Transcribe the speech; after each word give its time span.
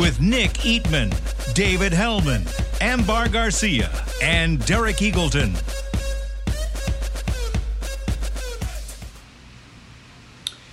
With 0.00 0.18
Nick 0.18 0.52
Eatman, 0.52 1.12
David 1.52 1.92
Helman, 1.92 2.46
Ambar 2.80 3.28
Garcia, 3.28 3.90
and 4.22 4.64
Derek 4.64 4.96
Eagleton. 4.96 5.54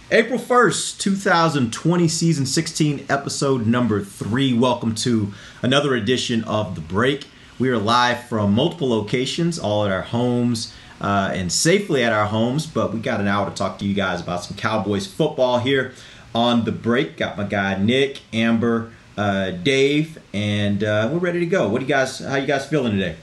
April 0.09 0.40
1st, 0.40 1.00
2020, 1.00 2.08
season 2.08 2.45
16, 2.45 3.05
episode 3.09 3.67
number 3.67 4.02
three. 4.02 4.53
Welcome 4.53 4.95
to 4.95 5.34
another 5.62 5.94
edition 5.94 6.45
of 6.45 6.75
The 6.75 6.81
Break. 6.81 7.25
We 7.59 7.67
are 7.67 7.78
live 7.78 8.30
from 8.30 8.53
multiple 8.53 8.89
locations, 8.89 9.59
all 9.59 9.84
at 9.84 9.91
our 9.91 10.03
homes 10.03 10.73
uh, 11.02 11.31
and 11.34 11.52
safely 11.52 12.02
at 12.02 12.14
our 12.14 12.28
homes, 12.28 12.66
but 12.66 12.94
we 12.94 13.02
got 13.02 13.20
an 13.20 13.28
hour 13.28 13.50
to 13.50 13.53
talk 13.53 13.78
to 13.80 13.86
you 13.86 13.94
guys 13.94 14.22
about 14.22 14.45
some 14.45 14.55
Cowboys 14.55 15.05
football 15.05 15.59
here 15.59 15.91
on 16.34 16.64
The 16.64 16.72
Break. 16.72 17.17
Got 17.17 17.36
my 17.38 17.44
guy 17.44 17.78
Nick, 17.78 18.22
Amber, 18.31 18.94
uh, 19.17 19.52
Dave, 19.52 20.19
and 20.33 20.83
uh, 20.83 21.09
we're 21.11 21.19
ready 21.19 21.39
to 21.39 21.45
go. 21.45 21.67
What 21.67 21.80
do 21.80 21.86
you 21.86 21.89
guys, 21.89 22.19
how 22.19 22.36
you 22.36 22.47
guys 22.47 22.67
feeling 22.67 22.94
today? 22.94 23.16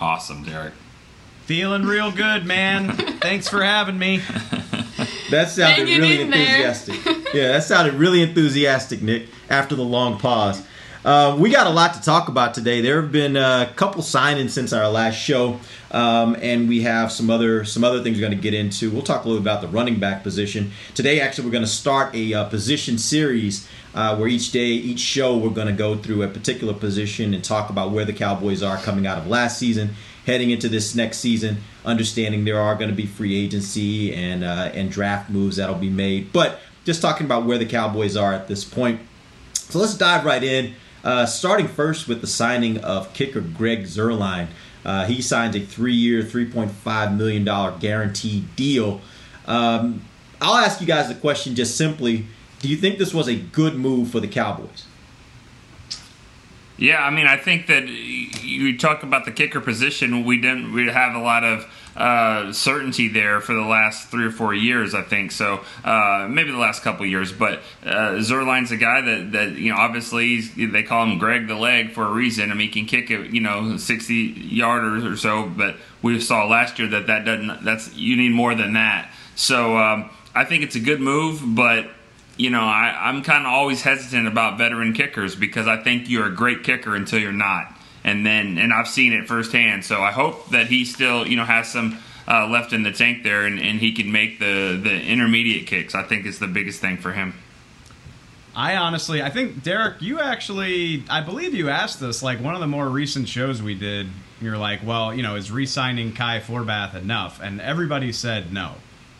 Awesome, 0.00 0.44
Derek. 0.44 0.74
Feeling 1.46 1.84
real 1.84 2.12
good, 2.12 2.46
man. 2.46 2.92
Thanks 3.20 3.48
for 3.48 3.62
having 3.62 3.98
me. 3.98 4.20
That 5.30 5.48
sounded 5.48 5.88
really 5.88 6.20
enthusiastic. 6.20 7.04
yeah, 7.34 7.48
that 7.48 7.64
sounded 7.64 7.94
really 7.94 8.22
enthusiastic, 8.22 9.02
Nick, 9.02 9.28
after 9.48 9.74
the 9.74 9.82
long 9.82 10.18
pause. 10.18 10.62
Uh, 11.04 11.36
we 11.38 11.50
got 11.50 11.66
a 11.66 11.70
lot 11.70 11.94
to 11.94 12.00
talk 12.00 12.28
about 12.28 12.54
today. 12.54 12.80
There 12.80 13.00
have 13.02 13.10
been 13.12 13.36
a 13.36 13.70
couple 13.76 14.02
signings 14.02 14.50
since 14.50 14.72
our 14.72 14.88
last 14.88 15.16
show, 15.16 15.58
um, 15.90 16.36
and 16.40 16.68
we 16.68 16.82
have 16.82 17.10
some 17.10 17.28
other 17.30 17.64
some 17.64 17.84
other 17.84 18.02
things 18.02 18.16
we're 18.16 18.26
going 18.26 18.36
to 18.36 18.42
get 18.42 18.54
into. 18.54 18.90
We'll 18.90 19.02
talk 19.02 19.24
a 19.24 19.28
little 19.28 19.42
about 19.42 19.60
the 19.60 19.68
running 19.68 19.98
back 19.98 20.22
position 20.22 20.72
today. 20.94 21.20
Actually, 21.20 21.46
we're 21.46 21.52
going 21.52 21.64
to 21.64 21.70
start 21.70 22.14
a 22.14 22.32
uh, 22.32 22.44
position 22.44 22.96
series 22.96 23.68
uh, 23.94 24.16
where 24.16 24.28
each 24.28 24.50
day, 24.50 24.66
each 24.66 24.98
show, 24.98 25.36
we're 25.36 25.50
going 25.50 25.68
to 25.68 25.72
go 25.72 25.96
through 25.96 26.22
a 26.22 26.28
particular 26.28 26.74
position 26.74 27.32
and 27.32 27.44
talk 27.44 27.70
about 27.70 27.92
where 27.92 28.04
the 28.04 28.12
Cowboys 28.12 28.62
are 28.62 28.76
coming 28.78 29.06
out 29.06 29.18
of 29.18 29.26
last 29.28 29.58
season, 29.58 29.90
heading 30.26 30.50
into 30.50 30.68
this 30.68 30.94
next 30.94 31.18
season. 31.18 31.58
Understanding 31.84 32.44
there 32.44 32.60
are 32.60 32.74
going 32.74 32.90
to 32.90 32.96
be 32.96 33.06
free 33.06 33.36
agency 33.36 34.12
and 34.12 34.42
uh, 34.42 34.70
and 34.74 34.90
draft 34.90 35.30
moves 35.30 35.56
that'll 35.56 35.76
be 35.76 35.90
made, 35.90 36.32
but 36.32 36.60
just 36.84 37.00
talking 37.00 37.24
about 37.24 37.46
where 37.46 37.58
the 37.58 37.66
Cowboys 37.66 38.16
are 38.16 38.32
at 38.32 38.48
this 38.48 38.64
point. 38.64 39.00
So 39.54 39.78
let's 39.78 39.96
dive 39.96 40.24
right 40.24 40.42
in. 40.42 40.74
Uh, 41.02 41.26
starting 41.26 41.68
first 41.68 42.08
with 42.08 42.20
the 42.20 42.26
signing 42.26 42.78
of 42.78 43.12
kicker 43.12 43.40
Greg 43.40 43.84
Zuerlein. 43.84 44.48
Uh, 44.84 45.06
he 45.06 45.22
signs 45.22 45.56
a 45.56 45.60
three-year, 45.60 46.22
$3.5 46.22 47.16
million 47.16 47.78
guaranteed 47.78 48.54
deal. 48.56 49.00
Um, 49.46 50.02
I'll 50.40 50.56
ask 50.56 50.80
you 50.80 50.86
guys 50.86 51.08
the 51.08 51.14
question 51.14 51.54
just 51.54 51.76
simply. 51.76 52.26
Do 52.64 52.70
you 52.70 52.78
think 52.78 52.96
this 52.96 53.12
was 53.12 53.28
a 53.28 53.36
good 53.36 53.74
move 53.74 54.10
for 54.10 54.20
the 54.20 54.26
Cowboys? 54.26 54.86
Yeah, 56.78 57.04
I 57.04 57.10
mean, 57.10 57.26
I 57.26 57.36
think 57.36 57.66
that 57.66 57.86
you 57.88 58.78
talk 58.78 59.02
about 59.02 59.26
the 59.26 59.32
kicker 59.32 59.60
position. 59.60 60.24
We 60.24 60.40
didn't 60.40 60.72
we 60.72 60.86
have 60.86 61.14
a 61.14 61.18
lot 61.18 61.44
of 61.44 61.70
uh, 61.94 62.54
certainty 62.54 63.08
there 63.08 63.42
for 63.42 63.52
the 63.52 63.60
last 63.60 64.08
three 64.08 64.24
or 64.24 64.30
four 64.30 64.54
years. 64.54 64.94
I 64.94 65.02
think 65.02 65.32
so. 65.32 65.60
Uh, 65.84 66.26
maybe 66.30 66.52
the 66.52 66.56
last 66.56 66.82
couple 66.82 67.04
years, 67.04 67.32
but 67.32 67.60
uh, 67.84 68.12
Zuerlein's 68.22 68.70
a 68.70 68.78
guy 68.78 69.02
that 69.02 69.32
that 69.32 69.52
you 69.58 69.70
know 69.70 69.76
obviously 69.76 70.40
they 70.40 70.84
call 70.84 71.04
him 71.04 71.18
Greg 71.18 71.46
the 71.46 71.56
Leg 71.56 71.92
for 71.92 72.06
a 72.06 72.12
reason. 72.12 72.50
I 72.50 72.54
mean, 72.54 72.68
he 72.68 72.72
can 72.72 72.86
kick 72.86 73.10
it 73.10 73.30
you 73.30 73.42
know 73.42 73.76
sixty 73.76 74.32
yarders 74.34 75.04
or 75.04 75.18
so, 75.18 75.52
but 75.54 75.76
we 76.00 76.18
saw 76.18 76.46
last 76.46 76.78
year 76.78 76.88
that 76.88 77.08
that 77.08 77.26
doesn't. 77.26 77.62
That's 77.62 77.94
you 77.94 78.16
need 78.16 78.32
more 78.32 78.54
than 78.54 78.72
that. 78.72 79.12
So 79.34 79.76
um, 79.76 80.08
I 80.34 80.46
think 80.46 80.64
it's 80.64 80.76
a 80.76 80.80
good 80.80 81.02
move, 81.02 81.42
but 81.44 81.90
you 82.36 82.50
know, 82.50 82.62
I, 82.62 82.96
I'm 83.00 83.22
kind 83.22 83.46
of 83.46 83.52
always 83.52 83.82
hesitant 83.82 84.26
about 84.26 84.58
veteran 84.58 84.92
kickers 84.92 85.36
because 85.36 85.66
I 85.66 85.82
think 85.82 86.08
you're 86.08 86.26
a 86.26 86.34
great 86.34 86.64
kicker 86.64 86.94
until 86.96 87.18
you're 87.18 87.32
not. 87.32 87.72
And 88.02 88.26
then, 88.26 88.58
and 88.58 88.72
I've 88.72 88.88
seen 88.88 89.12
it 89.12 89.26
firsthand. 89.26 89.84
So 89.84 90.02
I 90.02 90.12
hope 90.12 90.50
that 90.50 90.66
he 90.66 90.84
still, 90.84 91.26
you 91.26 91.36
know, 91.36 91.44
has 91.44 91.70
some 91.70 91.98
uh, 92.28 92.46
left 92.48 92.72
in 92.72 92.82
the 92.82 92.92
tank 92.92 93.22
there 93.22 93.46
and, 93.46 93.58
and 93.58 93.78
he 93.80 93.92
can 93.92 94.10
make 94.10 94.38
the, 94.38 94.78
the 94.82 95.02
intermediate 95.02 95.66
kicks. 95.66 95.94
I 95.94 96.02
think 96.02 96.26
is 96.26 96.38
the 96.38 96.46
biggest 96.46 96.80
thing 96.80 96.96
for 96.96 97.12
him. 97.12 97.34
I 98.56 98.76
honestly, 98.76 99.22
I 99.22 99.30
think 99.30 99.62
Derek, 99.62 100.00
you 100.00 100.20
actually, 100.20 101.02
I 101.10 101.22
believe 101.22 101.54
you 101.54 101.70
asked 101.70 101.98
this 101.98 102.22
like 102.22 102.40
one 102.40 102.54
of 102.54 102.60
the 102.60 102.68
more 102.68 102.88
recent 102.88 103.28
shows 103.28 103.62
we 103.62 103.74
did. 103.74 104.08
You're 104.40 104.58
like, 104.58 104.84
well, 104.84 105.14
you 105.14 105.22
know, 105.22 105.36
is 105.36 105.50
re-signing 105.50 106.12
Kai 106.12 106.40
Forbath 106.40 106.94
enough? 106.94 107.40
And 107.40 107.60
everybody 107.60 108.12
said 108.12 108.52
no. 108.52 108.74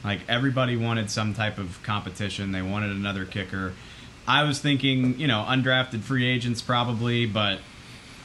Like 0.04 0.20
everybody 0.28 0.76
wanted 0.76 1.10
some 1.10 1.34
type 1.34 1.58
of 1.58 1.82
competition. 1.82 2.52
They 2.52 2.62
wanted 2.62 2.90
another 2.90 3.24
kicker. 3.24 3.72
I 4.26 4.44
was 4.44 4.58
thinking, 4.58 5.18
you 5.18 5.26
know, 5.26 5.44
undrafted 5.48 6.02
free 6.02 6.26
agents 6.26 6.62
probably, 6.62 7.26
but 7.26 7.58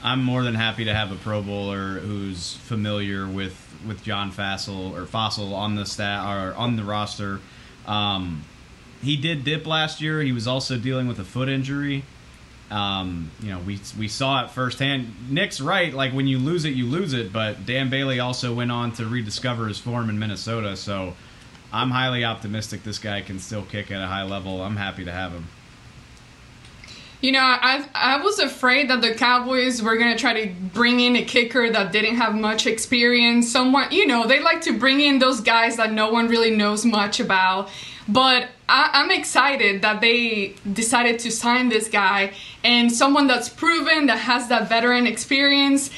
I'm 0.04 0.24
more 0.24 0.44
than 0.44 0.56
happy 0.56 0.86
to 0.86 0.94
have 0.94 1.12
a 1.12 1.16
Pro 1.16 1.42
Bowler 1.42 2.00
who's 2.00 2.54
familiar 2.56 3.28
with 3.28 3.66
with 3.88 4.04
John 4.04 4.32
Fassel 4.32 4.94
or 4.94 5.06
Fossil 5.06 5.54
on 5.56 5.76
the 5.76 5.86
stat 5.86 6.26
or 6.26 6.54
on 6.56 6.76
the 6.76 6.84
roster. 6.84 7.40
Um, 7.88 8.44
he 9.02 9.16
did 9.16 9.44
dip 9.46 9.66
last 9.66 10.02
year. 10.02 10.22
He 10.22 10.34
was 10.34 10.48
also 10.48 10.78
dealing 10.78 11.08
with 11.08 11.20
a 11.20 11.24
foot 11.24 11.48
injury. 11.48 12.04
Um, 12.72 13.32
you 13.42 13.52
know, 13.52 13.60
we 13.60 13.80
we 13.98 14.08
saw 14.08 14.46
it 14.46 14.52
firsthand. 14.52 15.14
Nick's 15.30 15.60
right. 15.60 15.94
Like 15.94 16.14
when 16.14 16.28
you 16.28 16.40
lose 16.40 16.66
it, 16.66 16.72
you 16.72 16.86
lose 16.86 17.14
it. 17.14 17.34
But 17.34 17.66
Dan 17.66 17.90
Bailey 17.90 18.20
also 18.20 18.54
went 18.54 18.72
on 18.72 18.92
to 18.94 19.06
rediscover 19.06 19.68
his 19.68 19.80
form 19.80 20.10
in 20.10 20.20
Minnesota. 20.20 20.76
So 20.76 21.16
I'm 21.72 21.92
highly 21.92 22.26
optimistic 22.26 22.84
this 22.84 23.00
guy 23.00 23.22
can 23.22 23.40
still 23.40 23.64
kick 23.64 23.92
at 23.92 24.02
a 24.02 24.08
high 24.08 24.24
level. 24.24 24.62
I'm 24.62 24.76
happy 24.78 25.06
to 25.06 25.12
have 25.12 25.32
him. 25.32 25.48
You 27.22 27.34
know, 27.34 27.42
I 27.42 27.86
I 27.94 28.24
was 28.24 28.40
afraid 28.40 28.90
that 28.90 29.02
the 29.02 29.14
Cowboys 29.14 29.82
were 29.82 29.98
gonna 29.98 30.18
try 30.18 30.46
to 30.46 30.54
bring 30.74 31.02
in 31.02 31.18
a 31.18 31.26
kicker 31.26 31.70
that 31.70 31.92
didn't 31.92 32.16
have 32.16 32.34
much 32.34 32.66
experience. 32.66 33.52
Someone, 33.52 33.92
you 33.92 34.08
know, 34.08 34.26
they 34.26 34.42
like 34.42 34.62
to 34.62 34.80
bring 34.80 35.02
in 35.02 35.20
those 35.20 35.42
guys 35.42 35.76
that 35.76 35.92
no 35.92 36.12
one 36.12 36.30
really 36.30 36.56
knows 36.56 36.86
much 36.86 37.20
about. 37.20 37.70
But 38.08 38.50
I, 38.70 38.90
I'm 38.94 39.12
excited 39.12 39.82
that 39.82 40.00
they 40.00 40.56
decided 40.72 41.20
to 41.20 41.32
sign 41.32 41.68
this 41.68 41.90
guy 41.90 42.32
and 42.64 42.90
someone 42.90 43.28
that's 43.28 43.50
proven 43.50 44.06
that 44.06 44.20
has 44.20 44.48
that 44.48 44.70
veteran 44.70 45.06
experience. 45.06 45.92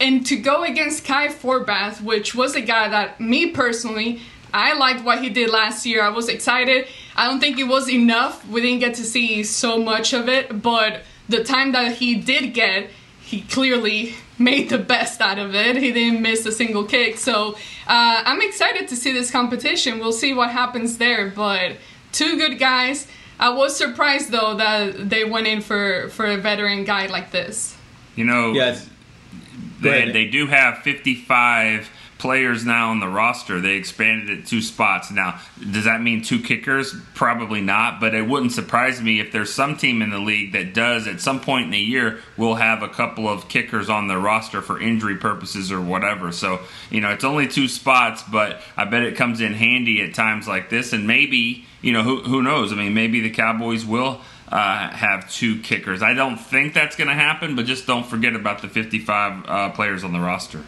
And 0.00 0.24
to 0.26 0.36
go 0.36 0.62
against 0.62 1.04
Kai 1.04 1.28
Forbath, 1.28 2.00
which 2.02 2.32
was 2.34 2.54
a 2.54 2.60
guy 2.60 2.88
that 2.88 3.20
me 3.20 3.50
personally 3.50 4.20
I 4.52 4.74
liked 4.74 5.04
what 5.04 5.22
he 5.22 5.30
did 5.30 5.50
last 5.50 5.84
year. 5.86 6.02
I 6.02 6.08
was 6.08 6.28
excited. 6.28 6.86
I 7.16 7.26
don't 7.26 7.40
think 7.40 7.58
it 7.58 7.64
was 7.64 7.88
enough. 7.90 8.46
We 8.48 8.60
didn't 8.60 8.80
get 8.80 8.94
to 8.94 9.04
see 9.04 9.42
so 9.42 9.78
much 9.78 10.12
of 10.12 10.28
it, 10.28 10.62
but 10.62 11.02
the 11.28 11.44
time 11.44 11.72
that 11.72 11.96
he 11.96 12.14
did 12.14 12.54
get, 12.54 12.90
he 13.20 13.42
clearly 13.42 14.14
made 14.38 14.70
the 14.70 14.78
best 14.78 15.20
out 15.20 15.38
of 15.38 15.54
it. 15.54 15.76
He 15.76 15.92
didn't 15.92 16.22
miss 16.22 16.46
a 16.46 16.52
single 16.52 16.84
kick. 16.84 17.18
So 17.18 17.54
uh, 17.86 18.22
I'm 18.24 18.40
excited 18.40 18.88
to 18.88 18.96
see 18.96 19.12
this 19.12 19.30
competition. 19.30 19.98
We'll 19.98 20.12
see 20.12 20.32
what 20.32 20.50
happens 20.50 20.98
there. 20.98 21.28
But 21.28 21.72
two 22.12 22.36
good 22.36 22.58
guys. 22.58 23.06
I 23.40 23.50
was 23.50 23.76
surprised 23.76 24.30
though 24.30 24.54
that 24.56 25.10
they 25.10 25.24
went 25.24 25.46
in 25.46 25.60
for 25.60 26.08
for 26.10 26.26
a 26.26 26.36
veteran 26.36 26.84
guy 26.84 27.06
like 27.06 27.30
this. 27.30 27.76
You 28.16 28.24
know, 28.24 28.52
Yes. 28.52 28.88
They, 29.80 30.10
they 30.10 30.24
do 30.24 30.48
have 30.48 30.78
55 30.78 31.88
players 32.18 32.64
now 32.64 32.90
on 32.90 33.00
the 33.00 33.08
roster. 33.08 33.60
They 33.60 33.74
expanded 33.74 34.30
it 34.30 34.46
two 34.46 34.60
spots. 34.60 35.10
Now, 35.10 35.40
does 35.58 35.84
that 35.84 36.02
mean 36.02 36.22
two 36.22 36.40
kickers? 36.40 36.94
Probably 37.14 37.60
not, 37.60 38.00
but 38.00 38.14
it 38.14 38.26
wouldn't 38.26 38.52
surprise 38.52 39.00
me 39.00 39.20
if 39.20 39.32
there's 39.32 39.52
some 39.52 39.76
team 39.76 40.02
in 40.02 40.10
the 40.10 40.18
league 40.18 40.52
that 40.52 40.74
does 40.74 41.06
at 41.06 41.20
some 41.20 41.40
point 41.40 41.66
in 41.66 41.70
the 41.70 41.78
year 41.78 42.20
will 42.36 42.56
have 42.56 42.82
a 42.82 42.88
couple 42.88 43.28
of 43.28 43.48
kickers 43.48 43.88
on 43.88 44.08
their 44.08 44.18
roster 44.18 44.60
for 44.60 44.80
injury 44.80 45.16
purposes 45.16 45.70
or 45.70 45.80
whatever. 45.80 46.32
So, 46.32 46.60
you 46.90 47.00
know, 47.00 47.10
it's 47.10 47.24
only 47.24 47.46
two 47.46 47.68
spots, 47.68 48.22
but 48.22 48.60
I 48.76 48.84
bet 48.84 49.02
it 49.04 49.16
comes 49.16 49.40
in 49.40 49.54
handy 49.54 50.02
at 50.02 50.14
times 50.14 50.48
like 50.48 50.70
this 50.70 50.92
and 50.92 51.06
maybe, 51.06 51.66
you 51.80 51.92
know, 51.92 52.02
who 52.02 52.22
who 52.22 52.42
knows? 52.42 52.72
I 52.72 52.76
mean, 52.76 52.94
maybe 52.94 53.20
the 53.20 53.30
Cowboys 53.30 53.86
will 53.86 54.20
uh, 54.50 54.88
have 54.90 55.30
two 55.30 55.60
kickers. 55.60 56.02
I 56.02 56.14
don't 56.14 56.38
think 56.38 56.74
that's 56.74 56.96
going 56.96 57.08
to 57.08 57.14
happen, 57.14 57.54
but 57.54 57.66
just 57.66 57.86
don't 57.86 58.06
forget 58.06 58.34
about 58.34 58.62
the 58.62 58.68
55 58.68 59.44
uh, 59.46 59.70
players 59.70 60.04
on 60.04 60.12
the 60.12 60.20
roster. 60.20 60.64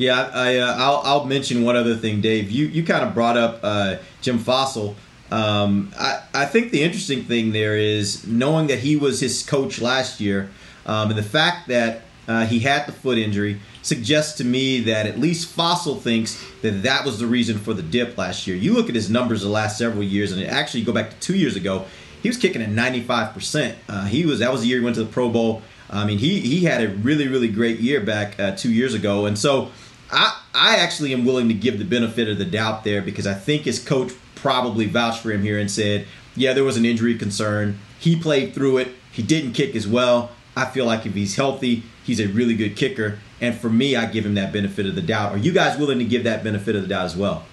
Yeah, 0.00 0.30
I, 0.32 0.56
uh, 0.56 0.76
I'll, 0.78 1.02
I'll 1.04 1.24
mention 1.26 1.62
one 1.62 1.76
other 1.76 1.94
thing, 1.94 2.22
Dave. 2.22 2.50
You 2.50 2.64
you 2.64 2.82
kind 2.82 3.04
of 3.04 3.12
brought 3.12 3.36
up 3.36 3.60
uh, 3.62 3.96
Jim 4.22 4.38
Fassel. 4.38 4.94
Um, 5.30 5.92
I, 5.98 6.22
I 6.32 6.46
think 6.46 6.72
the 6.72 6.82
interesting 6.82 7.24
thing 7.24 7.52
there 7.52 7.76
is 7.76 8.26
knowing 8.26 8.68
that 8.68 8.78
he 8.78 8.96
was 8.96 9.20
his 9.20 9.42
coach 9.42 9.78
last 9.78 10.18
year, 10.18 10.50
um, 10.86 11.10
and 11.10 11.18
the 11.18 11.22
fact 11.22 11.68
that 11.68 12.04
uh, 12.26 12.46
he 12.46 12.60
had 12.60 12.86
the 12.86 12.92
foot 12.92 13.18
injury 13.18 13.60
suggests 13.82 14.38
to 14.38 14.44
me 14.44 14.80
that 14.80 15.04
at 15.04 15.20
least 15.20 15.54
Fassel 15.54 16.00
thinks 16.00 16.42
that 16.62 16.82
that 16.82 17.04
was 17.04 17.18
the 17.18 17.26
reason 17.26 17.58
for 17.58 17.74
the 17.74 17.82
dip 17.82 18.16
last 18.16 18.46
year. 18.46 18.56
You 18.56 18.72
look 18.72 18.88
at 18.88 18.94
his 18.94 19.10
numbers 19.10 19.42
the 19.42 19.50
last 19.50 19.76
several 19.76 20.02
years, 20.02 20.32
and 20.32 20.42
actually 20.46 20.82
go 20.82 20.94
back 20.94 21.10
to 21.10 21.16
two 21.20 21.36
years 21.36 21.56
ago, 21.56 21.84
he 22.22 22.30
was 22.30 22.38
kicking 22.38 22.62
at 22.62 22.70
95%. 22.70 23.74
Uh, 23.86 24.06
he 24.06 24.24
was 24.24 24.38
that 24.38 24.50
was 24.50 24.62
the 24.62 24.68
year 24.68 24.78
he 24.78 24.84
went 24.84 24.96
to 24.96 25.04
the 25.04 25.12
Pro 25.12 25.28
Bowl. 25.28 25.60
I 25.90 26.06
mean, 26.06 26.16
he 26.16 26.40
he 26.40 26.64
had 26.64 26.82
a 26.82 26.88
really 26.88 27.28
really 27.28 27.48
great 27.48 27.80
year 27.80 28.00
back 28.00 28.40
uh, 28.40 28.56
two 28.56 28.72
years 28.72 28.94
ago, 28.94 29.26
and 29.26 29.38
so 29.38 29.70
I 30.12 30.40
I 30.54 30.76
actually 30.76 31.12
am 31.12 31.24
willing 31.24 31.48
to 31.48 31.54
give 31.54 31.78
the 31.78 31.84
benefit 31.84 32.28
of 32.28 32.38
the 32.38 32.44
doubt 32.44 32.84
there 32.84 33.02
because 33.02 33.26
I 33.26 33.34
think 33.34 33.62
his 33.62 33.82
coach 33.82 34.12
probably 34.34 34.86
vouched 34.86 35.22
for 35.22 35.30
him 35.30 35.42
here 35.42 35.58
and 35.58 35.70
said, 35.70 36.06
yeah, 36.34 36.52
there 36.52 36.64
was 36.64 36.76
an 36.76 36.84
injury 36.84 37.16
concern. 37.16 37.78
He 37.98 38.16
played 38.16 38.54
through 38.54 38.78
it. 38.78 38.88
He 39.12 39.22
didn't 39.22 39.52
kick 39.52 39.76
as 39.76 39.86
well. 39.86 40.30
I 40.56 40.64
feel 40.66 40.86
like 40.86 41.06
if 41.06 41.14
he's 41.14 41.36
healthy, 41.36 41.82
he's 42.04 42.20
a 42.20 42.26
really 42.26 42.54
good 42.54 42.76
kicker. 42.76 43.18
And 43.40 43.54
for 43.54 43.70
me, 43.70 43.96
I 43.96 44.06
give 44.06 44.26
him 44.26 44.34
that 44.34 44.52
benefit 44.52 44.86
of 44.86 44.94
the 44.94 45.02
doubt. 45.02 45.32
Are 45.32 45.38
you 45.38 45.52
guys 45.52 45.78
willing 45.78 45.98
to 45.98 46.04
give 46.04 46.24
that 46.24 46.42
benefit 46.42 46.76
of 46.76 46.82
the 46.82 46.88
doubt 46.88 47.06
as 47.06 47.16
well? 47.16 47.44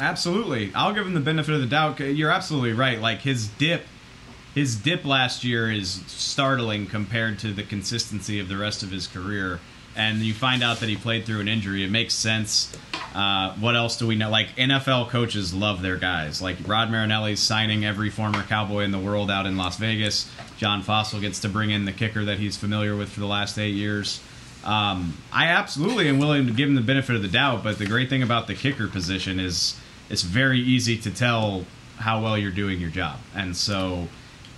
Absolutely. 0.00 0.72
I'll 0.74 0.92
give 0.92 1.06
him 1.06 1.14
the 1.14 1.20
benefit 1.20 1.54
of 1.54 1.60
the 1.60 1.66
doubt. 1.66 2.00
You're 2.00 2.30
absolutely 2.30 2.72
right. 2.72 3.00
Like 3.00 3.20
his 3.20 3.48
dip 3.48 3.84
his 4.54 4.76
dip 4.76 5.04
last 5.04 5.42
year 5.42 5.70
is 5.70 6.02
startling 6.06 6.86
compared 6.86 7.40
to 7.40 7.52
the 7.52 7.64
consistency 7.64 8.38
of 8.38 8.48
the 8.48 8.56
rest 8.56 8.84
of 8.84 8.92
his 8.92 9.08
career. 9.08 9.58
And 9.96 10.18
you 10.18 10.34
find 10.34 10.62
out 10.62 10.80
that 10.80 10.88
he 10.88 10.96
played 10.96 11.24
through 11.24 11.40
an 11.40 11.48
injury. 11.48 11.84
It 11.84 11.90
makes 11.90 12.14
sense. 12.14 12.76
Uh, 13.14 13.54
what 13.54 13.76
else 13.76 13.96
do 13.96 14.06
we 14.08 14.16
know? 14.16 14.28
Like 14.28 14.56
NFL 14.56 15.08
coaches 15.08 15.54
love 15.54 15.82
their 15.82 15.96
guys. 15.96 16.42
Like 16.42 16.56
Rod 16.66 16.90
Marinelli's 16.90 17.40
signing 17.40 17.84
every 17.84 18.10
former 18.10 18.42
Cowboy 18.42 18.80
in 18.80 18.90
the 18.90 18.98
world 18.98 19.30
out 19.30 19.46
in 19.46 19.56
Las 19.56 19.76
Vegas. 19.78 20.30
John 20.56 20.82
Fassel 20.82 21.20
gets 21.20 21.40
to 21.40 21.48
bring 21.48 21.70
in 21.70 21.84
the 21.84 21.92
kicker 21.92 22.24
that 22.24 22.38
he's 22.38 22.56
familiar 22.56 22.96
with 22.96 23.10
for 23.10 23.20
the 23.20 23.26
last 23.26 23.58
eight 23.58 23.74
years. 23.74 24.20
Um, 24.64 25.18
I 25.32 25.46
absolutely 25.46 26.08
am 26.08 26.18
willing 26.18 26.46
to 26.46 26.52
give 26.52 26.68
him 26.68 26.74
the 26.74 26.80
benefit 26.80 27.14
of 27.14 27.22
the 27.22 27.28
doubt, 27.28 27.62
but 27.62 27.78
the 27.78 27.86
great 27.86 28.08
thing 28.08 28.22
about 28.22 28.46
the 28.46 28.54
kicker 28.54 28.88
position 28.88 29.38
is 29.38 29.78
it's 30.08 30.22
very 30.22 30.58
easy 30.58 30.96
to 30.98 31.10
tell 31.10 31.66
how 31.98 32.22
well 32.22 32.36
you're 32.36 32.50
doing 32.50 32.80
your 32.80 32.90
job. 32.90 33.18
And 33.34 33.56
so, 33.56 34.08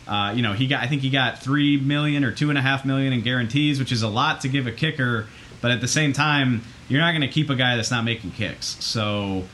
uh, 0.07 0.33
you 0.37 0.43
know, 0.43 0.53
he 0.53 0.67
got 0.67 0.83
I 0.83 0.87
think 0.87 1.03
he 1.03 1.11
got 1.11 1.41
three 1.41 1.79
million 1.79 2.25
or 2.25 2.33
two 2.33 2.49
and 2.49 2.59
a 2.59 2.63
half 2.63 2.85
million 2.85 3.13
in 3.13 3.23
guarantees, 3.23 3.79
which 3.79 3.93
is 3.93 4.03
a 4.03 4.09
lot 4.09 4.43
to 4.43 4.49
give 4.49 4.67
a 4.67 4.73
kicker. 4.73 5.27
But 5.61 5.71
at 5.71 5.81
the 5.81 5.89
same 5.89 6.13
time, 6.13 6.63
you're 6.89 7.01
not 7.01 7.13
going 7.13 7.23
to 7.23 7.29
keep 7.29 7.51
a 7.51 7.57
guy 7.57 7.77
that's 7.77 7.91
not 7.91 8.05
making 8.05 8.33
kicks. 8.33 8.77
So, 8.85 9.45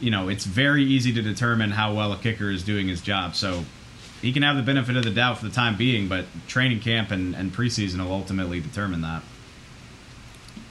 you 0.00 0.10
know, 0.10 0.28
it's 0.28 0.44
very 0.44 0.84
easy 0.84 1.12
to 1.12 1.22
determine 1.22 1.72
how 1.72 1.94
well 1.94 2.12
a 2.12 2.16
kicker 2.16 2.50
is 2.50 2.62
doing 2.62 2.88
his 2.88 3.00
job. 3.00 3.34
So 3.34 3.64
he 4.22 4.32
can 4.32 4.42
have 4.42 4.56
the 4.56 4.62
benefit 4.62 4.96
of 4.96 5.04
the 5.04 5.10
doubt 5.10 5.38
for 5.38 5.44
the 5.44 5.52
time 5.52 5.76
being, 5.76 6.08
but 6.08 6.24
training 6.46 6.80
camp 6.80 7.10
and, 7.10 7.34
and 7.34 7.52
preseason 7.52 7.98
will 7.98 8.12
ultimately 8.12 8.60
determine 8.60 9.02
that. 9.02 9.22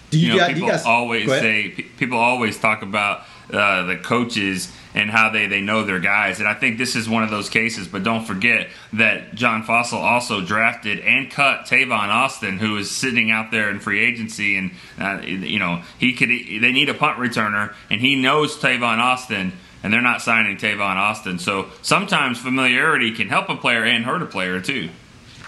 Do 0.10 0.19
you, 0.19 0.28
you 0.28 0.33
know, 0.33 0.40
guys, 0.40 0.48
do 0.48 0.54
people 0.54 0.68
you 0.68 0.74
guys 0.74 0.86
always 0.86 1.30
say 1.30 1.69
people 1.98 2.18
always 2.18 2.57
talk 2.57 2.81
about 2.81 3.24
uh, 3.51 3.83
the 3.83 3.95
coaches 3.97 4.71
and 4.94 5.11
how 5.11 5.29
they, 5.29 5.47
they 5.47 5.61
know 5.61 5.83
their 5.83 5.99
guys, 5.99 6.39
and 6.39 6.47
I 6.49 6.53
think 6.53 6.77
this 6.77 6.95
is 6.95 7.07
one 7.07 7.23
of 7.23 7.29
those 7.29 7.49
cases. 7.49 7.88
But 7.88 8.03
don't 8.03 8.25
forget 8.25 8.67
that 8.94 9.35
John 9.35 9.63
Fassel 9.63 9.99
also 9.99 10.41
drafted 10.41 10.99
and 10.99 11.29
cut 11.29 11.65
Tavon 11.65 12.09
Austin, 12.09 12.57
who 12.57 12.77
is 12.77 12.89
sitting 12.89 13.29
out 13.29 13.51
there 13.51 13.69
in 13.69 13.79
free 13.79 14.03
agency, 14.03 14.57
and 14.57 14.71
uh, 14.99 15.21
you 15.23 15.59
know 15.59 15.83
he 15.99 16.13
could 16.13 16.29
they 16.29 16.71
need 16.71 16.89
a 16.89 16.94
punt 16.94 17.19
returner, 17.19 17.73
and 17.89 18.01
he 18.01 18.15
knows 18.15 18.57
Tavon 18.57 18.97
Austin. 18.97 19.53
And 19.83 19.94
they're 19.94 20.01
not 20.01 20.23
signing 20.23 20.57
Tavon 20.57 20.95
Austin, 20.95 21.38
so 21.38 21.67
sometimes 21.83 22.39
familiarity 22.39 23.11
can 23.11 23.29
help 23.29 23.47
a 23.47 23.55
player 23.55 23.83
and 23.85 24.03
hurt 24.03 24.23
a 24.23 24.25
player 24.25 24.59
too. 24.59 24.89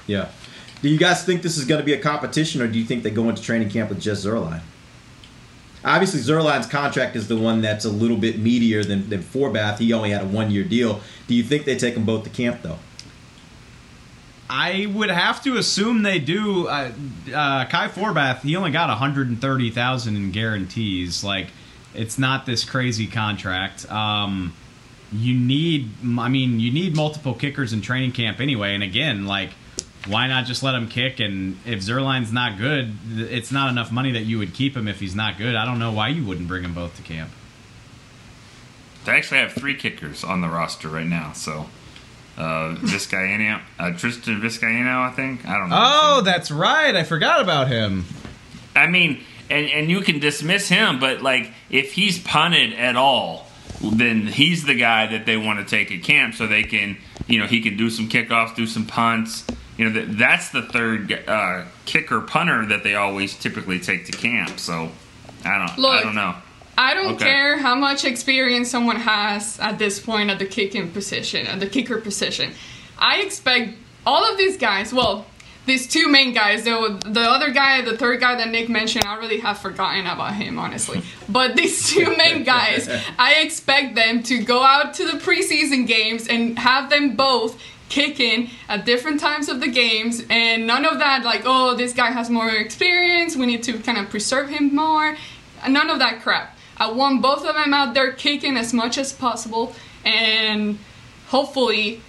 Yeah. 0.05 0.29
Do 0.81 0.87
you 0.87 0.99
guys 0.99 1.25
think 1.25 1.41
this 1.41 1.57
is 1.57 1.65
going 1.65 1.79
to 1.79 1.85
be 1.85 1.93
a 1.93 1.99
competition, 1.99 2.61
or 2.61 2.67
do 2.67 2.77
you 2.77 2.85
think 2.85 3.01
they 3.03 3.09
go 3.09 3.27
into 3.27 3.41
training 3.41 3.69
camp 3.69 3.89
with 3.89 3.99
just 3.99 4.25
Zuerlein? 4.25 4.61
Obviously, 5.83 6.19
Zuerlein's 6.19 6.67
contract 6.67 7.15
is 7.15 7.27
the 7.27 7.37
one 7.37 7.61
that's 7.61 7.85
a 7.85 7.89
little 7.89 8.17
bit 8.17 8.43
meatier 8.43 8.85
than, 8.85 9.09
than 9.09 9.21
Forbath. 9.21 9.79
He 9.79 9.93
only 9.93 10.09
had 10.09 10.21
a 10.21 10.25
one 10.25 10.51
year 10.51 10.63
deal. 10.63 11.01
Do 11.27 11.35
you 11.35 11.43
think 11.43 11.65
they 11.65 11.77
take 11.77 11.93
them 11.93 12.05
both 12.05 12.23
to 12.25 12.29
camp, 12.29 12.61
though? 12.61 12.79
I 14.49 14.91
would 14.93 15.11
have 15.11 15.43
to 15.43 15.57
assume 15.57 16.01
they 16.01 16.19
do. 16.19 16.67
Uh, 16.67 16.91
uh, 17.33 17.65
Kai 17.65 17.87
Forbath, 17.87 18.41
he 18.41 18.55
only 18.55 18.71
got 18.71 18.89
130,000 18.89 20.15
in 20.15 20.31
guarantees. 20.31 21.23
Like, 21.23 21.47
it's 21.93 22.17
not 22.17 22.45
this 22.45 22.65
crazy 22.65 23.07
contract. 23.07 23.89
Um, 23.91 24.53
you 25.13 25.33
need, 25.33 25.91
I 26.17 26.29
mean, 26.29 26.59
you 26.59 26.71
need 26.71 26.95
multiple 26.95 27.35
kickers 27.35 27.73
in 27.73 27.81
training 27.81 28.11
camp 28.11 28.39
anyway. 28.39 28.73
And 28.73 28.83
again, 28.83 29.25
like, 29.25 29.51
why 30.09 30.27
not 30.27 30.45
just 30.45 30.63
let 30.63 30.75
him 30.75 30.88
kick? 30.88 31.19
And 31.19 31.57
if 31.65 31.79
Zuerlein's 31.79 32.31
not 32.31 32.57
good, 32.57 32.94
it's 33.15 33.51
not 33.51 33.69
enough 33.69 33.91
money 33.91 34.11
that 34.13 34.23
you 34.23 34.39
would 34.39 34.53
keep 34.53 34.75
him 34.75 34.88
if 34.88 35.00
he's 35.00 35.15
not 35.15 35.38
good. 35.38 35.56
I 35.56 35.65
don't 35.65 35.79
know 35.79 35.91
why 35.91 36.09
you 36.09 36.25
wouldn't 36.25 36.47
bring 36.47 36.63
them 36.63 36.73
both 36.73 36.95
to 36.97 37.01
camp. 37.01 37.31
They 39.06 39.13
actually 39.13 39.39
have 39.39 39.53
three 39.53 39.75
kickers 39.75 40.23
on 40.23 40.41
the 40.41 40.50
roster 40.50 40.89
right 40.89 41.07
now. 41.07 41.31
So 41.33 41.69
uh, 42.38 42.75
Vizcaino, 42.75 43.61
uh, 43.77 43.91
Tristan 43.91 44.41
Vizcaino, 44.41 45.09
I 45.09 45.11
think. 45.11 45.47
I 45.47 45.57
don't 45.57 45.69
know. 45.69 45.75
Oh, 45.77 46.21
that's 46.21 46.51
right. 46.51 46.95
I 46.95 47.03
forgot 47.03 47.41
about 47.41 47.67
him. 47.67 48.06
I 48.75 48.88
mean, 48.88 49.23
and 49.50 49.67
and 49.67 49.89
you 49.89 50.01
can 50.01 50.19
dismiss 50.19 50.69
him, 50.69 51.00
but 51.00 51.21
like 51.21 51.51
if 51.69 51.94
he's 51.94 52.19
punted 52.19 52.73
at 52.73 52.95
all, 52.95 53.47
then 53.81 54.27
he's 54.27 54.65
the 54.65 54.75
guy 54.75 55.07
that 55.07 55.25
they 55.25 55.38
want 55.38 55.59
to 55.59 55.65
take 55.65 55.91
at 55.91 56.03
camp, 56.03 56.35
so 56.35 56.47
they 56.47 56.63
can, 56.63 56.97
you 57.27 57.39
know, 57.39 57.45
he 57.45 57.61
can 57.61 57.77
do 57.77 57.89
some 57.89 58.07
kickoffs, 58.07 58.56
do 58.56 58.67
some 58.67 58.85
punts. 58.85 59.45
You 59.79 59.89
know, 59.89 59.91
that 60.01 60.17
that's 60.17 60.49
the 60.49 60.61
third 60.61 61.23
uh, 61.25 61.63
kicker 61.85 62.19
punter 62.19 62.65
that 62.65 62.83
they 62.83 62.95
always 62.95 63.33
typically 63.39 63.79
take 63.79 64.05
to 64.07 64.11
camp. 64.11 64.59
So 64.59 64.91
I 65.45 65.57
don't, 65.57 65.85
I 65.85 66.03
don't 66.03 66.15
know. 66.15 66.35
I 66.77 66.93
don't 66.93 67.15
Okay. 67.15 67.23
care 67.23 67.57
how 67.59 67.75
much 67.75 68.03
experience 68.03 68.69
someone 68.69 68.97
has 68.97 69.57
at 69.61 69.79
this 69.79 69.97
point 69.97 70.31
at 70.31 70.37
the 70.37 70.45
kicking 70.45 70.91
position, 70.91 71.47
at 71.47 71.61
the 71.61 71.67
kicker 71.67 72.01
position. 72.01 72.51
I 72.97 73.19
expect 73.21 73.77
all 74.05 74.29
of 74.29 74.37
these 74.37 74.57
guys, 74.57 74.93
well, 74.93 75.25
these 75.65 75.87
two 75.87 76.09
main 76.09 76.33
guys, 76.33 76.65
though 76.65 76.89
the 76.97 77.21
other 77.21 77.51
guy, 77.51 77.81
the 77.81 77.95
third 77.95 78.19
guy 78.19 78.35
that 78.35 78.49
Nick 78.49 78.67
mentioned, 78.67 79.05
I 79.05 79.15
really 79.17 79.39
have 79.39 79.59
forgotten 79.59 80.05
about 80.07 80.33
him, 80.33 80.59
honestly. 80.59 81.03
But 81.29 81.55
these 81.55 81.87
two 81.89 82.17
main 82.17 82.43
guys, 82.43 82.89
I 83.17 83.35
expect 83.35 83.95
them 83.95 84.23
to 84.23 84.43
go 84.43 84.61
out 84.61 84.95
to 84.95 85.05
the 85.05 85.19
preseason 85.19 85.87
games 85.87 86.27
and 86.27 86.59
have 86.59 86.89
them 86.89 87.15
both 87.15 87.61
kicking 87.89 88.51
at 88.67 88.85
different 88.85 89.19
times 89.19 89.49
of 89.49 89.59
the 89.59 89.67
games 89.67 90.23
and 90.29 90.65
none 90.67 90.85
of 90.85 90.99
that 90.99 91.23
like 91.23 91.41
oh 91.45 91.75
this 91.75 91.91
guy 91.91 92.11
has 92.11 92.29
more 92.29 92.49
experience 92.49 93.35
we 93.35 93.45
need 93.45 93.63
to 93.63 93.79
kind 93.79 93.97
of 93.97 94.09
preserve 94.09 94.49
him 94.49 94.75
more. 94.75 95.17
None 95.67 95.89
of 95.89 95.99
that 95.99 96.21
crap. 96.21 96.55
I 96.77 96.91
want 96.91 97.21
both 97.21 97.45
of 97.45 97.55
them 97.55 97.73
out 97.73 97.93
there 97.93 98.13
kicking 98.13 98.55
as 98.55 98.73
much 98.73 98.97
as 98.97 99.11
possible 99.11 99.75
and 100.05 100.77
hopefully 101.27 102.01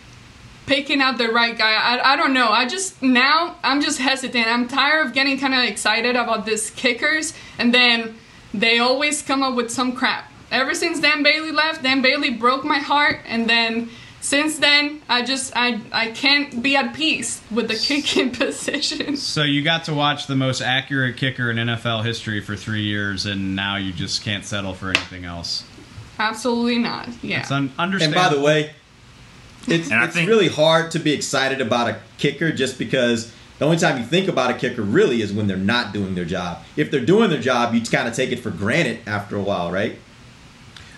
picking 0.67 1.01
out 1.01 1.19
the 1.19 1.29
right 1.29 1.59
guy. 1.59 1.73
I, 1.73 2.13
I 2.13 2.17
don't 2.17 2.33
know. 2.33 2.51
I 2.51 2.69
just 2.69 3.03
now 3.03 3.57
i'm 3.65 3.81
just 3.81 3.99
hesitant. 3.99 4.47
I'm 4.47 4.69
tired 4.69 5.07
of 5.07 5.13
getting 5.13 5.39
kind 5.39 5.55
of 5.55 5.65
excited 5.65 6.15
about 6.15 6.47
these 6.47 6.71
kickers 6.71 7.33
and 7.59 7.75
then 7.75 8.17
they 8.55 8.79
always 8.79 9.23
come 9.23 9.43
up 9.43 9.55
with 9.55 9.71
some 9.71 9.93
crap. 9.93 10.31
Ever 10.51 10.75
since 10.75 11.01
dan 11.01 11.23
bailey 11.23 11.53
left 11.53 11.83
dan 11.83 12.03
bailey 12.03 12.31
broke 12.31 12.65
my 12.65 12.79
heart 12.79 13.21
and 13.27 13.49
then 13.49 13.91
since 14.21 14.59
then 14.59 15.01
i 15.09 15.23
just 15.23 15.53
i 15.57 15.81
i 15.93 16.11
can't 16.11 16.63
be 16.63 16.77
at 16.77 16.95
peace 16.95 17.41
with 17.51 17.69
the 17.69 17.75
kicking 17.75 18.31
position 18.43 19.17
So 19.17 19.43
you 19.43 19.63
got 19.63 19.85
to 19.85 19.95
watch 19.95 20.27
the 20.27 20.37
most 20.37 20.61
accurate 20.61 21.17
kicker 21.17 21.51
in 21.51 21.57
NFL 21.57 22.05
history 22.05 22.41
for 22.41 22.55
three 22.57 22.83
years, 22.83 23.27
and 23.27 23.57
now 23.57 23.77
you 23.77 23.93
just 23.93 24.23
can't 24.23 24.45
settle 24.45 24.75
for 24.75 24.89
anything 24.91 25.25
else. 25.25 25.65
absolutely 26.19 26.79
not 26.79 27.09
yeah 27.23 27.41
It's 27.41 27.51
un- 27.51 27.73
And 27.79 28.15
by 28.15 28.29
the 28.29 28.41
way, 28.41 28.73
it's, 29.67 29.91
And 29.91 30.03
it's 30.05 30.15
think- 30.15 30.29
really 30.29 30.49
hard 30.49 30.91
to 30.93 30.99
be 30.99 31.13
excited 31.13 31.61
about 31.61 31.89
a 31.89 31.99
kicker 32.19 32.53
just 32.53 32.79
because 32.79 33.33
the 33.59 33.65
only 33.67 33.77
time 33.77 33.99
you 33.99 34.05
think 34.05 34.27
about 34.29 34.51
a 34.51 34.55
kicker 34.55 34.83
really 34.83 35.21
is 35.23 35.33
when 35.35 35.47
they're 35.47 35.57
not 35.59 35.93
doing 35.93 36.15
their 36.15 36.25
job. 36.25 36.63
If 36.77 36.91
they're 36.91 37.05
doing 37.05 37.29
their 37.29 37.41
job, 37.43 37.75
you 37.75 37.81
kind 37.83 38.09
of 38.09 38.15
take 38.15 38.33
it 38.33 38.39
for 38.41 38.51
granted 38.51 39.01
after 39.07 39.37
a 39.37 39.43
while, 39.43 39.71
right? 39.71 39.99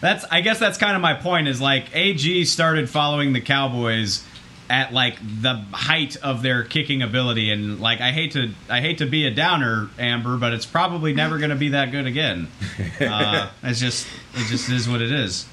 That's 0.02 0.26
I 0.30 0.42
guess 0.42 0.58
that's 0.58 0.76
kind 0.76 0.94
of 0.96 1.00
my 1.00 1.14
point. 1.14 1.48
Is 1.48 1.60
like 1.62 1.86
AG 1.96 2.44
started 2.44 2.90
following 2.90 3.32
the 3.32 3.40
Cowboys 3.40 4.22
at 4.68 4.92
like 4.92 5.16
the 5.20 5.54
height 5.72 6.16
of 6.16 6.42
their 6.42 6.64
kicking 6.64 7.02
ability, 7.02 7.50
and 7.50 7.80
like 7.80 8.00
I 8.00 8.10
hate 8.10 8.32
to 8.32 8.50
I 8.68 8.80
hate 8.80 8.98
to 8.98 9.06
be 9.06 9.26
a 9.26 9.30
downer, 9.30 9.88
Amber, 9.98 10.36
but 10.36 10.52
it's 10.52 10.66
probably 10.66 11.12
never 11.14 11.38
going 11.38 11.50
to 11.50 11.56
be 11.56 11.68
that 11.70 11.90
good 11.92 12.06
again. 12.06 12.48
Uh, 13.00 13.50
it's 13.62 13.80
just 13.80 14.06
it 14.34 14.46
just 14.48 14.68
is 14.70 14.88
what 14.88 15.00
it 15.00 15.10
is. 15.10 15.46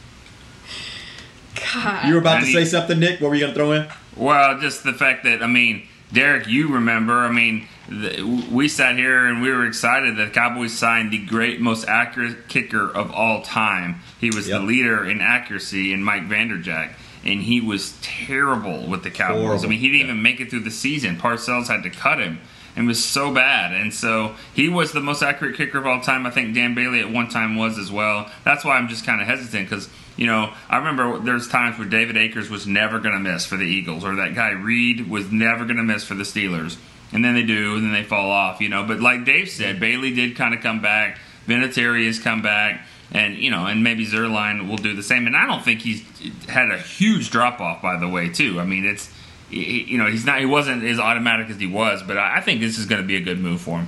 God. 1.74 2.08
You 2.08 2.14
were 2.16 2.20
about 2.20 2.38
I 2.38 2.40
to 2.42 2.46
need- 2.46 2.54
say 2.54 2.66
something, 2.66 3.00
Nick. 3.00 3.22
What 3.22 3.30
were 3.30 3.36
you 3.36 3.42
going 3.42 3.54
to 3.54 3.58
throw 3.58 3.72
in? 3.72 3.88
Well, 4.16 4.60
just 4.60 4.84
the 4.84 4.94
fact 4.94 5.24
that 5.24 5.42
I 5.44 5.48
mean, 5.48 5.88
Derek, 6.14 6.48
you 6.48 6.68
remember? 6.74 7.20
I 7.20 7.32
mean, 7.32 7.68
the, 7.68 7.79
we 7.90 8.68
sat 8.68 8.96
here 8.98 9.26
and 9.26 9.42
we 9.42 9.50
were 9.52 9.66
excited 9.66 10.18
that 10.18 10.26
the 10.26 10.32
Cowboys 10.32 10.74
signed 10.74 11.12
the 11.12 11.18
great, 11.18 11.60
most 11.60 11.88
accurate 11.88 12.48
kicker 12.48 12.90
of 12.90 13.12
all 13.12 13.42
time. 13.42 14.02
He 14.20 14.30
was 14.30 14.48
Yep. 14.48 14.62
the 14.62 14.66
leader 14.68 15.06
in 15.06 15.22
accuracy 15.22 15.92
in 15.92 16.04
Mike 16.04 16.28
Vanderjagt, 16.30 16.94
and 17.26 17.42
he 17.42 17.60
was 17.62 17.98
terrible 18.02 18.86
with 18.88 19.04
the 19.04 19.10
Cowboys. 19.10 19.42
Horrible. 19.42 19.66
I 19.66 19.68
mean, 19.70 19.80
he 19.80 19.90
didn't 19.90 20.04
even 20.08 20.22
make 20.22 20.40
it 20.40 20.50
through 20.50 20.62
the 20.62 20.72
season. 20.72 21.18
Parcells 21.18 21.68
had 21.68 21.84
to 21.84 21.90
cut 21.90 22.20
him. 22.20 22.40
And 22.76 22.88
was 22.88 23.04
so 23.04 23.34
bad, 23.34 23.74
and 23.74 23.94
so 23.94 24.36
he 24.54 24.70
was 24.70 24.94
the 24.94 25.02
most 25.02 25.22
accurate 25.22 25.58
kicker 25.58 25.80
of 25.80 25.88
all 25.88 26.00
time. 26.00 26.26
I 26.26 26.30
think 26.30 26.54
Dan 26.54 26.76
Bailey 26.76 27.02
at 27.02 27.12
one 27.12 27.28
time 27.28 27.58
was 27.58 27.78
as 27.78 27.92
well. 27.92 28.32
That's 28.46 28.64
why 28.64 28.78
I'm 28.78 28.88
just 28.88 29.06
kind 29.06 29.20
of 29.20 29.28
hesitant 29.28 29.68
because 29.70 29.90
you 30.16 30.28
know 30.28 30.54
I 30.70 30.78
remember 30.78 31.18
there's 31.20 31.50
times 31.50 31.78
where 31.78 31.90
David 31.90 32.16
Akers 32.16 32.50
was 32.50 32.66
never 32.68 33.00
going 33.00 33.16
to 33.16 33.20
miss 33.20 33.46
for 33.46 33.58
the 33.58 33.66
Eagles, 33.66 34.06
or 34.06 34.16
that 34.18 34.34
guy 34.34 34.52
Reed 34.52 35.10
was 35.10 35.30
never 35.30 35.66
going 35.66 35.76
to 35.78 35.84
miss 35.84 36.06
for 36.06 36.14
the 36.14 36.24
Steelers, 36.24 36.78
and 37.12 37.24
then 37.24 37.34
they 37.36 37.44
do, 37.44 37.76
and 37.76 37.84
then 37.86 37.94
they 37.94 38.04
fall 38.04 38.30
off. 38.32 38.62
You 38.62 38.70
know, 38.70 38.84
but 38.84 39.00
like 39.00 39.26
Dave 39.26 39.50
said, 39.50 39.80
Bailey 39.80 40.14
did 40.14 40.36
kind 40.36 40.54
of 40.54 40.62
come 40.62 40.82
back. 40.82 41.20
Vinatieri 41.48 42.06
has 42.06 42.20
come 42.20 42.42
back, 42.42 42.86
and 43.12 43.36
you 43.38 43.50
know, 43.50 43.66
and 43.66 43.84
maybe 43.84 44.06
Zuerlein 44.06 44.68
will 44.70 44.78
do 44.78 44.96
the 44.96 45.04
same. 45.04 45.26
And 45.28 45.36
I 45.36 45.46
don't 45.48 45.64
think 45.64 45.82
he's 45.82 46.04
had 46.48 46.70
a 46.72 46.78
huge 46.78 47.32
drop 47.32 47.60
off, 47.60 47.82
by 47.82 47.98
the 47.98 48.08
way, 48.08 48.30
too. 48.30 48.60
I 48.60 48.66
mean, 48.66 48.86
it's 48.86 49.12
you 49.50 49.98
know 49.98 50.06
he's 50.06 50.26
not 50.26 50.40
he 50.40 50.46
wasn't 50.46 50.84
as 50.84 51.00
automatic 51.00 51.50
as 51.50 51.60
he 51.60 51.66
was, 51.68 52.04
but 52.04 52.18
I 52.18 52.40
think 52.42 52.62
this 52.62 52.78
is 52.78 52.86
going 52.86 53.02
to 53.02 53.08
be 53.08 53.16
a 53.16 53.22
good 53.22 53.40
move 53.40 53.62
for 53.62 53.80
him. 53.80 53.88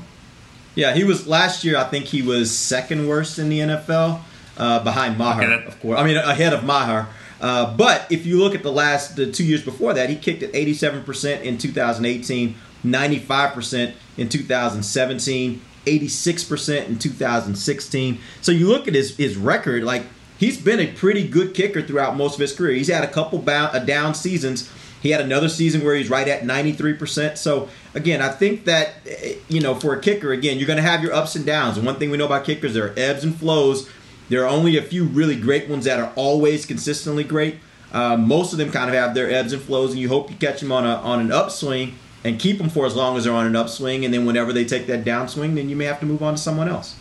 Yeah, 0.73 0.93
he 0.93 1.03
was 1.03 1.27
last 1.27 1.63
year. 1.63 1.77
I 1.77 1.83
think 1.83 2.05
he 2.05 2.21
was 2.21 2.49
second 2.55 3.07
worst 3.07 3.37
in 3.37 3.49
the 3.49 3.59
NFL, 3.59 4.21
uh, 4.57 4.79
behind 4.83 5.17
Maher, 5.17 5.41
Okay, 5.43 5.49
that- 5.49 5.67
of 5.67 5.79
course. 5.81 5.99
I 5.99 6.05
mean, 6.05 6.15
ahead 6.17 6.53
of 6.53 6.63
Maher. 6.63 7.07
Uh, 7.41 7.75
but 7.75 8.05
if 8.09 8.25
you 8.25 8.37
look 8.37 8.55
at 8.55 8.63
the 8.63 8.71
last 8.71 9.15
the 9.15 9.29
two 9.31 9.43
years 9.43 9.63
before 9.63 9.93
that, 9.95 10.09
he 10.09 10.15
kicked 10.15 10.43
at 10.43 10.53
87% 10.53 11.41
in 11.41 11.57
2018, 11.57 12.55
95% 12.83 13.93
in 14.17 14.29
2017, 14.29 15.61
86% 15.85 16.87
in 16.87 16.99
2016. 16.99 18.19
So 18.41 18.51
you 18.51 18.67
look 18.67 18.87
at 18.87 18.93
his 18.93 19.15
his 19.17 19.37
record, 19.37 19.83
like 19.83 20.03
he's 20.37 20.59
been 20.59 20.79
a 20.79 20.87
pretty 20.87 21.27
good 21.27 21.53
kicker 21.53 21.81
throughout 21.81 22.15
most 22.15 22.35
of 22.35 22.41
his 22.41 22.53
career. 22.53 22.73
He's 22.73 22.89
had 22.89 23.03
a 23.03 23.07
couple 23.07 23.39
bound, 23.39 23.75
uh, 23.75 23.79
down 23.79 24.13
seasons. 24.13 24.69
He 25.01 25.09
had 25.09 25.21
another 25.21 25.49
season 25.49 25.83
where 25.83 25.95
he's 25.95 26.11
right 26.11 26.27
at 26.27 26.43
93%. 26.43 27.35
So 27.37 27.69
again, 27.95 28.21
I 28.21 28.29
think 28.29 28.65
that 28.65 28.95
eh, 29.07 29.35
you 29.47 29.59
know, 29.59 29.73
for 29.73 29.95
a 29.95 30.01
kicker, 30.01 30.31
again, 30.31 30.57
you're 30.57 30.67
going 30.67 30.77
to 30.77 30.83
have 30.83 31.01
your 31.01 31.13
ups 31.13 31.35
and 31.35 31.45
downs. 31.45 31.77
And 31.77 31.85
one 31.85 31.95
thing 31.95 32.11
we 32.11 32.17
know 32.17 32.27
about 32.27 32.45
kickers, 32.45 32.75
there 32.75 32.85
are 32.85 32.93
ebbs 32.97 33.23
and 33.23 33.35
flows. 33.35 33.89
There 34.29 34.43
are 34.43 34.47
only 34.47 34.77
a 34.77 34.81
few 34.81 35.05
really 35.05 35.35
great 35.35 35.67
ones 35.67 35.85
that 35.85 35.99
are 35.99 36.11
always 36.15 36.65
consistently 36.65 37.23
great. 37.23 37.57
Uh, 37.91 38.15
most 38.15 38.53
of 38.53 38.59
them 38.59 38.71
kind 38.71 38.89
of 38.89 38.95
have 38.95 39.13
their 39.13 39.29
ebbs 39.29 39.51
and 39.51 39.61
flows, 39.61 39.91
and 39.91 39.99
you 39.99 40.07
hope 40.07 40.29
you 40.29 40.37
catch 40.37 40.61
them 40.61 40.71
on 40.71 40.85
a 40.85 40.95
on 40.95 41.19
an 41.19 41.31
upswing 41.31 41.95
and 42.23 42.39
keep 42.39 42.57
them 42.57 42.69
for 42.69 42.85
as 42.85 42.95
long 42.95 43.17
as 43.17 43.23
they're 43.23 43.33
on 43.33 43.45
an 43.45 43.55
upswing. 43.55 44.05
And 44.05 44.13
then 44.13 44.25
whenever 44.25 44.53
they 44.53 44.65
take 44.65 44.87
that 44.87 45.03
downswing, 45.03 45.55
then 45.55 45.69
you 45.69 45.75
may 45.75 45.85
have 45.85 45.99
to 46.01 46.05
move 46.05 46.21
on 46.21 46.35
to 46.35 46.39
someone 46.41 46.67
else. 46.67 46.95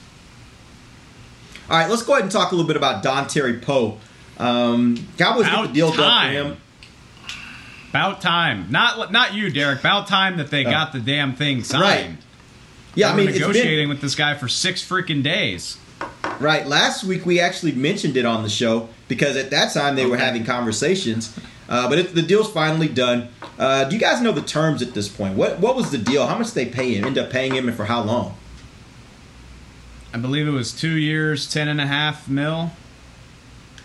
All 1.68 1.78
right, 1.78 1.88
let's 1.88 2.02
go 2.02 2.14
ahead 2.14 2.22
and 2.24 2.32
talk 2.32 2.50
a 2.52 2.54
little 2.54 2.66
bit 2.66 2.76
about 2.76 3.04
Dontari 3.04 3.62
Poe. 3.62 3.98
Um, 4.38 4.96
Cowboys 5.18 5.44
get 5.44 5.52
About 5.54 5.66
the 5.68 5.72
deal 5.72 5.88
done 5.90 5.98
time. 5.98 6.26
for 6.28 6.50
him. 6.52 6.56
About 7.90 8.20
time. 8.20 8.66
Not 8.70 9.12
not 9.12 9.34
you, 9.34 9.50
Derek. 9.50 9.80
About 9.80 10.06
time 10.06 10.36
that 10.38 10.50
they 10.50 10.62
got 10.64 10.92
the 10.92 11.00
damn 11.00 11.34
thing 11.34 11.62
signed. 11.64 11.82
Right. 11.82 12.10
Yeah, 12.94 13.08
They 13.08 13.12
I 13.12 13.16
mean, 13.16 13.28
it's 13.28 13.38
been, 13.38 13.48
negotiating 13.48 13.88
with 13.88 14.00
this 14.00 14.14
guy 14.14 14.34
for 14.34 14.48
six 14.48 14.86
freaking 14.88 15.22
days. 15.22 15.76
Right. 16.38 16.66
Last 16.66 17.04
week 17.04 17.26
we 17.26 17.38
actually 17.40 17.72
mentioned 17.72 18.16
it 18.16 18.24
on 18.24 18.42
the 18.42 18.48
show 18.48 18.88
because 19.08 19.36
at 19.36 19.50
that 19.50 19.72
time 19.74 19.96
they 19.96 20.06
were 20.06 20.16
having 20.16 20.44
conversations. 20.44 21.36
Uh, 21.70 21.88
but 21.88 21.98
it, 21.98 22.14
the 22.14 22.22
deal's 22.22 22.52
finally 22.52 22.88
done. 22.88 23.28
Uh, 23.58 23.84
do 23.84 23.94
you 23.94 24.00
guys 24.00 24.20
know 24.20 24.32
the 24.32 24.42
terms 24.42 24.82
at 24.82 24.92
this 24.92 25.08
point? 25.08 25.36
What 25.36 25.60
what 25.60 25.76
was 25.76 25.90
the 25.92 25.98
deal? 25.98 26.26
How 26.26 26.36
much 26.36 26.48
did 26.52 26.54
they 26.54 26.66
pay 26.66 26.94
him? 26.94 27.04
End 27.04 27.16
up 27.16 27.30
paying 27.30 27.54
him 27.54 27.68
and 27.68 27.76
for 27.76 27.84
how 27.84 28.02
long? 28.02 28.36
I 30.12 30.18
believe 30.18 30.48
it 30.48 30.52
was 30.52 30.72
two 30.72 30.96
years, 30.96 31.50
ten 31.50 31.68
and 31.68 31.80
a 31.80 31.86
half 31.86 32.28
mil. 32.28 32.72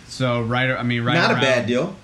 So 0.08 0.42
right, 0.42 0.70
I 0.70 0.82
mean, 0.82 1.04
right. 1.04 1.14
Not 1.14 1.30
a 1.30 1.34
bad 1.40 1.66
deal. 1.66 1.94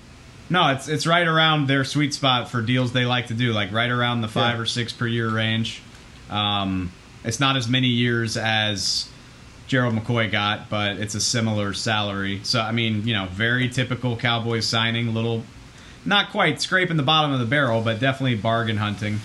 No, 0.49 0.69
it's 0.69 0.87
it's 0.87 1.05
right 1.05 1.27
around 1.27 1.67
their 1.67 1.83
sweet 1.83 2.13
spot 2.13 2.49
for 2.49 2.61
deals 2.61 2.93
they 2.93 3.05
like 3.05 3.27
to 3.27 3.33
do, 3.33 3.51
like 3.51 3.71
right 3.73 3.89
around 3.89 4.21
the 4.21 4.27
five 4.27 4.55
Yeah. 4.55 4.61
or 4.61 4.65
six 4.65 4.93
per 4.93 5.07
year 5.07 5.29
range. 5.29 5.81
Um, 6.29 6.91
it's 7.25 7.39
not 7.39 7.57
as 7.57 7.67
many 7.67 7.87
years 7.87 8.37
as 8.37 9.09
Gerald 9.67 9.95
McCoy 9.95 10.31
got, 10.31 10.69
but 10.69 10.97
it's 10.97 11.15
a 11.15 11.21
similar 11.21 11.73
salary. 11.73 12.39
So 12.43 12.61
I 12.61 12.71
mean, 12.71 13.05
you 13.07 13.13
know, 13.13 13.25
very 13.27 13.67
typical 13.67 14.15
Cowboys 14.15 14.65
signing, 14.67 15.13
little, 15.13 15.43
not 16.05 16.31
quite 16.31 16.61
scraping 16.61 16.97
the 16.97 17.03
bottom 17.03 17.31
of 17.31 17.39
the 17.39 17.45
barrel, 17.45 17.81
but 17.81 17.99
definitely 17.99 18.35
bargain 18.35 18.77
hunting. 18.77 19.19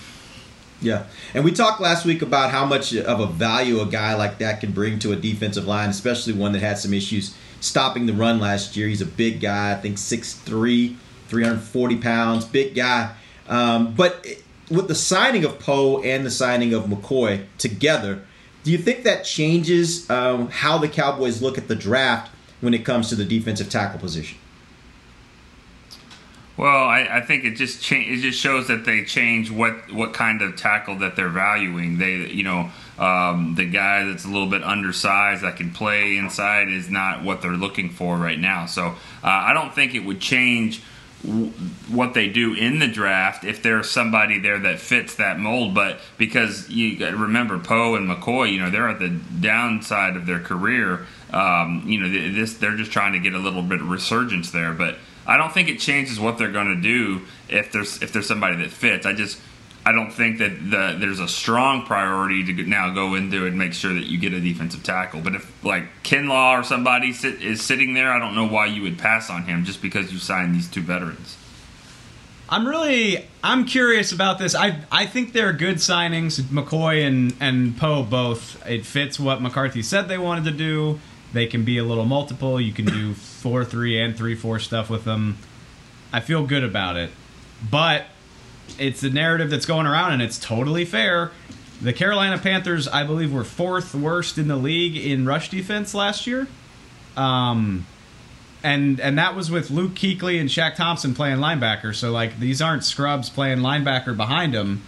Yeah. 0.81 1.05
And 1.35 1.45
we 1.45 1.53
talked 1.53 1.81
last 1.81 2.05
week 2.05 2.23
about 2.23 2.51
how 2.51 2.65
much 2.65 2.95
of 2.95 3.21
a 3.21 3.27
value 3.27 3.81
a 3.81 3.87
guy 3.87 4.15
like 4.15 4.39
that 4.39 4.61
can 4.61 4.73
bring 4.73 4.99
to 5.01 5.13
a 5.13 5.17
defensive 5.17 5.67
line, 5.67 5.91
especially 5.91 6.33
one 6.33 6.53
that 6.53 6.61
had 6.61 6.79
some 6.79 6.95
issues 6.95 7.37
stopping 7.61 8.07
the 8.07 8.13
run 8.13 8.39
last 8.39 8.77
year. 8.77 8.87
He's 8.87 9.01
a 9.01 9.07
big 9.07 9.41
guy, 9.41 9.73
I 9.73 9.75
think 9.75 9.97
6'3, 9.97 10.97
340 11.29 11.97
pounds, 11.97 12.45
big 12.45 12.75
guy. 12.75 13.15
Um, 13.49 13.95
but 13.95 14.25
with 14.71 14.89
the 14.89 14.95
signing 14.95 15.45
of 15.45 15.59
Poe 15.59 16.03
and 16.03 16.25
the 16.25 16.31
signing 16.31 16.75
of 16.75 16.85
McCoy 16.85 17.47
together, 17.59 18.23
do 18.63 18.71
you 18.71 18.79
think 18.79 19.05
that 19.05 19.25
changes 19.25 20.09
um, 20.11 20.49
how 20.49 20.79
the 20.79 20.89
Cowboys 20.89 21.43
look 21.43 21.59
at 21.59 21.69
the 21.69 21.75
draft 21.75 22.31
when 22.61 22.75
it 22.75 22.85
comes 22.85 23.09
to 23.09 23.17
the 23.17 23.25
defensive 23.25 23.71
tackle 23.71 23.99
position? 23.99 24.39
Well, 26.59 26.89
I, 26.89 27.09
I 27.09 27.21
think 27.21 27.45
it 27.45 27.53
just 27.53 27.81
cha- 27.81 27.95
it 27.95 28.17
just 28.17 28.41
shows 28.41 28.67
that 28.67 28.85
they 28.85 29.05
change 29.05 29.49
what 29.49 29.93
what 29.93 30.13
kind 30.13 30.43
of 30.43 30.57
tackle 30.57 30.97
that 30.97 31.15
they're 31.15 31.29
valuing. 31.29 31.99
They 31.99 32.27
you 32.27 32.43
know 32.43 32.71
um, 32.99 33.55
the 33.55 33.65
guy 33.65 34.05
that's 34.05 34.25
a 34.25 34.29
little 34.29 34.49
bit 34.49 34.65
undersized 34.65 35.45
that 35.45 35.57
can 35.57 35.71
play 35.71 36.17
inside 36.17 36.69
is 36.69 36.91
not 36.91 37.23
what 37.23 37.43
they're 37.43 37.53
looking 37.53 37.91
for 37.91 38.17
right 38.17 38.39
now. 38.39 38.67
So 38.67 38.87
uh, 38.87 38.95
I 39.23 39.53
don't 39.53 39.73
think 39.73 39.95
it 39.95 40.01
would 40.01 40.19
change 40.19 40.83
w- 41.25 41.53
what 41.87 42.15
they 42.15 42.29
do 42.29 42.55
in 42.55 42.81
the 42.81 42.89
draft 42.89 43.45
if 43.45 43.63
there's 43.63 43.89
somebody 43.89 44.41
there 44.41 44.59
that 44.59 44.81
fits 44.81 45.15
that 45.15 45.39
mold. 45.39 45.75
But 45.75 46.01
because 46.17 46.69
you 46.69 47.07
remember 47.07 47.61
Poe 47.61 47.95
and 47.95 48.11
McCoy, 48.11 48.53
you 48.53 48.59
know 48.61 48.69
they're 48.69 48.89
at 48.89 48.99
the 48.99 49.11
downside 49.11 50.17
of 50.17 50.27
their 50.27 50.41
career. 50.41 51.07
Um, 51.33 51.85
you 51.87 52.01
know 52.01 52.09
th- 52.09 52.35
this 52.35 52.55
they're 52.55 52.77
just 52.77 52.91
trying 52.91 53.13
to 53.13 53.21
get 53.21 53.35
a 53.35 53.39
little 53.39 53.63
bit 53.63 53.81
of 53.81 53.89
resurgence 53.89 54.51
there, 54.51 54.73
but. 54.73 54.99
I 55.29 55.37
don't 55.37 55.53
think 55.53 55.69
it 55.69 55.79
changes 55.79 56.19
what 56.19 56.39
they're 56.39 56.51
going 56.51 56.75
to 56.75 56.81
do 56.81 57.27
if 57.49 57.71
there's 57.71 58.03
if 58.03 58.13
there's 58.13 58.27
somebody 58.27 58.57
that 58.57 58.71
fits. 58.71 59.05
I 59.05 59.13
just 59.13 59.39
I 59.85 59.93
don't 59.93 60.11
think 60.11 60.39
that 60.39 60.71
the, 60.71 60.97
there's 60.99 61.21
a 61.21 61.29
strong 61.29 61.85
priority 61.85 62.45
to 62.45 62.63
now 62.65 62.93
go 62.93 63.15
into 63.15 63.47
and 63.47 63.57
make 63.57 63.75
sure 63.75 63.93
that 63.95 64.05
you 64.05 64.19
get 64.19 64.33
a 64.33 64.41
defensive 64.41 64.83
tackle. 64.83 65.21
But 65.21 65.35
if 65.35 65.65
like 65.65 65.85
Kinlaw 66.03 66.59
or 66.59 66.65
somebody 66.65 67.13
sit, 67.13 67.43
is 67.43 67.63
sitting 67.63 67.95
there, 67.95 68.11
I 68.11 68.19
don't 68.19 68.35
know 68.35 68.47
why 68.47 68.67
you 68.67 68.83
would 68.83 68.99
pass 68.99 69.31
on 69.31 69.45
him 69.45 69.65
just 69.65 69.83
because 69.83 70.13
you 70.13 70.19
signed 70.19 70.55
these 70.55 70.69
two 70.69 70.83
veterans. 70.83 71.37
I'm 72.51 72.67
really 72.67 73.29
I'm 73.45 73.67
curious 73.67 74.13
about 74.13 74.39
this. 74.39 74.55
I 74.55 74.81
I 74.91 75.05
think 75.05 75.35
they're 75.35 75.53
good 75.53 75.77
signings. 75.77 76.41
McCoy 76.41 77.07
and 77.07 77.35
and 77.41 77.77
Poe 77.77 78.03
both. 78.03 78.67
It 78.67 78.87
fits 78.87 79.21
what 79.21 79.43
McCarthy 79.43 79.83
said 79.83 80.09
they 80.09 80.19
wanted 80.19 80.45
to 80.45 80.53
do. 80.53 81.01
They 81.33 81.47
can 81.47 81.65
be 81.65 81.79
a 81.79 81.85
little 81.85 82.05
multiple. 82.05 82.61
You 82.61 82.73
can 82.73 82.87
do 82.87 83.15
four 83.15 83.65
three 83.65 84.01
and 84.01 84.17
three 84.17 84.35
four 84.35 84.59
stuff 84.59 84.89
with 84.89 85.05
them. 85.05 85.39
I 86.13 86.21
feel 86.21 86.47
good 86.47 86.65
about 86.65 86.97
it, 86.97 87.11
but 87.71 88.07
it's 88.79 89.01
the 89.01 89.11
narrative 89.11 89.51
that's 89.51 89.67
going 89.67 89.87
around, 89.87 90.13
and 90.13 90.23
it's 90.23 90.39
totally 90.39 90.85
fair. 90.85 91.33
The 91.81 91.93
Carolina 91.93 92.39
Panthers, 92.39 92.89
I 92.89 93.05
believe, 93.05 93.33
were 93.33 93.45
fourth 93.45 93.95
worst 93.95 94.37
in 94.39 94.49
the 94.49 94.57
league 94.57 94.97
in 94.97 95.27
rush 95.27 95.49
defense 95.49 95.95
last 95.95 96.27
year. 96.27 96.49
Um, 97.17 97.87
and 98.63 98.99
and 99.01 99.19
that 99.19 99.37
was 99.37 99.51
with 99.51 99.71
Luke 99.71 99.93
Kuechly 99.95 100.41
and 100.41 100.49
Shaq 100.49 100.75
Thompson 100.75 101.15
playing 101.15 101.39
linebacker. 101.39 101.95
So 101.95 102.11
like 102.11 102.39
these 102.41 102.61
aren't 102.61 102.85
scrubs 102.85 103.31
playing 103.31 103.59
linebacker 103.59 104.17
behind 104.17 104.55
them. 104.55 104.83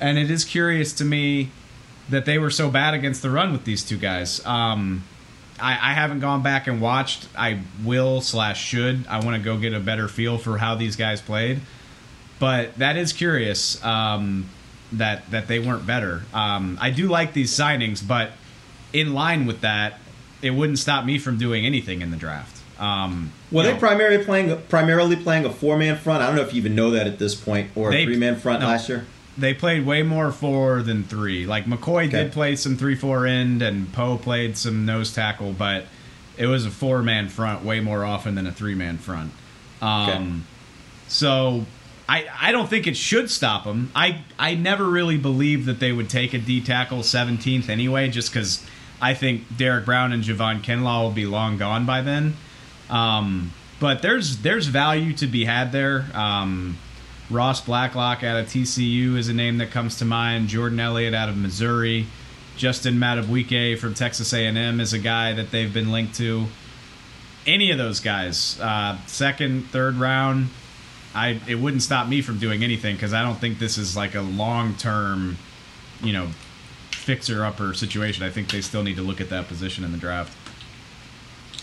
And 0.00 0.18
it 0.18 0.30
is 0.30 0.44
curious 0.44 0.92
to 0.94 1.04
me 1.04 1.50
that 2.08 2.24
they 2.24 2.38
were 2.38 2.50
so 2.50 2.70
bad 2.70 2.94
against 2.94 3.22
the 3.22 3.30
run 3.30 3.52
with 3.52 3.64
these 3.64 3.82
two 3.82 3.98
guys. 3.98 4.44
Um, 4.46 5.02
I, 5.60 5.72
I 5.72 5.92
haven't 5.94 6.20
gone 6.20 6.42
back 6.42 6.66
and 6.66 6.80
watched. 6.80 7.28
I 7.36 7.60
will 7.84 8.20
slash 8.20 8.64
should. 8.64 9.06
I 9.08 9.24
want 9.24 9.36
to 9.36 9.42
go 9.42 9.56
get 9.56 9.72
a 9.72 9.80
better 9.80 10.08
feel 10.08 10.38
for 10.38 10.58
how 10.58 10.74
these 10.74 10.96
guys 10.96 11.20
played. 11.20 11.60
But 12.38 12.76
that 12.78 12.96
is 12.96 13.12
curious 13.12 13.82
um, 13.84 14.48
that 14.92 15.30
that 15.30 15.48
they 15.48 15.58
weren't 15.58 15.86
better. 15.86 16.22
Um, 16.32 16.78
I 16.80 16.90
do 16.90 17.08
like 17.08 17.32
these 17.32 17.52
signings, 17.52 18.06
but 18.06 18.32
in 18.92 19.12
line 19.12 19.46
with 19.46 19.60
that, 19.62 19.98
it 20.42 20.50
wouldn't 20.50 20.78
stop 20.78 21.04
me 21.04 21.18
from 21.18 21.36
doing 21.38 21.66
anything 21.66 22.00
in 22.00 22.10
the 22.10 22.16
draft. 22.16 22.62
Um, 22.80 23.32
Well, 23.50 23.64
they 23.64 23.72
know, 23.72 23.78
primarily 23.78 24.24
playing 24.24 24.62
primarily 24.68 25.16
playing 25.16 25.44
a 25.44 25.50
four 25.50 25.76
man 25.76 25.96
front. 25.96 26.22
I 26.22 26.26
don't 26.26 26.36
know 26.36 26.42
if 26.42 26.54
you 26.54 26.58
even 26.58 26.74
know 26.74 26.92
that 26.92 27.06
at 27.06 27.18
this 27.18 27.34
point, 27.34 27.70
or 27.74 27.92
a 27.92 28.04
three 28.04 28.16
man 28.16 28.36
front 28.36 28.60
no. 28.60 28.68
last 28.68 28.88
year. 28.88 29.04
They 29.38 29.54
played 29.54 29.86
way 29.86 30.02
more 30.02 30.32
four 30.32 30.82
than 30.82 31.04
three. 31.04 31.46
Like 31.46 31.66
McCoy 31.66 32.08
Okay. 32.08 32.24
did 32.24 32.32
play 32.32 32.56
some 32.56 32.76
three 32.76 32.94
four 32.96 33.26
end, 33.26 33.62
and 33.62 33.92
Poe 33.92 34.16
played 34.18 34.56
some 34.56 34.84
nose 34.84 35.14
tackle, 35.14 35.52
but 35.52 35.86
it 36.36 36.46
was 36.46 36.66
a 36.66 36.70
four 36.70 37.02
man 37.02 37.28
front 37.28 37.64
way 37.64 37.80
more 37.80 38.04
often 38.04 38.34
than 38.34 38.46
a 38.46 38.52
three 38.52 38.74
man 38.74 38.98
front. 38.98 39.32
Um, 39.80 40.44
So 41.06 41.64
I, 42.08 42.26
I 42.40 42.52
don't 42.52 42.68
think 42.68 42.86
it 42.86 42.96
should 42.96 43.30
stop 43.30 43.64
them. 43.64 43.90
I 43.94 44.22
I 44.38 44.54
never 44.54 44.84
really 44.84 45.16
believed 45.18 45.66
that 45.66 45.78
they 45.80 45.92
would 45.92 46.08
take 46.10 46.34
a 46.34 46.38
D 46.38 46.60
tackle 46.60 46.98
17th 47.00 47.68
anyway, 47.68 48.08
just 48.08 48.32
because 48.32 48.64
I 49.00 49.14
think 49.14 49.56
Derrick 49.56 49.84
Brown 49.84 50.12
and 50.12 50.24
Javon 50.24 50.62
Kinlaw 50.62 51.02
will 51.04 51.10
be 51.12 51.26
long 51.26 51.56
gone 51.58 51.86
by 51.86 52.00
then. 52.02 52.34
Um, 52.90 53.52
but 53.80 54.02
there's 54.02 54.38
there's 54.38 54.66
value 54.66 55.12
to 55.14 55.26
be 55.26 55.44
had 55.44 55.70
there. 55.72 56.06
Um, 56.14 56.78
Ross 57.30 57.60
Blacklock 57.60 58.24
out 58.24 58.38
of 58.38 58.46
TCU 58.46 59.16
is 59.16 59.28
a 59.28 59.34
name 59.34 59.58
that 59.58 59.70
comes 59.70 59.98
to 59.98 60.04
mind. 60.04 60.48
Jordan 60.48 60.80
Elliott 60.80 61.14
out 61.14 61.28
of 61.28 61.36
Missouri. 61.36 62.06
Justin 62.56 62.94
Madubuike 62.94 63.78
from 63.78 63.94
Texas 63.94 64.32
A&M 64.32 64.80
is 64.80 64.92
a 64.92 64.98
guy 64.98 65.32
that 65.34 65.50
they've 65.50 65.72
been 65.72 65.92
linked 65.92 66.16
to. 66.16 66.46
Any 67.46 67.70
of 67.70 67.78
those 67.78 68.00
guys, 68.00 68.58
uh, 68.60 68.98
second, 69.06 69.66
third 69.66 69.96
round, 69.96 70.48
I 71.14 71.40
it 71.46 71.56
wouldn't 71.56 71.82
stop 71.82 72.08
me 72.08 72.20
from 72.20 72.38
doing 72.38 72.64
anything 72.64 72.96
because 72.96 73.12
I 73.12 73.22
don't 73.22 73.38
think 73.38 73.58
this 73.58 73.78
is 73.78 73.96
like 73.96 74.14
a 74.14 74.20
long 74.20 74.74
term, 74.74 75.38
you 76.02 76.12
know, 76.12 76.28
fixer 76.90 77.44
upper 77.44 77.74
situation. 77.74 78.24
I 78.24 78.30
think 78.30 78.50
they 78.50 78.60
still 78.60 78.82
need 78.82 78.96
to 78.96 79.02
look 79.02 79.20
at 79.20 79.30
that 79.30 79.48
position 79.48 79.84
in 79.84 79.92
the 79.92 79.98
draft. 79.98 80.36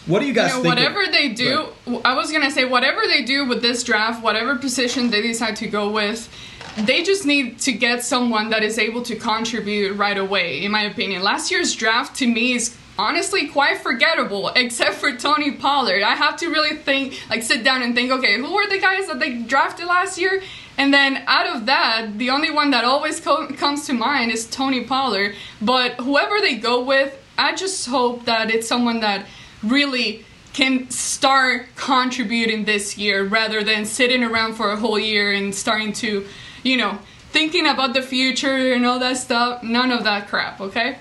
What 0.06 0.20
do 0.20 0.26
you 0.28 0.34
guys 0.34 0.52
You 0.52 0.58
know, 0.58 0.64
think? 0.64 0.76
whatever 0.76 1.06
they 1.12 1.30
do, 1.30 1.68
I 2.04 2.14
was 2.16 2.32
gonna 2.32 2.52
say 2.52 2.66
whatever 2.66 3.02
they 3.08 3.24
do 3.24 3.46
with 3.46 3.62
this 3.62 3.84
draft, 3.84 4.24
whatever 4.24 4.56
position 4.56 5.10
they 5.10 5.22
decide 5.22 5.56
to 5.58 5.68
go 5.68 5.90
with, 5.90 6.30
they 6.78 7.04
just 7.04 7.26
need 7.26 7.60
to 7.62 7.72
get 7.72 8.04
someone 8.04 8.50
that 8.50 8.64
is 8.64 8.78
able 8.78 9.02
to 9.04 9.16
contribute 9.16 9.94
right 9.94 10.18
away. 10.18 10.64
In 10.64 10.72
my 10.72 10.84
opinion, 10.84 11.24
last 11.24 11.50
year's 11.50 11.74
draft 11.74 12.16
to 12.18 12.28
me 12.28 12.54
is 12.54 12.76
honestly 13.00 13.48
quite 13.48 13.78
forgettable, 13.80 14.50
except 14.56 14.96
for 14.96 15.12
Tony 15.16 15.52
Pollard. 15.52 16.04
I 16.04 16.16
have 16.16 16.38
to 16.38 16.50
really 16.50 16.76
think, 16.76 17.20
like, 17.30 17.44
sit 17.44 17.64
down 17.64 17.82
and 17.82 17.96
think, 17.96 18.12
okay, 18.12 18.38
who 18.38 18.54
were 18.54 18.68
the 18.68 18.80
guys 18.80 19.08
that 19.08 19.20
they 19.20 19.38
drafted 19.42 19.86
last 19.88 20.18
year? 20.20 20.42
And 20.78 20.94
then 20.94 21.24
out 21.28 21.48
of 21.56 21.66
that, 21.68 22.18
the 22.18 22.30
only 22.30 22.52
one 22.52 22.72
that 22.72 22.84
always 22.84 23.20
co- 23.22 23.48
comes 23.48 23.88
to 23.88 23.94
mind 23.94 24.32
is 24.32 24.46
Tony 24.46 24.84
Pollard. 24.84 25.34
But 25.62 25.94
whoever 25.94 26.42
they 26.42 26.56
go 26.56 26.84
with, 26.84 27.18
I 27.38 27.56
just 27.56 27.88
hope 27.88 28.26
that 28.26 28.50
it's 28.54 28.68
someone 28.68 29.00
that 29.00 29.26
really 29.66 30.26
can 30.54 30.90
start 30.90 31.68
contributing 31.76 32.64
this 32.64 32.98
year 32.98 33.26
rather 33.26 33.64
than 33.64 33.86
sitting 33.86 34.24
around 34.24 34.54
for 34.54 34.72
a 34.72 34.78
whole 34.78 34.98
year 34.98 35.34
and 35.34 35.54
starting 35.54 35.92
to, 35.92 36.26
you 36.64 36.78
know, 36.78 36.98
thinking 37.32 37.68
about 37.68 37.94
the 37.94 38.02
future 38.02 38.74
and 38.74 38.86
all 38.86 38.98
that 38.98 39.18
stuff. 39.18 39.62
None 39.62 39.92
of 39.92 40.06
that 40.06 40.30
crap, 40.30 40.62
okay? 40.62 40.98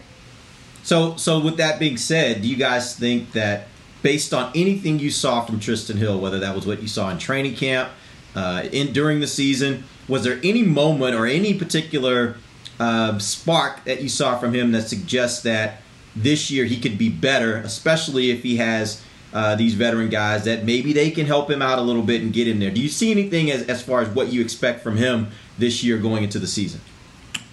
So, 0.82 1.16
so 1.16 1.38
with 1.38 1.56
that 1.58 1.78
being 1.78 1.96
said, 1.96 2.42
do 2.42 2.48
you 2.48 2.56
guys 2.56 2.96
think 2.98 3.32
that 3.32 3.68
based 4.02 4.34
on 4.34 4.50
anything 4.54 4.98
you 4.98 5.10
saw 5.10 5.44
from 5.44 5.60
Trysten 5.60 5.96
Hill, 5.96 6.20
whether 6.20 6.40
that 6.40 6.54
was 6.54 6.66
what 6.66 6.82
you 6.82 6.88
saw 6.88 7.08
in 7.10 7.18
training 7.18 7.54
camp, 7.54 7.90
uh, 8.34 8.68
in 8.72 8.92
during 8.92 9.20
the 9.20 9.26
season, 9.28 9.84
was 10.08 10.24
there 10.24 10.40
any 10.42 10.62
moment 10.62 11.14
or 11.14 11.26
any 11.26 11.54
particular 11.54 12.36
uh, 12.80 13.18
spark 13.18 13.84
that 13.84 14.02
you 14.02 14.08
saw 14.08 14.36
from 14.36 14.52
him 14.52 14.72
that 14.72 14.88
suggests 14.88 15.42
that 15.42 15.80
this 16.16 16.50
year 16.50 16.64
he 16.64 16.78
could 16.80 16.98
be 16.98 17.08
better, 17.08 17.56
especially 17.56 18.30
if 18.30 18.42
he 18.42 18.56
has 18.56 19.02
uh, 19.34 19.56
these 19.56 19.74
veteran 19.74 20.08
guys 20.08 20.44
that 20.44 20.64
maybe 20.64 20.92
they 20.92 21.10
can 21.10 21.26
help 21.26 21.50
him 21.50 21.60
out 21.60 21.78
a 21.78 21.82
little 21.82 22.02
bit 22.02 22.22
and 22.22 22.32
get 22.32 22.46
in 22.46 22.60
there? 22.60 22.70
Do 22.70 22.80
you 22.80 22.88
see 22.88 23.10
anything 23.10 23.50
as, 23.50 23.64
as 23.64 23.82
far 23.82 24.00
as 24.00 24.08
what 24.08 24.32
you 24.32 24.40
expect 24.40 24.82
from 24.82 24.96
him 24.96 25.28
this 25.58 25.82
year 25.82 25.98
going 25.98 26.22
into 26.22 26.38
the 26.38 26.46
season? 26.46 26.80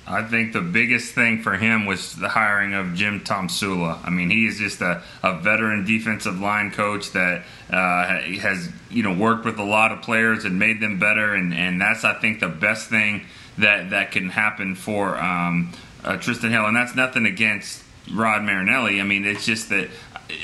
I 0.05 0.23
think 0.23 0.53
the 0.53 0.61
biggest 0.61 1.13
thing 1.13 1.41
for 1.41 1.53
him 1.53 1.85
was 1.85 2.15
the 2.15 2.29
hiring 2.29 2.73
of 2.73 2.95
Jim 2.95 3.21
Tomsula. 3.21 4.05
I 4.05 4.09
mean, 4.09 4.29
he 4.29 4.45
is 4.45 4.57
just 4.57 4.81
a, 4.81 5.01
a 5.23 5.39
veteran 5.39 5.85
defensive 5.85 6.39
line 6.39 6.69
coach 6.71 7.11
that 7.11 7.43
uh, 7.69 8.19
has 8.41 8.69
you 8.89 9.03
know 9.03 9.13
worked 9.13 9.45
with 9.45 9.57
a 9.57 9.63
lot 9.63 9.91
of 9.91 10.01
players 10.01 10.43
and 10.43 10.59
made 10.59 10.81
them 10.81 10.99
better, 10.99 11.33
and, 11.33 11.53
and 11.53 11.79
that's 11.79 12.03
I 12.03 12.13
think 12.15 12.41
the 12.41 12.49
best 12.49 12.89
thing 12.89 13.25
that 13.57 13.91
that 13.91 14.11
can 14.11 14.29
happen 14.29 14.75
for 14.75 15.17
um, 15.17 15.71
uh, 16.03 16.17
Trysten 16.17 16.49
Hill. 16.49 16.65
And 16.65 16.75
that's 16.75 16.95
nothing 16.95 17.25
against 17.25 17.83
Rod 18.13 18.43
Marinelli. 18.43 18.99
I 18.99 19.03
mean, 19.03 19.25
it's 19.25 19.45
just 19.45 19.69
that 19.69 19.89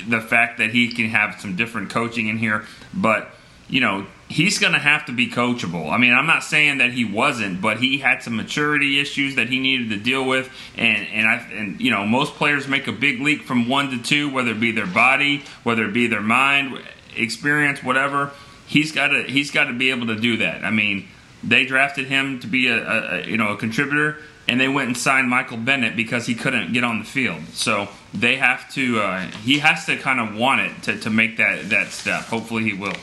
the 0.07 0.21
fact 0.21 0.57
that 0.57 0.71
he 0.71 0.91
can 0.91 1.09
have 1.09 1.39
some 1.39 1.55
different 1.55 1.89
coaching 1.89 2.27
in 2.27 2.37
here, 2.37 2.65
but 2.93 3.33
you 3.69 3.81
know, 3.81 4.05
he's 4.29 4.59
going 4.59 4.73
to 4.73 4.79
have 4.79 5.05
to 5.05 5.11
be 5.11 5.29
coachable. 5.29 5.91
I 5.91 5.97
mean, 5.97 6.13
I'm 6.13 6.25
not 6.25 6.43
saying 6.43 6.77
that 6.77 6.91
he 6.91 7.05
wasn't, 7.05 7.61
but 7.61 7.77
he 7.79 7.97
had 7.97 8.23
some 8.23 8.35
maturity 8.35 8.99
issues 8.99 9.35
that 9.35 9.49
he 9.49 9.59
needed 9.59 9.89
to 9.89 9.97
deal 9.97 10.25
with, 10.25 10.49
and 10.77 11.07
and 11.07 11.27
I 11.27 11.35
and 11.53 11.79
you 11.81 11.91
know, 11.91 12.05
most 12.05 12.35
players 12.35 12.67
make 12.67 12.87
a 12.87 12.91
big 12.91 13.19
leap 13.19 13.43
from 13.43 13.67
one 13.67 13.91
to 13.91 14.01
two, 14.01 14.31
whether 14.31 14.51
it 14.51 14.59
be 14.59 14.71
their 14.71 14.87
body, 14.87 15.43
whether 15.63 15.85
it 15.85 15.93
be 15.93 16.07
their 16.07 16.21
mind, 16.21 16.79
experience, 17.15 17.83
whatever. 17.83 18.31
He's 18.65 18.91
got 18.91 19.09
to 19.09 19.23
he's 19.23 19.51
got 19.51 19.65
to 19.65 19.73
be 19.73 19.89
able 19.91 20.07
to 20.07 20.15
do 20.15 20.37
that. 20.37 20.63
I 20.63 20.71
mean, 20.71 21.07
they 21.43 21.65
drafted 21.65 22.07
him 22.07 22.39
to 22.41 22.47
be 22.47 22.67
a, 22.67 22.77
a, 22.77 23.19
a 23.19 23.25
you 23.25 23.37
know 23.37 23.49
a 23.49 23.57
contributor. 23.57 24.17
And 24.49 24.61
they 24.61 24.67
went 24.69 24.87
and 24.87 24.97
signed 24.97 25.29
Michael 25.29 25.57
Bennett 25.57 25.95
because 25.97 26.25
he 26.25 26.33
couldn't 26.33 26.71
get 26.71 26.83
on 26.83 26.99
the 26.99 27.05
field. 27.05 27.43
So 27.53 27.89
they 28.13 28.37
have 28.37 28.71
to. 28.73 28.99
Uh, 29.01 29.21
he 29.43 29.59
has 29.59 29.85
to 29.87 29.97
kind 29.97 30.19
of 30.21 30.35
want 30.37 30.61
it 30.61 30.83
to, 30.83 30.99
to 30.99 31.09
make 31.09 31.37
that, 31.37 31.69
that 31.69 31.87
step. 31.87 32.23
Hopefully, 32.23 32.63
he 32.63 32.73
will. 32.73 32.95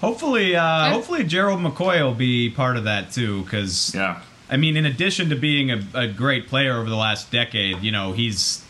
Hopefully, 0.00 0.54
uh, 0.56 0.90
hopefully 0.90 1.24
Gerald 1.24 1.60
McCoy 1.60 2.00
will 2.02 2.14
be 2.14 2.50
part 2.50 2.76
of 2.76 2.84
that 2.84 3.12
too. 3.12 3.42
Because 3.42 3.94
Yeah. 3.94 4.22
I 4.50 4.56
mean, 4.56 4.76
in 4.78 4.86
addition 4.86 5.28
to 5.28 5.36
being 5.36 5.70
a, 5.70 5.86
a 5.92 6.08
great 6.08 6.48
player 6.48 6.78
over 6.78 6.88
the 6.88 6.96
last 6.96 7.30
decade, 7.30 7.82
you 7.82 7.90
know, 7.90 8.12
he's 8.12 8.64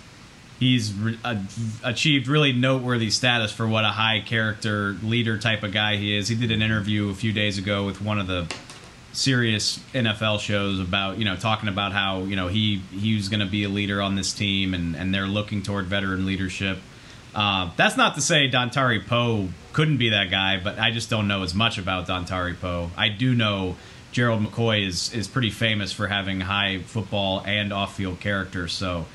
he's 0.58 0.92
re- 0.92 1.18
a, 1.24 1.38
achieved 1.84 2.26
really 2.26 2.52
noteworthy 2.52 3.10
status 3.10 3.52
for 3.52 3.68
what 3.68 3.84
a 3.84 3.88
high 3.90 4.20
character 4.26 4.96
leader 5.02 5.38
type 5.38 5.62
of 5.62 5.70
guy 5.72 5.96
he 5.96 6.16
is. 6.16 6.28
He 6.28 6.34
did 6.34 6.50
an 6.50 6.62
interview 6.62 7.10
a 7.10 7.14
few 7.14 7.32
days 7.32 7.58
ago 7.58 7.86
with 7.86 8.00
one 8.02 8.18
of 8.18 8.26
the 8.26 8.52
Sirius 9.18 9.80
NFL 9.92 10.38
shows 10.38 10.78
about 10.78 11.18
you 11.18 11.24
know 11.24 11.34
talking 11.34 11.68
about 11.68 11.92
how 11.92 12.20
you 12.20 12.36
know 12.36 12.46
he 12.46 12.76
he 12.92 13.16
was 13.16 13.28
going 13.28 13.40
to 13.40 13.46
be 13.46 13.64
a 13.64 13.68
leader 13.68 14.00
on 14.00 14.14
this 14.14 14.32
team 14.32 14.74
and 14.74 14.94
and 14.94 15.12
they're 15.12 15.26
looking 15.26 15.62
toward 15.62 15.86
veteran 15.86 16.24
leadership. 16.24 16.78
Uh, 17.34 17.70
that's 17.76 17.96
not 17.96 18.14
to 18.14 18.20
say 18.20 18.48
Dontari 18.48 19.04
Poe 19.04 19.48
couldn't 19.72 19.96
be 19.96 20.10
that 20.10 20.30
guy, 20.30 20.60
but 20.62 20.78
I 20.78 20.92
just 20.92 21.10
don't 21.10 21.26
know 21.26 21.42
as 21.42 21.52
much 21.52 21.78
about 21.78 22.06
Dontari 22.06 22.58
Poe. 22.58 22.90
I 22.96 23.08
do 23.08 23.34
know 23.34 23.76
Gerald 24.12 24.40
McCoy 24.44 24.86
is 24.86 25.12
is 25.12 25.26
pretty 25.26 25.50
famous 25.50 25.92
for 25.92 26.06
having 26.06 26.40
high 26.40 26.78
football 26.78 27.42
and 27.44 27.72
off 27.72 27.96
field 27.96 28.20
character, 28.20 28.68
so 28.68 29.06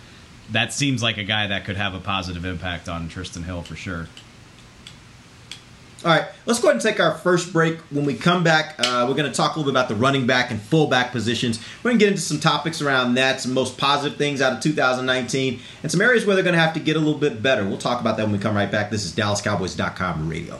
that 0.52 0.74
seems 0.74 1.02
like 1.02 1.18
a 1.18 1.24
guy 1.24 1.48
that 1.48 1.64
could 1.64 1.78
have 1.78 1.96
a 1.96 2.00
positive 2.00 2.44
impact 2.44 2.90
on 2.90 3.08
Trysten 3.08 3.46
Hill 3.46 3.62
for 3.62 3.78
sure. 3.78 4.08
All 6.06 6.12
right, 6.12 6.26
let's 6.46 6.60
go 6.60 6.68
ahead 6.68 6.76
and 6.76 6.84
take 6.84 7.00
our 7.00 7.14
first 7.14 7.54
break. 7.54 7.78
When 7.90 8.04
we 8.04 8.14
come 8.14 8.44
back, 8.44 8.76
uh, 8.80 9.06
we're 9.08 9.16
going 9.16 9.32
to 9.32 9.36
talk 9.36 9.56
a 9.56 9.60
little 9.60 9.72
bit 9.72 9.80
about 9.80 9.88
the 9.88 9.96
running 9.96 10.28
back 10.28 10.52
and 10.52 10.62
fullback 10.62 11.14
positions. 11.14 11.60
We're 11.82 11.92
going 11.92 12.00
to 12.00 12.06
get 12.06 12.12
into 12.12 12.22
some 12.22 12.42
topics 12.42 12.82
around 12.82 13.14
that, 13.14 13.40
some 13.40 13.54
most 13.54 13.78
positive 13.78 14.18
things 14.18 14.42
out 14.42 14.52
of 14.52 14.60
2019, 14.60 15.62
and 15.82 15.92
some 15.92 16.02
areas 16.02 16.26
where 16.26 16.36
they're 16.36 16.44
going 16.44 16.56
to 16.56 16.62
have 16.62 16.74
to 16.74 16.82
get 16.82 16.98
a 16.98 17.00
little 17.00 17.20
bit 17.20 17.42
better. 17.42 17.66
We'll 17.66 17.78
talk 17.78 18.02
about 18.02 18.18
that 18.18 18.24
when 18.24 18.34
we 18.34 18.40
come 18.40 18.54
right 18.54 18.70
back. 18.70 18.90
This 18.90 19.06
is 19.06 19.14
DallasCowboys.com 19.14 20.28
radio. 20.28 20.60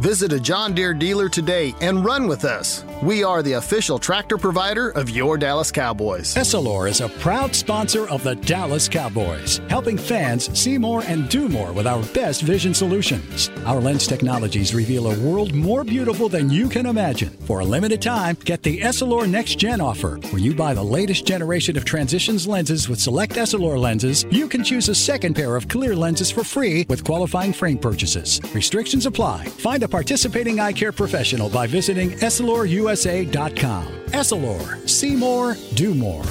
Visit 0.00 0.32
a 0.32 0.40
John 0.40 0.74
Deere 0.74 0.94
dealer 0.94 1.28
today 1.28 1.74
and 1.80 2.04
run 2.04 2.26
with 2.26 2.44
us. 2.44 2.84
We 3.02 3.22
are 3.22 3.42
the 3.42 3.52
official 3.52 3.98
tractor 3.98 4.36
provider 4.36 4.90
of 4.90 5.10
your 5.10 5.38
Dallas 5.38 5.70
Cowboys. 5.70 6.34
Essilor 6.34 6.88
is 6.88 7.00
a 7.00 7.08
proud 7.08 7.54
sponsor 7.54 8.08
of 8.08 8.22
the 8.24 8.34
Dallas 8.34 8.88
Cowboys, 8.88 9.60
helping 9.68 9.96
fans 9.96 10.56
see 10.58 10.76
more 10.76 11.02
and 11.04 11.28
do 11.28 11.48
more 11.48 11.72
with 11.72 11.86
our 11.86 12.02
best 12.14 12.42
vision 12.42 12.74
solutions. 12.74 13.48
Our 13.64 13.80
lens 13.80 14.06
technologies 14.06 14.74
reveal 14.74 15.06
a 15.06 15.18
world 15.20 15.54
more 15.54 15.84
beautiful 15.84 16.28
than 16.28 16.50
you 16.50 16.68
can 16.68 16.86
imagine. 16.86 17.30
For 17.44 17.60
a 17.60 17.64
limited 17.64 18.02
time, 18.02 18.36
get 18.44 18.62
the 18.62 18.80
Essilor 18.80 19.28
Next 19.28 19.56
Gen 19.56 19.80
offer, 19.80 20.16
where 20.30 20.42
you 20.42 20.54
buy 20.54 20.74
the 20.74 20.82
latest 20.82 21.26
generation 21.26 21.76
of 21.76 21.84
transitions 21.84 22.46
lenses 22.46 22.88
with 22.88 23.00
select 23.00 23.34
Essilor 23.34 23.78
lenses. 23.78 24.24
You 24.30 24.48
can 24.48 24.64
choose 24.64 24.88
a 24.88 24.94
second 24.94 25.34
pair 25.34 25.54
of 25.54 25.68
clear 25.68 25.94
lenses 25.94 26.30
for 26.30 26.42
free 26.42 26.86
with 26.88 27.04
qualifying 27.04 27.52
frame 27.52 27.78
purchases. 27.78 28.40
Restrictions 28.52 29.06
apply. 29.06 29.44
Find 29.44 29.81
a 29.82 29.88
participating 29.88 30.60
eye 30.60 30.72
care 30.72 30.92
professional 30.92 31.48
by 31.48 31.66
visiting 31.66 32.10
EssilorUSA.com. 32.12 33.86
Essilor, 34.06 34.88
see 34.88 35.14
more, 35.16 35.56
do 35.74 35.94
more. 35.94 36.24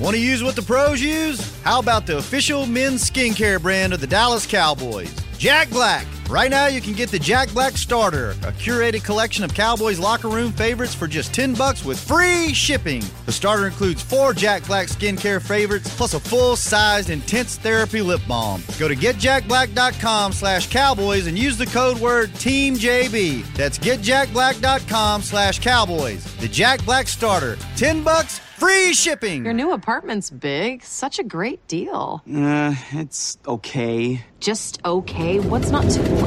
Want 0.00 0.14
to 0.14 0.20
use 0.20 0.44
what 0.44 0.54
the 0.54 0.62
pros 0.62 1.00
use? 1.00 1.60
How 1.62 1.80
about 1.80 2.06
the 2.06 2.18
official 2.18 2.66
men's 2.66 3.10
skincare 3.10 3.60
brand 3.60 3.92
of 3.92 4.00
the 4.00 4.06
Dallas 4.06 4.46
Cowboys? 4.46 5.12
Jack 5.38 5.70
Black. 5.70 6.06
Right 6.28 6.50
now, 6.50 6.66
you 6.66 6.82
can 6.82 6.92
get 6.92 7.08
the 7.10 7.18
Jack 7.18 7.50
Black 7.54 7.78
Starter, 7.78 8.32
a 8.32 8.52
curated 8.52 9.02
collection 9.02 9.44
of 9.44 9.54
Cowboys 9.54 9.98
locker 9.98 10.28
room 10.28 10.52
favorites 10.52 10.94
for 10.94 11.06
just 11.06 11.32
10 11.32 11.54
bucks 11.54 11.86
with 11.86 11.98
free 11.98 12.52
shipping. 12.52 13.02
The 13.24 13.32
starter 13.32 13.66
includes 13.66 14.02
four 14.02 14.34
Jack 14.34 14.66
Black 14.66 14.88
skincare 14.88 15.40
favorites 15.40 15.88
plus 15.96 16.12
a 16.12 16.20
full-sized 16.20 17.08
intense 17.08 17.56
therapy 17.56 18.02
lip 18.02 18.20
balm. 18.28 18.62
Go 18.78 18.88
to 18.88 18.94
getjackblack.com 18.94 20.32
slash 20.32 20.68
cowboys 20.68 21.26
and 21.26 21.38
use 21.38 21.56
the 21.56 21.64
code 21.64 21.96
word 21.98 22.28
TEAMJB. 22.32 23.46
That's 23.54 23.78
getjackblack.com 23.78 25.22
slash 25.22 25.60
cowboys. 25.60 26.24
The 26.36 26.48
Jack 26.48 26.84
Black 26.84 27.08
Starter, 27.08 27.56
10 27.76 28.04
bucks, 28.04 28.38
free 28.38 28.92
shipping. 28.92 29.44
Your 29.44 29.54
new 29.54 29.72
apartment's 29.72 30.28
big. 30.28 30.82
Such 30.84 31.18
a 31.18 31.24
great 31.24 31.66
deal. 31.68 32.22
Uh, 32.30 32.74
it's 32.92 33.38
okay. 33.46 34.22
Just 34.40 34.80
okay? 34.84 35.40
What's 35.40 35.70
not 35.70 35.88
to. 35.90 36.17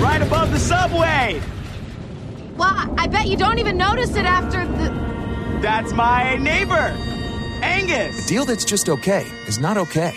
Right 0.00 0.22
above 0.22 0.52
the 0.52 0.58
subway! 0.58 1.40
Well, 2.56 2.94
I 2.98 3.06
bet 3.06 3.26
you 3.26 3.36
don't 3.36 3.58
even 3.58 3.76
notice 3.76 4.14
it 4.16 4.24
after 4.24 4.66
the. 4.66 4.90
That's 5.60 5.92
my 5.92 6.36
neighbor, 6.36 6.96
Angus. 7.62 8.24
A 8.24 8.28
deal 8.28 8.44
that's 8.44 8.64
just 8.64 8.88
okay 8.88 9.26
is 9.46 9.58
not 9.58 9.76
okay. 9.76 10.14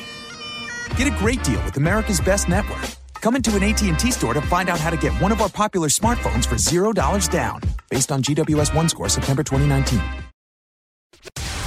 Get 0.97 1.07
a 1.07 1.17
great 1.17 1.43
deal 1.43 1.63
with 1.63 1.77
America's 1.77 2.19
Best 2.19 2.47
Network. 2.49 2.85
Come 3.21 3.35
into 3.35 3.55
an 3.55 3.63
AT&T 3.63 4.11
store 4.11 4.33
to 4.33 4.41
find 4.41 4.69
out 4.69 4.79
how 4.79 4.89
to 4.91 4.97
get 4.97 5.11
one 5.21 5.31
of 5.31 5.41
our 5.41 5.49
popular 5.49 5.87
smartphones 5.87 6.45
for 6.45 6.55
$0 6.55 7.29
down, 7.31 7.61
based 7.89 8.11
on 8.11 8.21
GWS 8.21 8.73
1 8.75 8.89
score 8.89 9.09
September 9.09 9.43
2019. 9.43 9.99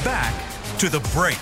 Back 0.04 0.34
to 0.78 0.88
the 0.88 1.00
break. 1.12 1.38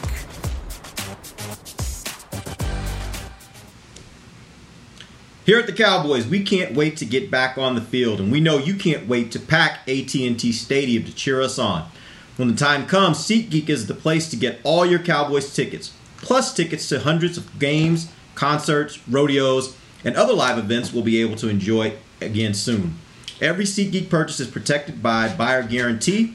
Here 5.47 5.61
at 5.61 5.67
the 5.67 5.73
Cowboys, 5.73 6.27
we 6.27 6.43
can't 6.43 6.75
wait 6.75 6.97
to 6.97 7.05
get 7.05 7.31
back 7.31 7.57
on 7.57 7.77
the 7.77 7.81
field, 7.81 8.19
and 8.19 8.33
we 8.33 8.41
know 8.41 8.59
you 8.59 8.75
can't 8.75 9.07
wait 9.07 9.31
to 9.31 9.39
pack 9.39 9.89
AT&T 9.89 10.51
Stadium 10.51 11.05
to 11.05 11.15
cheer 11.15 11.41
us 11.41 11.57
on. 11.57 11.89
When 12.35 12.49
the 12.49 12.57
time 12.57 12.89
comes, 12.89 13.19
SeatGeek 13.19 13.69
is 13.69 13.87
the 13.87 13.95
place 13.95 14.29
to 14.31 14.37
get 14.37 14.59
all 14.65 14.85
your 14.85 14.99
Cowboys 14.99 15.55
tickets, 15.55 15.93
plus 16.17 16.53
tickets 16.53 16.89
to 16.89 16.99
hundreds 16.99 17.39
of 17.39 17.61
games, 17.61 18.11
concerts, 18.35 18.99
rodeos, 19.07 19.77
and 20.05 20.17
other 20.17 20.33
live 20.33 20.59
events 20.59 20.93
we'll 20.93 21.05
be 21.05 21.21
able 21.21 21.37
to 21.37 21.49
enjoy 21.49 21.95
again 22.21 22.53
soon. 22.53 22.99
Every 23.41 23.67
SeatGeek 23.67 24.11
purchase 24.11 24.41
is 24.41 24.49
protected 24.49 25.01
by 25.01 25.33
buyer 25.33 25.63
guarantee, 25.63 26.35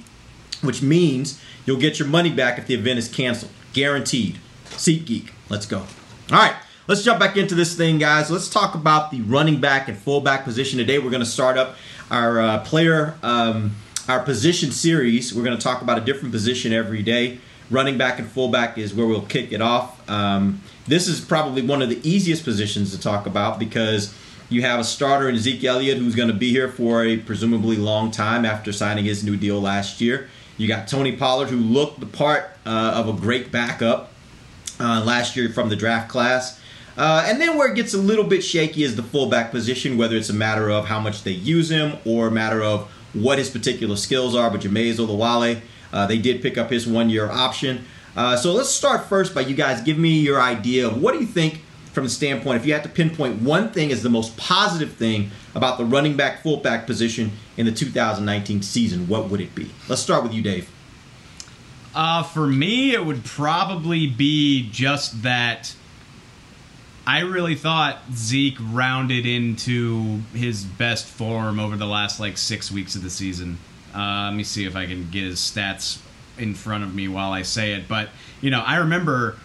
which 0.61 0.81
means 0.81 1.41
you'll 1.65 1.81
get 1.81 1.99
your 1.99 2.07
money 2.07 2.31
back 2.31 2.57
if 2.57 2.65
the 2.65 2.75
event 2.75 2.99
is 2.99 3.09
canceled. 3.09 3.51
Guaranteed. 3.73 4.39
SeatGeek. 4.67 5.31
Let's 5.49 5.65
go. 5.65 5.79
All 5.79 5.87
right. 6.31 6.55
Let's 6.91 7.03
jump 7.03 7.21
back 7.21 7.37
into 7.37 7.55
this 7.55 7.73
thing, 7.73 7.99
guys. 7.99 8.29
Let's 8.29 8.49
talk 8.49 8.75
about 8.75 9.11
the 9.11 9.21
running 9.21 9.61
back 9.61 9.87
and 9.87 9.97
fullback 9.97 10.43
position 10.43 10.77
today. 10.77 10.99
We're 10.99 11.09
going 11.09 11.23
to 11.23 11.25
start 11.25 11.57
up 11.57 11.77
our 12.09 12.41
uh, 12.41 12.59
player, 12.65 13.15
um, 13.23 13.77
our 14.09 14.19
position 14.19 14.71
series. 14.71 15.33
We're 15.33 15.45
going 15.45 15.57
to 15.57 15.63
talk 15.63 15.81
about 15.81 15.99
a 15.99 16.01
different 16.01 16.33
position 16.33 16.73
every 16.73 17.01
day. 17.01 17.39
Running 17.69 17.97
back 17.97 18.19
and 18.19 18.27
fullback 18.27 18.77
is 18.77 18.93
where 18.93 19.07
we'll 19.07 19.21
kick 19.21 19.53
it 19.53 19.61
off. 19.61 20.09
Um, 20.09 20.61
this 20.85 21.07
is 21.07 21.21
probably 21.21 21.61
one 21.61 21.81
of 21.81 21.87
the 21.87 22.05
easiest 22.05 22.43
positions 22.43 22.93
to 22.93 22.99
talk 22.99 23.25
about 23.25 23.57
because 23.57 24.13
you 24.49 24.63
have 24.63 24.77
a 24.77 24.83
starter 24.83 25.29
in 25.29 25.37
Zeke 25.37 25.63
Elliott 25.63 25.97
who's 25.97 26.13
going 26.15 26.27
to 26.27 26.33
be 26.33 26.51
here 26.51 26.67
for 26.67 27.05
a 27.05 27.15
presumably 27.15 27.77
long 27.77 28.11
time 28.11 28.43
after 28.43 28.73
signing 28.73 29.05
his 29.05 29.23
new 29.23 29.37
deal 29.37 29.61
last 29.61 30.01
year. 30.01 30.27
You 30.57 30.67
got 30.67 30.89
Tony 30.89 31.15
Pollard 31.15 31.47
who 31.47 31.55
looked 31.55 32.01
the 32.01 32.05
part 32.05 32.49
uh, 32.65 32.95
of 32.97 33.07
a 33.07 33.13
great 33.13 33.49
backup 33.49 34.11
uh, 34.77 35.01
last 35.05 35.37
year 35.37 35.47
from 35.47 35.69
the 35.69 35.77
draft 35.77 36.09
class. 36.09 36.57
Uh, 36.97 37.23
and 37.25 37.39
then 37.39 37.57
where 37.57 37.71
it 37.71 37.75
gets 37.75 37.93
a 37.93 37.97
little 37.97 38.25
bit 38.25 38.43
shaky 38.43 38.83
is 38.83 38.95
the 38.95 39.03
fullback 39.03 39.51
position, 39.51 39.97
whether 39.97 40.15
it's 40.15 40.29
a 40.29 40.33
matter 40.33 40.69
of 40.69 40.85
how 40.85 40.99
much 40.99 41.23
they 41.23 41.31
use 41.31 41.69
him 41.69 41.97
or 42.05 42.27
a 42.27 42.31
matter 42.31 42.61
of 42.61 42.89
what 43.13 43.37
his 43.37 43.49
particular 43.49 43.95
skills 43.95 44.35
are. 44.35 44.49
But 44.49 44.61
Jamize 44.61 44.95
Olawale, 44.95 45.61
uh, 45.93 46.05
they 46.07 46.17
did 46.17 46.41
pick 46.41 46.57
up 46.57 46.69
his 46.69 46.87
one-year 46.87 47.29
option. 47.29 47.85
Uh, 48.15 48.35
so 48.35 48.51
let's 48.51 48.69
start 48.69 49.05
first 49.05 49.33
by 49.33 49.41
you 49.41 49.55
guys 49.55 49.81
give 49.81 49.97
me 49.97 50.19
your 50.19 50.41
idea 50.41 50.87
of 50.87 51.01
what 51.01 51.13
do 51.13 51.19
you 51.19 51.25
think 51.25 51.61
from 51.91 52.05
the 52.05 52.09
standpoint, 52.09 52.57
if 52.57 52.65
you 52.65 52.73
had 52.73 52.83
to 52.83 52.89
pinpoint 52.89 53.41
one 53.41 53.69
thing 53.71 53.91
as 53.91 54.01
the 54.01 54.09
most 54.09 54.37
positive 54.37 54.93
thing 54.93 55.31
about 55.55 55.77
the 55.77 55.85
running 55.85 56.15
back 56.15 56.41
fullback 56.41 56.85
position 56.85 57.31
in 57.57 57.65
the 57.65 57.71
2019 57.71 58.61
season, 58.61 59.07
what 59.07 59.29
would 59.29 59.41
it 59.41 59.53
be? 59.53 59.69
Let's 59.89 60.01
start 60.01 60.23
with 60.23 60.33
you, 60.33 60.41
Dave. 60.41 60.69
Uh, 61.93 62.23
for 62.23 62.47
me, 62.47 62.93
it 62.93 63.05
would 63.05 63.25
probably 63.25 64.07
be 64.07 64.69
just 64.71 65.23
that 65.23 65.75
I 67.11 67.23
really 67.23 67.55
thought 67.55 67.99
Zeke 68.13 68.57
rounded 68.71 69.25
into 69.25 70.21
his 70.33 70.63
best 70.63 71.05
form 71.05 71.59
over 71.59 71.75
the 71.75 71.85
last 71.85 72.21
like 72.21 72.37
six 72.37 72.71
weeks 72.71 72.95
of 72.95 73.03
the 73.03 73.09
season. 73.09 73.57
Uh, 73.93 74.27
let 74.27 74.33
me 74.33 74.45
see 74.45 74.63
if 74.63 74.77
I 74.77 74.85
can 74.85 75.09
get 75.11 75.25
his 75.25 75.37
stats 75.39 75.99
in 76.37 76.55
front 76.55 76.85
of 76.85 76.95
me 76.95 77.09
while 77.09 77.33
I 77.33 77.41
say 77.41 77.73
it. 77.73 77.89
But 77.89 78.07
you 78.39 78.49
know, 78.49 78.61
I 78.61 78.77
remember 78.77 79.35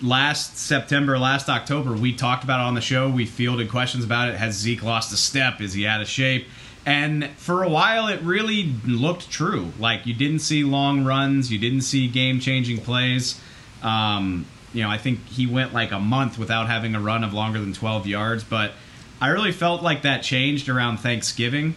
last 0.00 0.56
September, 0.56 1.18
last 1.18 1.48
October, 1.48 1.94
we 1.94 2.14
talked 2.14 2.44
about 2.44 2.60
it 2.60 2.66
on 2.68 2.74
the 2.74 2.80
show. 2.80 3.10
We 3.10 3.26
fielded 3.26 3.70
questions 3.70 4.04
about 4.04 4.28
it. 4.28 4.36
Has 4.36 4.54
Zeke 4.54 4.84
lost 4.84 5.12
a 5.12 5.16
step? 5.16 5.60
Is 5.60 5.72
he 5.72 5.88
out 5.88 6.00
of 6.00 6.06
shape? 6.06 6.46
And 6.86 7.28
for 7.30 7.64
a 7.64 7.68
while, 7.68 8.06
it 8.06 8.22
really 8.22 8.72
looked 8.86 9.28
true. 9.32 9.72
Like 9.80 10.06
you 10.06 10.14
didn't 10.14 10.42
see 10.42 10.62
long 10.62 11.04
runs, 11.04 11.50
you 11.50 11.58
didn't 11.58 11.82
see 11.82 12.06
game-changing 12.06 12.82
plays. 12.82 13.40
Um, 13.82 14.46
you 14.72 14.82
know, 14.82 14.90
I 14.90 14.98
think 14.98 15.26
he 15.26 15.46
went 15.46 15.72
like 15.72 15.92
a 15.92 15.98
month 15.98 16.38
without 16.38 16.68
having 16.68 16.94
a 16.94 17.00
run 17.00 17.24
of 17.24 17.32
longer 17.32 17.60
than 17.60 17.72
12 17.72 18.06
yards, 18.06 18.44
but 18.44 18.72
I 19.20 19.28
really 19.28 19.52
felt 19.52 19.82
like 19.82 20.02
that 20.02 20.22
changed 20.22 20.68
around 20.68 20.98
Thanksgiving. 20.98 21.74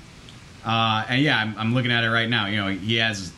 Uh, 0.66 1.04
and 1.10 1.22
yeah, 1.22 1.38
I'm, 1.38 1.56
I'm 1.58 1.74
looking 1.74 1.92
at 1.92 2.04
it 2.04 2.10
right 2.10 2.30
now. 2.30 2.48
You 2.48 2.58
know, 2.58 2.68
he 2.70 2.98
has 2.98 3.34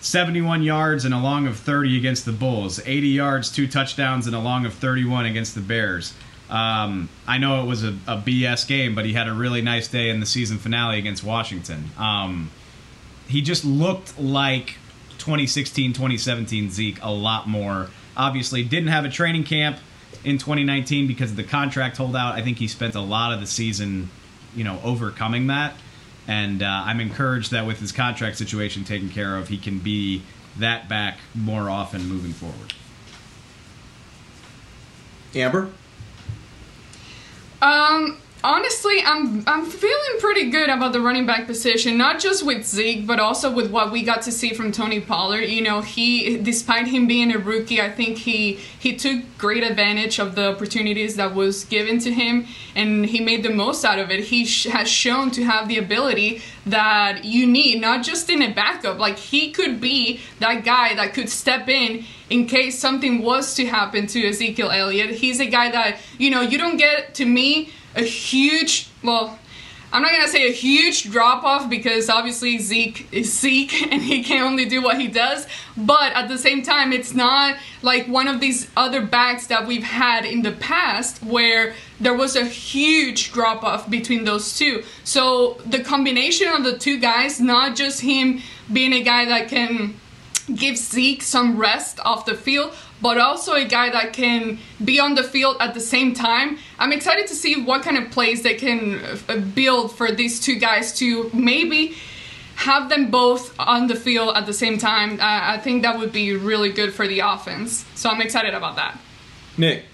71 0.00 0.62
yards 0.62 1.04
and 1.04 1.14
a 1.14 1.18
long 1.18 1.46
of 1.46 1.56
30 1.56 1.96
against 1.96 2.24
the 2.24 2.32
Bills, 2.32 2.80
80 2.84 3.08
yards, 3.08 3.50
two 3.50 3.66
touchdowns, 3.66 4.26
and 4.26 4.36
a 4.36 4.38
long 4.38 4.66
of 4.66 4.74
31 4.74 5.26
against 5.26 5.54
the 5.54 5.60
Bears. 5.60 6.14
Um, 6.50 7.08
I 7.26 7.38
know 7.38 7.62
it 7.62 7.66
was 7.66 7.84
a, 7.84 7.88
a, 8.06 8.16
BS 8.16 8.66
game, 8.66 8.94
but 8.94 9.04
he 9.04 9.12
had 9.12 9.28
a 9.28 9.34
really 9.34 9.60
nice 9.60 9.86
day 9.86 10.08
in 10.08 10.20
the 10.20 10.26
season 10.26 10.56
finale 10.56 10.98
against 10.98 11.22
Washington. 11.22 11.90
Um, 11.98 12.50
he 13.26 13.42
just 13.42 13.66
looked 13.66 14.18
like 14.18 14.76
2016, 15.18 15.92
2017 15.92 16.70
Zeke 16.70 16.98
a 17.02 17.12
lot 17.12 17.46
more 17.46 17.90
Obviously, 18.18 18.64
didn't 18.64 18.88
have 18.88 19.04
a 19.04 19.08
training 19.08 19.44
camp 19.44 19.78
in 20.24 20.38
2019 20.38 21.06
because 21.06 21.30
of 21.30 21.36
the 21.36 21.44
contract 21.44 21.96
holdout. 21.96 22.34
I 22.34 22.42
think 22.42 22.58
he 22.58 22.68
spent 22.68 22.94
a 22.94 23.00
lot 23.00 23.32
of 23.32 23.40
the 23.40 23.46
season, 23.46 24.10
you 24.54 24.64
know, 24.64 24.80
overcoming 24.82 25.46
that. 25.46 25.74
And 26.26 26.62
uh, 26.62 26.66
I'm 26.66 27.00
encouraged 27.00 27.52
that 27.52 27.66
with 27.66 27.80
his 27.80 27.92
contract 27.92 28.36
situation 28.36 28.84
taken 28.84 29.08
care 29.08 29.36
of, 29.36 29.48
he 29.48 29.56
can 29.56 29.78
be 29.78 30.22
that 30.58 30.88
back 30.88 31.18
more 31.34 31.70
often 31.70 32.06
moving 32.06 32.32
forward. 32.32 32.74
Amber? 35.34 35.70
Um, 37.62 38.18
honestly, 38.44 39.02
I'm 39.04 39.42
I'm 39.46 39.64
feeling 39.64 40.20
pretty 40.20 40.50
good 40.50 40.70
about 40.70 40.92
the 40.92 41.00
running 41.00 41.26
back 41.26 41.46
position, 41.46 41.98
not 41.98 42.20
just 42.20 42.44
with 42.44 42.64
Zeke, 42.64 43.06
but 43.06 43.18
also 43.18 43.50
with 43.50 43.70
what 43.70 43.90
we 43.90 44.02
got 44.02 44.22
to 44.22 44.32
see 44.32 44.52
from 44.54 44.72
Tony 44.72 45.00
Pollard. 45.00 45.42
You 45.42 45.62
know, 45.62 45.80
he 45.80 46.38
despite 46.38 46.86
him 46.86 47.06
being 47.06 47.32
a 47.34 47.38
rookie, 47.38 47.80
I 47.80 47.90
think 47.90 48.18
he 48.18 48.54
he 48.78 48.96
took 48.96 49.22
great 49.38 49.62
advantage 49.62 50.18
of 50.18 50.34
the 50.34 50.52
opportunities 50.52 51.16
that 51.16 51.34
was 51.34 51.64
given 51.64 51.98
to 52.00 52.12
him, 52.12 52.46
and 52.74 53.06
he 53.06 53.20
made 53.20 53.42
the 53.42 53.50
most 53.50 53.84
out 53.84 53.98
of 53.98 54.10
it. 54.10 54.24
He 54.24 54.44
sh- 54.44 54.66
has 54.66 54.88
shown 54.88 55.30
to 55.32 55.44
have 55.44 55.68
the 55.68 55.78
ability 55.78 56.42
that 56.66 57.24
you 57.24 57.46
need, 57.46 57.80
not 57.80 58.04
just 58.04 58.30
in 58.30 58.42
a 58.42 58.52
backup. 58.52 58.98
Like 58.98 59.18
he 59.18 59.50
could 59.50 59.80
be 59.80 60.20
that 60.38 60.64
guy 60.64 60.94
that 60.94 61.14
could 61.14 61.28
step 61.28 61.68
in 61.68 62.04
in 62.30 62.46
case 62.46 62.78
something 62.78 63.22
was 63.22 63.54
to 63.54 63.66
happen 63.66 64.06
to 64.06 64.28
Ezekiel 64.28 64.70
Elliott. 64.70 65.10
He's 65.10 65.40
a 65.40 65.46
guy 65.46 65.70
that 65.70 65.98
you 66.18 66.30
know 66.30 66.40
you 66.40 66.58
don't 66.58 66.76
get 66.76 67.14
to 67.14 67.24
me 67.24 67.72
a 67.94 68.02
huge, 68.02 68.90
well, 69.02 69.38
I'm 69.90 70.02
not 70.02 70.12
gonna 70.12 70.28
say 70.28 70.48
a 70.48 70.52
huge 70.52 71.10
drop 71.10 71.44
off 71.44 71.70
because 71.70 72.10
obviously 72.10 72.58
Zeke 72.58 73.08
is 73.10 73.38
Zeke 73.38 73.82
and 73.92 74.02
he 74.02 74.22
can 74.22 74.42
only 74.42 74.66
do 74.66 74.82
what 74.82 75.00
he 75.00 75.08
does. 75.08 75.46
But 75.76 76.12
at 76.12 76.28
the 76.28 76.36
same 76.36 76.62
time, 76.62 76.92
it's 76.92 77.14
not 77.14 77.56
like 77.82 78.06
one 78.06 78.28
of 78.28 78.40
these 78.40 78.70
other 78.76 79.00
backs 79.00 79.46
that 79.46 79.66
we've 79.66 79.84
had 79.84 80.26
in 80.26 80.42
the 80.42 80.52
past 80.52 81.22
where 81.22 81.74
there 81.98 82.14
was 82.14 82.36
a 82.36 82.44
huge 82.44 83.32
drop 83.32 83.64
off 83.64 83.88
between 83.88 84.24
those 84.24 84.56
two. 84.58 84.84
So 85.04 85.58
the 85.64 85.82
combination 85.82 86.48
of 86.48 86.64
the 86.64 86.76
two 86.76 86.98
guys, 86.98 87.40
not 87.40 87.74
just 87.74 88.02
him 88.02 88.42
being 88.70 88.92
a 88.92 89.02
guy 89.02 89.24
that 89.24 89.48
can 89.48 89.94
give 90.54 90.76
Zeke 90.76 91.22
some 91.22 91.56
rest 91.56 91.98
off 92.00 92.26
the 92.26 92.34
field, 92.34 92.74
but 93.00 93.18
also 93.18 93.52
a 93.54 93.64
guy 93.64 93.90
that 93.90 94.12
can 94.12 94.58
be 94.84 94.98
on 95.00 95.14
the 95.14 95.22
field 95.22 95.56
at 95.60 95.74
the 95.74 95.80
same 95.80 96.14
time. 96.14 96.58
I'm 96.78 96.92
excited 96.92 97.26
to 97.28 97.34
see 97.34 97.62
what 97.62 97.82
kind 97.82 97.96
of 97.98 98.10
plays 98.10 98.42
they 98.42 98.54
can 98.54 99.00
uh, 99.28 99.36
build 99.36 99.92
for 99.96 100.10
these 100.10 100.40
two 100.40 100.56
guys 100.56 100.92
to 100.98 101.30
maybe 101.32 101.96
have 102.56 102.88
them 102.88 103.10
both 103.10 103.54
on 103.58 103.86
the 103.86 103.94
field 103.94 104.36
at 104.36 104.46
the 104.46 104.52
same 104.52 104.78
time. 104.78 105.12
Uh, 105.20 105.22
I 105.22 105.58
think 105.58 105.82
that 105.82 105.98
would 105.98 106.12
be 106.12 106.34
really 106.34 106.70
good 106.72 106.92
for 106.92 107.06
the 107.06 107.20
offense. 107.20 107.84
So 107.94 108.10
I'm 108.10 108.20
excited 108.20 108.52
about 108.54 108.76
that. 108.76 108.98
Nick. 109.56 109.84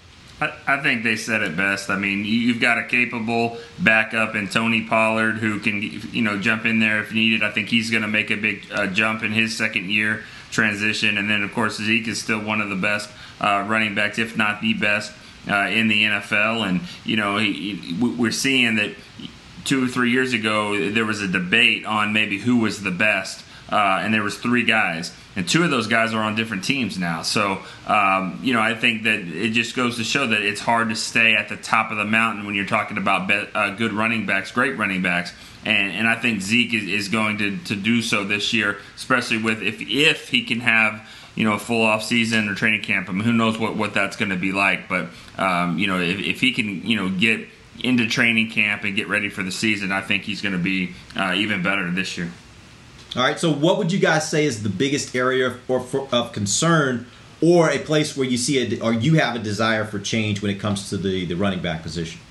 I, 0.41 0.51
I 0.67 0.81
think 0.83 1.03
they 1.03 1.15
said 1.15 1.43
it 1.43 1.55
best. 1.55 1.89
I 1.89 1.95
mean, 1.97 2.25
you- 2.25 2.31
you've 2.33 2.59
got 2.59 2.77
a 2.77 2.83
capable 2.83 3.57
backup 3.79 4.35
in 4.35 4.49
Tony 4.49 4.81
Pollard 4.81 5.37
who 5.37 5.59
can, 5.59 5.81
you 6.11 6.21
know, 6.23 6.37
jump 6.39 6.65
in 6.65 6.79
there 6.79 6.99
if 7.01 7.13
needed. 7.13 7.41
I 7.43 7.51
think 7.51 7.69
he's 7.69 7.89
going 7.89 8.01
to 8.01 8.09
make 8.09 8.31
a 8.31 8.35
big 8.35 8.65
uh, 8.71 8.87
jump 8.87 9.23
in 9.23 9.31
his 9.31 9.55
second 9.55 9.89
year 9.91 10.23
transition. 10.55 11.17
And 11.19 11.29
then, 11.29 11.43
of 11.43 11.53
course, 11.53 11.77
Zeke 11.77 12.07
is 12.07 12.21
still 12.21 12.39
one 12.39 12.61
of 12.61 12.69
the 12.69 12.75
best 12.75 13.09
uh, 13.39 13.63
running 13.67 13.93
backs, 13.93 14.17
if 14.17 14.35
not 14.37 14.61
the 14.61 14.73
best, 14.73 15.11
uh, 15.49 15.67
in 15.67 15.87
the 15.89 16.03
NFL. 16.05 16.67
And, 16.67 16.81
you 17.03 17.17
know, 17.17 17.37
he, 17.37 17.53
he- 17.53 17.93
we- 17.93 18.09
we're 18.15 18.31
seeing 18.31 18.75
that 18.77 18.91
two 19.65 19.83
or 19.83 19.87
three 19.87 20.11
years 20.11 20.33
ago 20.33 20.89
there 20.91 21.05
was 21.05 21.21
a 21.21 21.27
debate 21.27 21.85
on 21.85 22.13
maybe 22.13 22.37
who 22.39 22.57
was 22.57 22.83
the 22.83 22.91
best 22.91 23.43
uh, 23.71 23.99
and 24.03 24.13
there 24.13 24.21
was 24.21 24.37
three 24.37 24.63
guys 24.63 25.11
and 25.35 25.49
two 25.49 25.63
of 25.63 25.71
those 25.71 25.87
guys 25.87 26.13
are 26.13 26.21
on 26.21 26.35
different 26.35 26.63
teams 26.63 26.99
now 26.99 27.23
so 27.23 27.57
um, 27.87 28.39
you 28.43 28.53
know 28.53 28.61
i 28.61 28.75
think 28.75 29.01
that 29.05 29.17
it 29.21 29.53
just 29.53 29.75
goes 29.75 29.97
to 29.97 30.03
show 30.03 30.27
that 30.27 30.43
it's 30.43 30.61
hard 30.61 30.89
to 30.89 30.95
stay 30.95 31.33
at 31.33 31.49
the 31.49 31.57
top 31.57 31.89
of 31.89 31.97
the 31.97 32.05
mountain 32.05 32.45
when 32.45 32.53
you're 32.53 32.63
talking 32.67 32.97
about 32.99 33.27
be- 33.27 33.47
uh, 33.55 33.71
good 33.71 33.91
running 33.91 34.27
backs 34.27 34.51
great 34.51 34.77
running 34.77 35.01
backs 35.01 35.33
and, 35.65 35.91
and 35.91 36.07
i 36.07 36.15
think 36.15 36.41
zeke 36.41 36.73
is, 36.73 36.83
is 36.87 37.07
going 37.09 37.37
to, 37.37 37.57
to 37.57 37.75
do 37.75 38.01
so 38.01 38.23
this 38.23 38.53
year 38.53 38.77
especially 38.95 39.37
with 39.37 39.61
if 39.61 39.81
if 39.81 40.29
he 40.29 40.43
can 40.43 40.61
have 40.61 41.07
you 41.35 41.43
know, 41.43 41.53
a 41.53 41.59
full 41.59 41.83
off 41.83 42.03
season 42.03 42.47
or 42.47 42.55
training 42.55 42.81
camp. 42.81 43.09
I 43.09 43.11
mean, 43.11 43.23
who 43.23 43.33
knows 43.33 43.59
what, 43.59 43.75
what 43.75 43.93
that's 43.93 44.15
going 44.15 44.31
to 44.31 44.37
be 44.37 44.51
like? 44.51 44.87
But 44.87 45.09
um, 45.37 45.77
you 45.77 45.87
know, 45.87 45.99
if, 45.99 46.19
if 46.19 46.41
he 46.41 46.53
can, 46.53 46.85
you 46.85 46.95
know, 46.95 47.09
get 47.09 47.47
into 47.83 48.07
training 48.07 48.49
camp 48.51 48.83
and 48.83 48.95
get 48.95 49.09
ready 49.09 49.29
for 49.29 49.43
the 49.43 49.51
season, 49.51 49.91
I 49.91 50.01
think 50.01 50.23
he's 50.23 50.41
going 50.41 50.53
to 50.53 50.59
be 50.59 50.93
uh, 51.15 51.33
even 51.35 51.61
better 51.61 51.89
this 51.91 52.17
year. 52.17 52.31
All 53.15 53.23
right. 53.23 53.37
So, 53.37 53.51
what 53.51 53.77
would 53.77 53.91
you 53.91 53.99
guys 53.99 54.29
say 54.29 54.45
is 54.45 54.63
the 54.63 54.69
biggest 54.69 55.15
area 55.15 55.47
of, 55.47 56.13
of 56.13 56.31
concern, 56.31 57.05
or 57.41 57.69
a 57.69 57.79
place 57.79 58.15
where 58.15 58.27
you 58.27 58.37
see 58.37 58.77
a, 58.77 58.81
or 58.81 58.93
you 58.93 59.15
have 59.15 59.35
a 59.35 59.39
desire 59.39 59.83
for 59.83 59.99
change 59.99 60.41
when 60.41 60.51
it 60.51 60.59
comes 60.59 60.89
to 60.89 60.97
the 60.97 61.25
the 61.25 61.35
running 61.35 61.61
back 61.61 61.83
position? 61.83 62.21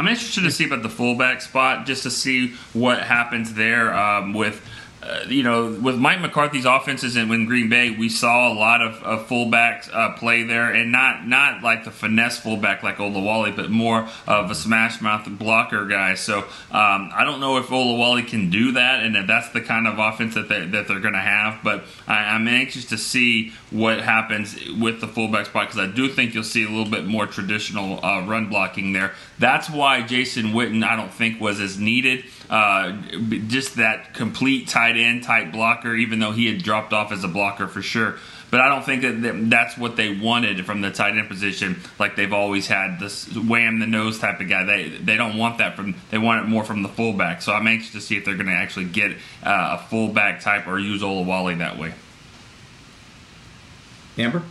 I'm 0.00 0.08
interested 0.08 0.44
to 0.44 0.50
see 0.50 0.64
about 0.64 0.82
the 0.82 0.88
fullback 0.88 1.42
spot, 1.42 1.84
just 1.84 2.04
to 2.04 2.10
see 2.10 2.54
what 2.72 3.02
happens 3.02 3.52
there 3.52 3.94
um, 3.94 4.32
with. 4.32 4.66
Uh, 5.10 5.24
you 5.28 5.42
know, 5.42 5.76
with 5.82 5.98
Mike 5.98 6.20
McCarthy's 6.20 6.64
offenses 6.64 7.16
in 7.16 7.46
Green 7.46 7.68
Bay, 7.68 7.90
we 7.90 8.08
saw 8.08 8.52
a 8.52 8.54
lot 8.54 8.80
of, 8.80 9.02
of 9.02 9.26
fullbacks 9.26 9.92
uh, 9.92 10.12
play 10.12 10.44
there, 10.44 10.70
and 10.70 10.92
not 10.92 11.26
not 11.26 11.62
like 11.62 11.84
the 11.84 11.90
finesse 11.90 12.38
fullback 12.38 12.82
like 12.82 12.98
Olawale, 12.98 13.54
but 13.56 13.70
more 13.70 14.08
of 14.26 14.50
a 14.50 14.54
smash 14.54 15.00
mouth 15.00 15.26
blocker 15.28 15.86
guy. 15.86 16.14
So 16.14 16.38
um, 16.70 17.10
I 17.12 17.24
don't 17.24 17.40
know 17.40 17.56
if 17.56 17.66
Olawale 17.66 18.26
can 18.26 18.50
do 18.50 18.72
that, 18.72 19.02
and 19.02 19.16
if 19.16 19.26
that's 19.26 19.48
the 19.50 19.60
kind 19.60 19.88
of 19.88 19.98
offense 19.98 20.34
that 20.34 20.48
they, 20.48 20.66
that 20.66 20.86
they're 20.86 21.00
going 21.00 21.14
to 21.14 21.20
have. 21.20 21.60
But 21.64 21.84
I, 22.06 22.34
I'm 22.34 22.46
anxious 22.46 22.84
to 22.86 22.98
see 22.98 23.52
what 23.70 24.00
happens 24.00 24.56
with 24.78 25.00
the 25.00 25.08
fullback 25.08 25.46
spot 25.46 25.68
because 25.68 25.80
I 25.80 25.92
do 25.92 26.08
think 26.08 26.34
you'll 26.34 26.44
see 26.44 26.64
a 26.64 26.68
little 26.68 26.90
bit 26.90 27.04
more 27.04 27.26
traditional 27.26 28.04
uh, 28.04 28.24
run 28.26 28.48
blocking 28.48 28.92
there. 28.92 29.14
That's 29.38 29.68
why 29.68 30.02
Jason 30.02 30.48
Witten 30.48 30.84
I 30.84 30.94
don't 30.94 31.12
think 31.12 31.40
was 31.40 31.58
as 31.58 31.78
needed. 31.78 32.24
Uh, 32.50 33.00
just 33.46 33.76
that 33.76 34.12
complete 34.12 34.66
tight 34.66 34.96
end 35.04 35.22
type 35.22 35.52
blocker, 35.52 35.94
even 35.94 36.18
though 36.18 36.32
he 36.32 36.46
had 36.46 36.62
dropped 36.62 36.92
off 36.92 37.12
as 37.12 37.24
a 37.24 37.28
blocker 37.28 37.66
for 37.66 37.82
sure. 37.82 38.16
But 38.50 38.60
I 38.60 38.68
don't 38.68 38.84
think 38.84 39.02
that 39.02 39.22
that- 39.22 39.50
that's 39.50 39.78
what 39.78 39.96
they 39.96 40.12
wanted 40.12 40.66
from 40.66 40.80
the 40.80 40.90
tight 40.90 41.16
end 41.16 41.28
position, 41.28 41.80
like 42.00 42.16
they've 42.16 42.32
always 42.32 42.66
had 42.66 42.98
this 42.98 43.28
wham 43.32 43.78
the 43.78 43.86
nose 43.86 44.18
type 44.18 44.40
of 44.40 44.48
guy. 44.48 44.64
They 44.64 44.88
they 44.88 45.16
don't 45.16 45.36
want 45.36 45.58
that 45.58 45.76
from. 45.76 45.94
They 46.10 46.18
want 46.18 46.44
it 46.44 46.48
more 46.48 46.64
from 46.64 46.82
the 46.82 46.88
fullback. 46.88 47.42
So 47.42 47.52
I'm 47.52 47.66
anxious 47.68 47.92
to 47.92 48.00
see 48.00 48.16
if 48.16 48.24
they're 48.24 48.34
going 48.34 48.46
to 48.46 48.52
actually 48.52 48.86
get 48.86 49.12
uh, 49.44 49.78
a 49.78 49.86
fullback 49.88 50.40
type 50.40 50.66
or 50.66 50.78
use 50.78 51.02
Olawale 51.02 51.58
that 51.58 51.78
way. 51.78 51.92
Amber. 54.18 54.42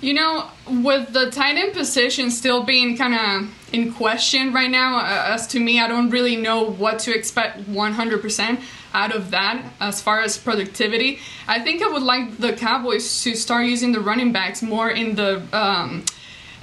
You 0.00 0.14
know, 0.14 0.48
with 0.66 1.12
the 1.12 1.30
tight 1.30 1.56
end 1.56 1.72
position 1.72 2.30
still 2.30 2.62
being 2.62 2.96
kind 2.96 3.14
of 3.14 3.74
in 3.74 3.92
question 3.92 4.52
right 4.52 4.70
now, 4.70 4.98
uh, 4.98 5.32
as 5.34 5.46
to 5.48 5.60
me, 5.60 5.80
I 5.80 5.88
don't 5.88 6.10
really 6.10 6.36
know 6.36 6.64
what 6.64 7.00
to 7.00 7.14
expect 7.14 7.68
100% 7.68 8.60
out 8.94 9.14
of 9.14 9.30
that 9.30 9.62
as 9.80 10.00
far 10.00 10.20
as 10.20 10.36
productivity. 10.36 11.18
I 11.46 11.60
think 11.60 11.82
I 11.82 11.88
would 11.88 12.02
like 12.02 12.38
the 12.38 12.52
Cowboys 12.52 13.22
to 13.22 13.34
start 13.34 13.66
using 13.66 13.92
the 13.92 14.00
running 14.00 14.32
backs 14.32 14.62
more 14.62 14.90
in 14.90 15.14
the. 15.14 15.42
Um, 15.52 16.04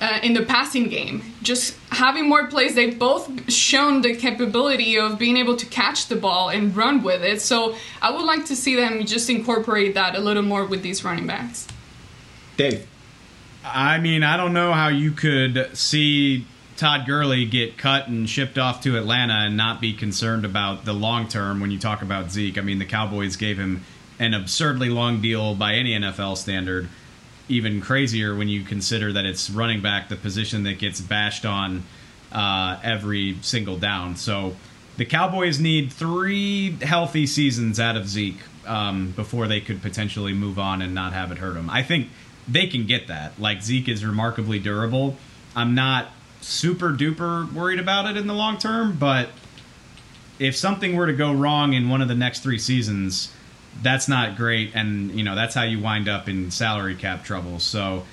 uh, 0.01 0.19
in 0.23 0.33
the 0.33 0.43
passing 0.43 0.89
game, 0.89 1.23
just 1.41 1.77
having 1.89 2.27
more 2.27 2.47
plays. 2.47 2.75
They've 2.75 2.99
both 2.99 3.49
shown 3.49 4.01
the 4.01 4.13
capability 4.13 4.99
of 4.99 5.17
being 5.17 5.37
able 5.37 5.55
to 5.55 5.65
catch 5.67 6.07
the 6.07 6.17
ball 6.17 6.49
and 6.49 6.75
run 6.75 7.01
with 7.01 7.23
it. 7.23 7.41
So 7.41 7.77
I 8.01 8.11
would 8.11 8.25
like 8.25 8.45
to 8.47 8.57
see 8.57 8.75
them 8.75 9.05
just 9.05 9.29
incorporate 9.29 9.93
that 9.93 10.15
a 10.15 10.19
little 10.19 10.43
more 10.43 10.65
with 10.65 10.81
these 10.81 11.05
running 11.05 11.27
backs. 11.27 11.67
Dave. 12.57 12.87
I 13.63 13.99
mean, 13.99 14.21
I 14.21 14.37
don't 14.37 14.53
know 14.53 14.73
how 14.73 14.89
you 14.89 15.11
could 15.11 15.75
see 15.75 16.45
Todd 16.77 17.05
Gurley 17.05 17.45
get 17.45 17.77
cut 17.77 18.07
and 18.07 18.29
shipped 18.29 18.57
off 18.57 18.81
to 18.83 18.97
Atlanta 18.97 19.33
and 19.45 19.55
not 19.55 19.79
be 19.79 19.93
concerned 19.93 20.43
about 20.43 20.83
the 20.83 20.93
long 20.93 21.27
term 21.27 21.59
when 21.59 21.71
you 21.71 21.79
talk 21.79 22.01
about 22.01 22.31
Zeke. 22.31 22.57
I 22.57 22.61
mean, 22.61 22.79
the 22.79 22.85
Cowboys 22.85 23.37
gave 23.37 23.57
him 23.57 23.83
an 24.19 24.33
absurdly 24.33 24.89
long 24.89 25.21
deal 25.21 25.55
by 25.55 25.75
any 25.75 25.91
NFL 25.91 26.37
standard. 26.37 26.89
Even 27.47 27.79
crazier 27.79 28.35
when 28.35 28.49
you 28.49 28.63
consider 28.63 29.13
that 29.13 29.25
it's 29.25 29.49
running 29.49 29.81
back, 29.81 30.09
the 30.09 30.15
position 30.15 30.63
that 30.63 30.79
gets 30.79 30.99
bashed 30.99 31.45
on 31.45 31.83
uh, 32.31 32.79
every 32.83 33.37
single 33.41 33.77
down. 33.77 34.15
So 34.15 34.55
the 34.97 35.05
Cowboys 35.05 35.59
need 35.59 35.93
three 35.93 36.71
healthy 36.81 37.27
seasons 37.27 37.79
out 37.79 37.95
of 37.95 38.07
Zeke 38.07 38.39
um, 38.65 39.11
before 39.11 39.47
they 39.47 39.61
could 39.61 39.81
potentially 39.81 40.33
move 40.33 40.59
on 40.59 40.81
and 40.81 40.93
not 40.93 41.13
have 41.13 41.31
it 41.31 41.37
hurt 41.37 41.55
him. 41.55 41.69
I 41.69 41.83
think 41.83 42.09
they 42.47 42.67
can 42.67 42.85
get 42.85 43.07
that. 43.07 43.39
Like 43.39 43.61
Zeke 43.61 43.87
is 43.87 44.03
remarkably 44.03 44.59
durable. 44.59 45.15
I'm 45.55 45.75
not 45.75 46.07
super 46.45 46.91
duper 46.91 47.51
worried 47.51 47.79
about 47.79 48.05
it 48.05 48.17
in 48.17 48.27
the 48.27 48.33
long 48.33 48.57
term, 48.57 48.95
but 48.97 49.29
if 50.37 50.55
something 50.55 50.95
were 50.95 51.07
to 51.07 51.13
go 51.13 51.33
wrong 51.33 51.73
in 51.73 51.89
one 51.89 52.01
of 52.01 52.07
the 52.07 52.15
next 52.15 52.41
three 52.41 52.59
seasons, 52.59 53.33
that's 53.81 54.07
not 54.07 54.37
great, 54.37 54.71
and 54.75 55.11
you 55.11 55.23
know 55.23 55.35
that's 55.35 55.55
how 55.55 55.63
you 55.63 55.79
wind 55.79 56.07
up 56.07 56.29
in 56.29 56.51
salary 56.51 56.95
cap 56.95 57.23
trouble. 57.23 57.59
So, 57.59 58.03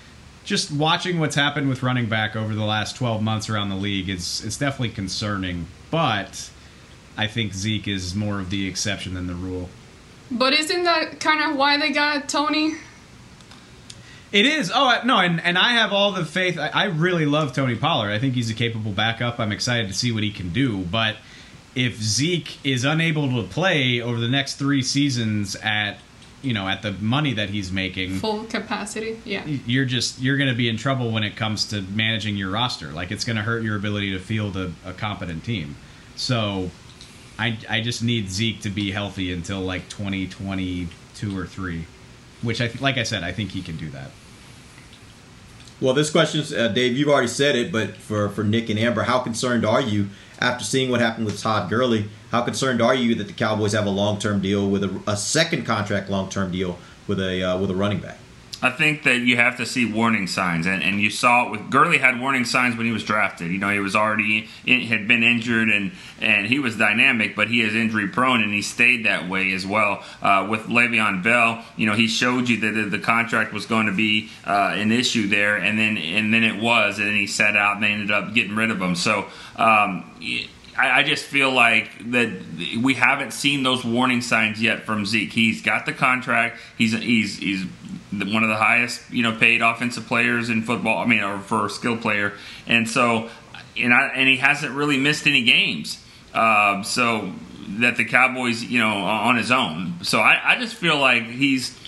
just 0.45 0.73
watching 0.73 1.21
what's 1.21 1.37
happened 1.37 1.68
with 1.68 1.83
running 1.83 2.07
back 2.09 2.35
over 2.35 2.55
the 2.55 2.64
last 2.64 2.97
12 2.97 3.23
months 3.23 3.49
around 3.49 3.68
the 3.68 3.77
league 3.77 4.09
is 4.09 4.42
it's 4.45 4.57
definitely 4.57 4.90
concerning. 4.90 5.66
But 5.90 6.51
I 7.16 7.27
think 7.27 7.53
Zeke 7.53 7.87
is 7.87 8.14
more 8.14 8.40
of 8.40 8.51
the 8.51 8.66
exception 8.66 9.14
than 9.14 9.27
the 9.27 9.35
rule. 9.35 9.68
But 10.31 10.55
isn't 10.55 10.85
that 10.85 11.21
kind 11.21 11.51
of 11.51 11.57
why 11.57 11.77
they 11.77 11.90
got 11.90 12.29
Tony? 12.29 12.75
It 14.33 14.47
is. 14.47 14.71
Oh 14.75 14.87
I- 14.87 15.05
no, 15.05 15.18
and 15.18 15.40
and 15.40 15.59
I 15.59 15.73
have 15.75 15.92
all 15.92 16.12
the 16.12 16.25
faith. 16.25 16.59
I, 16.59 16.68
I 16.68 16.85
really 16.87 17.27
love 17.27 17.53
Tony 17.53 17.77
Pollard. 17.77 18.11
I 18.11 18.18
think 18.18 18.35
he's 18.35 18.51
a 18.51 18.55
capable 18.55 18.92
backup. 18.92 19.38
I'm 19.38 19.53
excited 19.53 19.88
to 19.88 19.95
see 19.95 20.11
what 20.12 20.23
he 20.23 20.31
can 20.31 20.49
do. 20.51 20.79
But 20.79 21.16
if 21.75 22.01
Zeke 22.03 22.59
is 22.64 22.85
unable 22.85 23.29
to 23.42 23.49
play 23.49 24.01
over 24.01 24.18
the 24.18 24.29
next 24.29 24.55
three 24.57 24.83
seasons 24.83 25.55
at 25.57 25.99
you 26.42 26.53
know 26.55 26.66
at 26.66 26.81
the 26.83 26.92
money 26.92 27.35
that 27.35 27.51
he's 27.51 27.71
making, 27.71 28.18
Full 28.21 28.45
capacity, 28.45 29.21
yeah. 29.25 29.45
you're 29.47 29.85
just 29.85 30.18
you're 30.21 30.37
going 30.38 30.49
to 30.51 30.57
be 30.57 30.68
in 30.68 30.77
trouble 30.79 31.11
when 31.12 31.25
it 31.25 31.37
comes 31.37 31.66
to 31.66 31.83
managing 31.83 32.37
your 32.37 32.51
roster. 32.51 32.88
Like 32.90 33.11
it's 33.11 33.25
going 33.25 33.37
to 33.37 33.42
hurt 33.42 33.62
your 33.62 33.77
ability 33.77 34.12
to 34.12 34.18
field 34.18 34.57
a, 34.57 34.73
a 34.85 34.92
competent 34.95 35.45
team. 35.45 35.77
So 36.16 36.71
I 37.38 37.59
I 37.68 37.81
just 37.83 38.03
need 38.03 38.31
Zeke 38.31 38.61
to 38.62 38.71
be 38.71 38.90
healthy 38.92 39.31
until 39.33 39.61
like 39.61 39.88
2022 39.90 41.38
or 41.38 41.47
three, 41.47 41.85
which 42.42 42.61
I 42.61 42.68
th- 42.68 42.81
like 42.81 42.97
I 42.99 43.03
said 43.03 43.23
I 43.23 43.33
think 43.33 43.51
he 43.51 43.62
can 43.62 43.77
do 43.77 43.90
that. 43.90 44.11
Well, 45.83 45.95
this 45.95 46.11
question, 46.11 46.45
uh, 46.57 46.68
Dave, 46.68 46.97
you've 46.97 47.09
already 47.09 47.27
said 47.27 47.57
it, 47.57 47.73
but 47.73 47.97
for, 47.97 48.29
for 48.29 48.45
Nick 48.45 48.71
and 48.71 48.79
Amber, 48.79 49.03
how 49.03 49.18
concerned 49.18 49.66
are 49.66 49.81
you 49.81 50.11
after 50.38 50.64
seeing 50.64 50.92
what 50.92 51.01
happened 51.01 51.27
with 51.27 51.40
Todd 51.40 51.68
Gurley? 51.68 52.09
How 52.31 52.42
concerned 52.42 52.81
are 52.81 52.95
you 52.95 53.16
that 53.16 53.27
the 53.27 53.33
Cowboys 53.33 53.73
have 53.73 53.87
a 53.87 53.90
long 53.90 54.21
term 54.21 54.40
deal 54.40 54.71
with 54.71 54.85
a, 54.85 55.03
a 55.09 55.16
second 55.16 55.66
contract 55.66 56.09
long 56.09 56.31
term 56.31 56.53
deal 56.53 56.79
with 57.09 57.18
a 57.18 57.42
uh, 57.42 57.59
with 57.59 57.68
a 57.68 57.75
running 57.75 57.99
back? 57.99 58.18
I 58.62 58.70
think 58.70 59.03
that 59.03 59.18
you 59.18 59.37
have 59.37 59.57
to 59.57 59.66
see 59.66 59.85
warning 59.85 60.29
signs, 60.29 60.66
and, 60.66 60.85
and 60.85 61.01
you 61.01 61.11
saw 61.11 61.46
it 61.46 61.51
with 61.51 61.68
Gurley 61.68 61.98
had 61.98 62.20
warning 62.20 62.44
signs 62.44 62.77
when 62.77 62.87
he 62.87 62.92
was 62.92 63.03
drafted. 63.03 63.51
You 63.51 63.59
know, 63.59 63.70
he 63.70 63.81
was 63.81 63.96
already 63.96 64.48
in, 64.64 64.83
had 64.83 65.09
been 65.09 65.25
injured, 65.25 65.68
and 65.68 65.90
and 66.20 66.46
he 66.46 66.61
was 66.61 66.77
dynamic, 66.77 67.35
but 67.35 67.48
he 67.48 67.61
is 67.61 67.75
injury 67.75 68.07
prone, 68.07 68.40
and 68.40 68.53
he 68.53 68.62
stayed 68.62 69.05
that 69.05 69.29
way 69.29 69.53
as 69.53 69.66
well. 69.66 70.05
Uh, 70.22 70.46
with 70.48 70.66
Le'Veon 70.66 71.25
Bell, 71.25 71.64
you 71.77 71.87
know, 71.87 71.94
he 71.94 72.07
showed 72.07 72.48
you 72.48 72.59
that 72.59 72.90
the, 72.90 73.03
contract 73.03 73.53
was 73.53 73.66
going 73.66 73.87
to 73.87 73.92
be 73.92 74.31
uh, 74.46 74.75
an 74.77 74.92
issue 74.92 75.27
there, 75.27 75.57
and 75.57 75.77
then 75.77 75.98
and 75.98 76.33
then 76.33 76.44
it 76.44 76.62
was, 76.62 76.98
and 76.98 77.09
then 77.09 77.16
he 77.16 77.27
sat 77.27 77.57
out, 77.57 77.75
and 77.75 77.85
they 77.85 77.90
ended 77.90 78.12
up 78.12 78.33
getting 78.33 78.55
rid 78.55 78.70
of 78.70 78.81
him. 78.81 78.94
So. 78.94 79.27
Um, 79.57 80.09
I, 80.77 81.01
I 81.01 81.03
just 81.03 81.25
feel 81.25 81.51
like 81.51 82.11
that 82.13 82.31
we 82.81 82.95
haven't 82.95 83.33
seen 83.33 83.63
those 83.63 83.85
warning 83.85 84.21
signs 84.21 84.61
yet 84.61 84.85
from 84.85 85.05
Zeke. 85.05 85.33
He's 85.33 85.63
got 85.63 85.87
the 85.87 85.93
contract. 85.93 86.59
He's 86.79 86.93
he's 86.93 87.39
he's 87.39 87.65
one 88.11 88.43
of 88.43 88.49
the 88.49 88.57
highest 88.57 89.11
you 89.11 89.23
know 89.23 89.37
paid 89.37 89.63
offensive 89.63 90.07
players 90.07 90.49
in 90.51 90.63
football. 90.63 90.99
I 90.99 91.07
mean, 91.07 91.23
or 91.23 91.41
for 91.41 91.67
a 91.67 91.71
skill 91.71 91.97
player, 91.97 92.35
and 92.67 92.89
so 92.89 93.29
and 93.77 93.93
I, 93.93 94.09
and 94.15 94.29
he 94.29 94.37
hasn't 94.37 94.75
really 94.75 94.99
missed 94.99 95.27
any 95.27 95.45
games. 95.45 95.99
Um, 96.35 96.85
so 96.85 97.33
that 97.81 97.97
the 97.97 98.05
Cowboys, 98.05 98.63
you 98.63 98.79
know, 98.79 98.89
on 98.89 99.37
his 99.37 99.51
own. 99.51 99.95
So 100.03 100.19
I, 100.19 100.55
I 100.55 100.59
just 100.59 100.75
feel 100.75 100.99
like 100.99 101.25
he's 101.25 101.79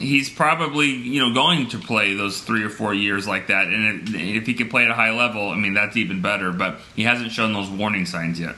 he's 0.00 0.30
probably 0.30 0.88
you 0.88 1.20
know 1.20 1.32
going 1.32 1.68
to 1.68 1.78
play 1.78 2.14
those 2.14 2.40
three 2.40 2.64
or 2.64 2.70
four 2.70 2.92
years 2.92 3.28
like 3.28 3.46
that, 3.48 3.68
and 3.68 4.08
it, 4.08 4.36
if 4.38 4.46
he 4.46 4.54
can 4.54 4.68
play 4.68 4.84
at 4.84 4.90
a 4.90 4.94
high 4.94 5.12
level, 5.12 5.48
I 5.48 5.56
mean 5.56 5.74
that's 5.74 5.96
even 5.96 6.20
better. 6.20 6.50
But 6.52 6.80
he 6.96 7.04
hasn't 7.04 7.30
shown 7.30 7.52
those 7.52 7.70
warning 7.70 8.06
signs 8.06 8.40
yet. 8.40 8.56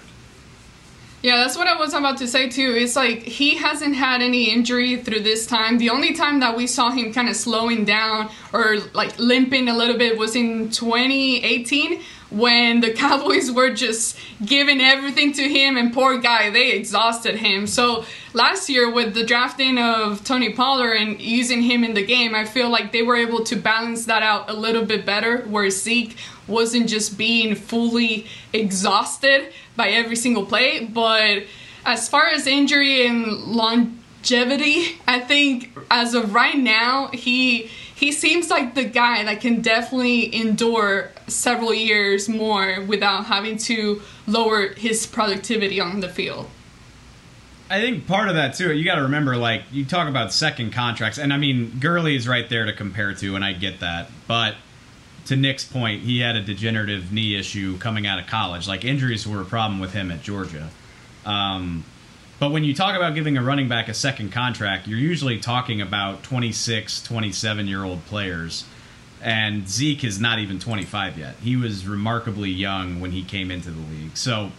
Yeah, 1.23 1.37
that's 1.37 1.57
what 1.57 1.69
I 1.69 1.79
was 1.79 1.95
about 1.95 2.19
to 2.19 2.27
say 2.27 2.49
too. 2.49 2.75
It's 2.77 2.97
like 2.97 3.23
he 3.23 3.57
hasn't 3.57 3.95
had 3.95 4.23
any 4.23 4.51
injury 4.51 4.97
through 4.97 5.21
this 5.21 5.47
time. 5.47 5.79
The 5.79 5.91
only 5.91 6.15
time 6.15 6.41
that 6.41 6.57
we 6.57 6.67
saw 6.67 6.91
him 6.91 7.13
kind 7.13 7.29
of 7.29 7.37
slowing 7.37 7.85
down 7.85 8.31
or 8.53 8.79
like 8.93 9.19
limping 9.21 9.69
a 9.69 9.77
little 9.77 9.97
bit 9.97 10.19
was 10.19 10.35
in 10.35 10.71
2018 10.71 12.03
when 12.33 12.81
the 12.81 12.93
Cowboys 13.03 13.51
were 13.51 13.71
just 13.71 14.19
giving 14.45 14.81
everything 14.81 15.33
to 15.35 15.43
him 15.43 15.77
and 15.77 15.93
poor 15.93 16.19
guy, 16.19 16.51
they 16.51 16.73
exhausted 16.73 17.37
him. 17.37 17.67
So 17.67 18.05
last 18.33 18.69
year 18.69 18.91
with 18.91 19.15
the 19.15 19.25
drafting 19.25 19.79
of 19.79 20.25
Tony 20.25 20.53
Pollard 20.53 20.95
and 20.95 21.21
using 21.21 21.63
him 21.63 21.85
in 21.85 21.95
the 21.95 22.05
game, 22.05 22.35
I 22.35 22.45
feel 22.45 22.71
like 22.71 22.93
they 22.93 23.03
were 23.03 23.17
able 23.17 23.45
to 23.45 23.57
balance 23.57 24.07
that 24.07 24.23
out 24.23 24.49
a 24.51 24.55
little 24.55 24.85
bit 24.85 25.05
better 25.05 25.43
where 25.43 25.69
Zeke 25.71 26.17
wasn't 26.49 26.89
just 26.89 27.17
being 27.17 27.55
fully 27.55 28.27
exhausted 28.53 29.53
by 29.77 29.89
every 29.89 30.17
single 30.17 30.47
play. 30.47 30.85
But 30.85 31.45
as 31.85 32.09
far 32.09 32.29
as 32.29 32.47
injury 32.47 33.07
and 33.07 33.27
longevity, 33.27 35.01
I 35.07 35.21
think 35.21 35.77
as 35.91 36.15
of 36.15 36.35
right 36.35 36.57
now, 36.57 37.09
he 37.09 37.71
he 37.95 38.11
seems 38.11 38.51
like 38.51 38.75
the 38.75 38.85
guy 38.85 39.23
that 39.23 39.41
can 39.41 39.61
definitely 39.61 40.35
endure 40.35 41.13
several 41.35 41.75
years 41.75 42.29
more 42.29 42.83
without 42.87 43.27
having 43.27 43.57
to 43.59 44.03
lower 44.27 44.69
his 44.75 45.07
productivity 45.07 45.81
on 45.81 46.01
the 46.01 46.09
field. 46.09 46.49
I 47.71 47.81
think 47.81 48.07
part 48.07 48.29
of 48.29 48.35
that 48.35 48.55
too, 48.55 48.73
you 48.73 48.85
got 48.85 48.97
to 48.97 49.03
remember, 49.03 49.37
like 49.37 49.63
you 49.73 49.85
talk 49.85 50.09
about 50.09 50.33
second 50.33 50.73
contracts, 50.73 51.19
and 51.19 51.33
I 51.33 51.39
mean 51.39 51.79
Gurley 51.81 52.17
is 52.17 52.29
right 52.29 52.49
there 52.49 52.67
to 52.67 52.73
compare 52.73 53.15
to, 53.15 53.35
and 53.35 53.45
I 53.45 53.55
get 53.55 53.81
that. 53.81 54.11
But 54.27 54.57
to 55.27 55.37
Nick's 55.37 55.65
point, 55.65 56.03
he 56.03 56.21
had 56.21 56.37
a 56.37 56.43
degenerative 56.43 57.13
knee 57.13 57.35
issue 57.39 57.79
coming 57.79 58.07
out 58.07 58.19
of 58.19 58.27
college. 58.27 58.69
Like 58.69 58.85
injuries 58.85 59.27
were 59.27 59.41
a 59.41 59.45
problem 59.45 59.81
with 59.81 59.93
him 59.93 60.11
at 60.11 60.23
Georgia. 60.23 60.69
Um, 61.25 61.85
but 62.39 62.51
when 62.51 62.65
you 62.65 62.75
talk 62.75 62.97
about 62.97 63.15
giving 63.15 63.39
a 63.39 63.43
running 63.43 63.69
back 63.69 63.89
a 63.89 63.95
second 63.95 64.33
contract, 64.33 64.89
you're 64.89 64.99
usually 64.99 65.39
talking 65.39 65.81
about 65.81 66.23
26, 66.25 67.03
27 67.03 67.69
year 67.69 67.85
old 67.85 68.05
players. 68.07 68.65
And 69.23 69.69
Zeke 69.69 70.05
is 70.05 70.21
not 70.21 70.41
even 70.41 70.59
25 70.59 71.17
yet. 71.17 71.37
He 71.43 71.57
was 71.57 71.87
remarkably 71.87 72.51
young 72.51 73.01
when 73.01 73.13
he 73.13 73.23
came 73.23 73.51
into 73.51 73.71
the 73.71 73.81
league. 73.81 74.17
So 74.17 74.51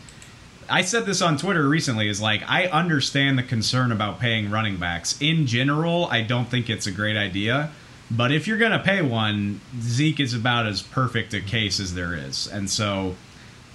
I 0.70 0.84
said 0.84 1.06
this 1.06 1.22
on 1.22 1.38
Twitter 1.38 1.68
recently 1.68 2.08
is 2.08 2.22
like, 2.22 2.42
I 2.50 2.68
understand 2.68 3.38
the 3.38 3.44
concern 3.44 3.92
about 3.92 4.20
paying 4.20 4.50
running 4.50 4.78
backs. 4.78 5.22
In 5.22 5.46
general, 5.46 6.08
I 6.10 6.22
don't 6.22 6.48
think 6.48 6.70
it's 6.70 6.88
a 6.88 6.92
great 6.92 7.18
idea. 7.18 7.72
But 8.10 8.32
if 8.32 8.48
you're 8.48 8.58
going 8.58 8.72
to 8.72 8.80
pay 8.80 9.02
one, 9.02 9.60
Zeke 9.82 10.20
is 10.20 10.34
about 10.34 10.66
as 10.66 10.82
perfect 10.82 11.34
a 11.34 11.42
case 11.42 11.80
as 11.80 11.94
there 11.94 12.14
is. 12.14 12.48
And 12.48 12.70
so 12.70 13.16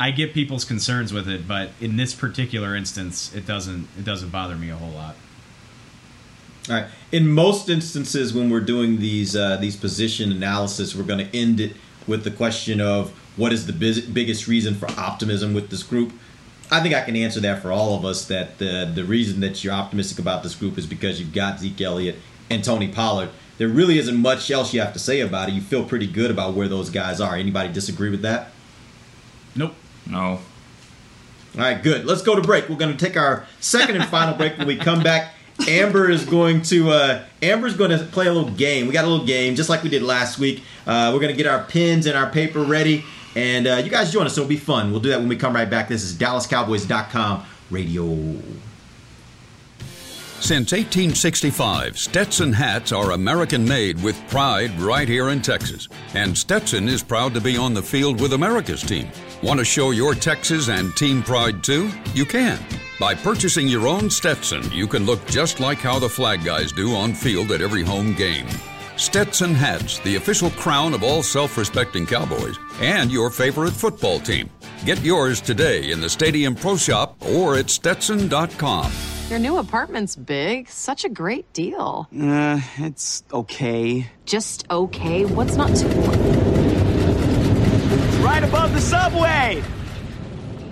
I 0.00 0.10
get 0.12 0.32
people's 0.32 0.64
concerns 0.64 1.12
with 1.12 1.28
it, 1.28 1.48
but 1.48 1.70
in 1.80 1.96
this 1.96 2.14
particular 2.14 2.76
instance, 2.76 3.34
it 3.34 3.46
doesn't 3.46 3.88
it 3.98 4.04
doesn't 4.04 4.30
bother 4.30 4.54
me 4.54 4.70
a 4.70 4.76
whole 4.76 4.92
lot. 4.92 5.16
All 6.68 6.76
right. 6.76 6.86
In 7.10 7.28
most 7.28 7.68
instances, 7.68 8.34
when 8.34 8.50
we're 8.50 8.60
doing 8.60 8.98
these 8.98 9.34
uh, 9.34 9.56
these 9.56 9.76
position 9.76 10.30
analysis, 10.30 10.94
we're 10.94 11.04
going 11.04 11.26
to 11.26 11.36
end 11.36 11.60
it 11.60 11.74
with 12.06 12.24
the 12.24 12.30
question 12.30 12.80
of 12.80 13.10
what 13.36 13.52
is 13.52 13.66
the 13.66 13.72
biz- 13.72 14.06
biggest 14.06 14.46
reason 14.46 14.74
for 14.74 14.90
optimism 14.98 15.54
with 15.54 15.70
this 15.70 15.82
group. 15.82 16.12
I 16.70 16.80
think 16.80 16.94
I 16.94 17.02
can 17.02 17.16
answer 17.16 17.40
that 17.40 17.62
for 17.62 17.72
all 17.72 17.96
of 17.96 18.04
us. 18.04 18.26
That 18.26 18.58
the 18.58 18.90
the 18.94 19.04
reason 19.04 19.40
that 19.40 19.64
you're 19.64 19.72
optimistic 19.72 20.18
about 20.18 20.42
this 20.42 20.54
group 20.54 20.76
is 20.76 20.86
because 20.86 21.18
you've 21.18 21.32
got 21.32 21.60
Zeke 21.60 21.80
Elliott 21.80 22.16
and 22.50 22.62
Tony 22.62 22.88
Pollard. 22.88 23.30
There 23.56 23.68
really 23.68 23.98
isn't 23.98 24.16
much 24.16 24.50
else 24.50 24.72
you 24.72 24.80
have 24.80 24.92
to 24.92 24.98
say 24.98 25.20
about 25.20 25.48
it. 25.48 25.52
You 25.52 25.60
feel 25.60 25.84
pretty 25.84 26.06
good 26.06 26.30
about 26.30 26.54
where 26.54 26.68
those 26.68 26.90
guys 26.90 27.20
are. 27.20 27.34
Anybody 27.34 27.72
disagree 27.72 28.10
with 28.10 28.22
that? 28.22 28.52
Nope. 29.56 29.74
No. 30.06 30.40
All 31.54 31.64
right, 31.64 31.82
good. 31.82 32.04
Let's 32.04 32.22
go 32.22 32.36
to 32.36 32.42
break. 32.42 32.68
We're 32.68 32.76
going 32.76 32.96
to 32.96 33.04
take 33.04 33.16
our 33.16 33.46
second 33.58 33.96
and 33.96 34.04
final 34.04 34.34
break. 34.34 34.58
When 34.58 34.68
we 34.68 34.76
come 34.76 35.02
back, 35.02 35.34
Amber 35.66 36.08
is 36.10 36.24
going 36.24 36.62
to 36.62 36.90
uh, 36.90 37.24
Amber's 37.42 37.76
going 37.76 37.90
to 37.90 37.98
play 38.04 38.26
a 38.26 38.32
little 38.32 38.50
game. 38.50 38.86
We 38.86 38.92
got 38.92 39.04
a 39.04 39.08
little 39.08 39.26
game 39.26 39.54
just 39.54 39.68
like 39.68 39.82
we 39.82 39.88
did 39.88 40.02
last 40.02 40.38
week. 40.38 40.62
Uh, 40.86 41.10
we're 41.12 41.20
going 41.20 41.32
to 41.32 41.36
get 41.36 41.46
our 41.46 41.64
pens 41.64 42.06
and 42.06 42.16
our 42.16 42.30
paper 42.30 42.62
ready, 42.62 43.04
and 43.34 43.66
uh, 43.66 43.76
you 43.76 43.90
guys 43.90 44.12
join 44.12 44.26
us. 44.26 44.34
So 44.34 44.42
it'll 44.42 44.48
be 44.48 44.56
fun. 44.56 44.90
We'll 44.90 45.00
do 45.00 45.10
that 45.10 45.18
when 45.18 45.28
we 45.28 45.36
come 45.36 45.54
right 45.54 45.68
back. 45.68 45.88
This 45.88 46.02
is 46.02 46.14
DallasCowboys.com 46.16 47.44
radio. 47.70 48.40
Since 50.40 50.70
1865, 50.70 51.98
Stetson 51.98 52.52
hats 52.52 52.92
are 52.92 53.10
American 53.10 53.66
made 53.66 54.00
with 54.00 54.16
pride 54.28 54.78
right 54.80 55.08
here 55.08 55.30
in 55.30 55.42
Texas. 55.42 55.88
And 56.14 56.38
Stetson 56.38 56.88
is 56.88 57.02
proud 57.02 57.34
to 57.34 57.40
be 57.40 57.56
on 57.56 57.74
the 57.74 57.82
field 57.82 58.20
with 58.20 58.32
America's 58.32 58.82
team. 58.82 59.08
Want 59.42 59.60
to 59.60 59.64
show 59.64 59.92
your 59.92 60.14
Texas 60.14 60.68
and 60.68 60.94
team 60.96 61.22
pride 61.22 61.62
too? 61.62 61.90
You 62.12 62.24
can. 62.24 62.58
By 62.98 63.14
purchasing 63.14 63.68
your 63.68 63.86
own 63.86 64.10
Stetson, 64.10 64.68
you 64.72 64.88
can 64.88 65.06
look 65.06 65.24
just 65.26 65.60
like 65.60 65.78
how 65.78 66.00
the 66.00 66.08
flag 66.08 66.44
guys 66.44 66.72
do 66.72 66.94
on 66.96 67.14
field 67.14 67.52
at 67.52 67.60
every 67.60 67.84
home 67.84 68.14
game. 68.14 68.48
Stetson 68.96 69.54
hats, 69.54 70.00
the 70.00 70.16
official 70.16 70.50
crown 70.50 70.92
of 70.92 71.04
all 71.04 71.22
self 71.22 71.56
respecting 71.56 72.04
Cowboys, 72.04 72.58
and 72.80 73.12
your 73.12 73.30
favorite 73.30 73.70
football 73.72 74.18
team. 74.18 74.50
Get 74.84 75.00
yours 75.02 75.40
today 75.40 75.92
in 75.92 76.00
the 76.00 76.10
Stadium 76.10 76.56
Pro 76.56 76.76
Shop 76.76 77.16
or 77.24 77.56
at 77.56 77.70
Stetson.com. 77.70 78.90
Your 79.30 79.38
new 79.38 79.58
apartment's 79.58 80.16
big. 80.16 80.68
Such 80.68 81.04
a 81.04 81.08
great 81.08 81.52
deal. 81.52 82.08
Uh, 82.20 82.60
it's 82.78 83.22
okay. 83.32 84.10
Just 84.24 84.68
okay? 84.68 85.26
What's 85.26 85.54
not 85.54 85.76
to. 85.76 86.57
It's 88.18 88.24
right 88.24 88.42
above 88.42 88.74
the 88.74 88.80
subway! 88.80 89.62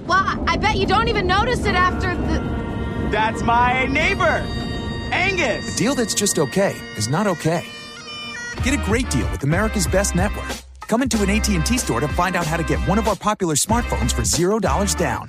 Well, 0.04 0.44
I 0.48 0.56
bet 0.56 0.78
you 0.78 0.86
don't 0.86 1.06
even 1.06 1.28
notice 1.28 1.64
it 1.64 1.76
after 1.76 2.16
the. 2.16 2.40
That's 3.12 3.40
my 3.42 3.86
neighbor, 3.86 4.44
Angus. 5.12 5.76
A 5.76 5.78
deal 5.78 5.94
that's 5.94 6.12
just 6.12 6.40
okay 6.40 6.74
is 6.96 7.06
not 7.08 7.28
okay. 7.28 7.64
Get 8.64 8.74
a 8.74 8.84
great 8.84 9.08
deal 9.10 9.30
with 9.30 9.44
America's 9.44 9.86
Best 9.86 10.16
Network. 10.16 10.48
Come 10.88 11.04
into 11.04 11.22
an 11.22 11.30
AT&T 11.30 11.78
store 11.78 12.00
to 12.00 12.08
find 12.08 12.34
out 12.34 12.46
how 12.46 12.56
to 12.56 12.64
get 12.64 12.80
one 12.80 12.98
of 12.98 13.06
our 13.06 13.14
popular 13.14 13.54
smartphones 13.54 14.12
for 14.12 14.22
$0 14.22 14.96
down. 14.96 15.28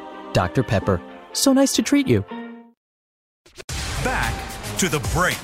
Dr. 0.33 0.63
Pepper, 0.63 1.01
so 1.33 1.53
nice 1.53 1.73
to 1.73 1.81
treat 1.81 2.07
you. 2.07 2.25
Back 4.03 4.33
to 4.77 4.89
the 4.89 4.99
break. 5.13 5.37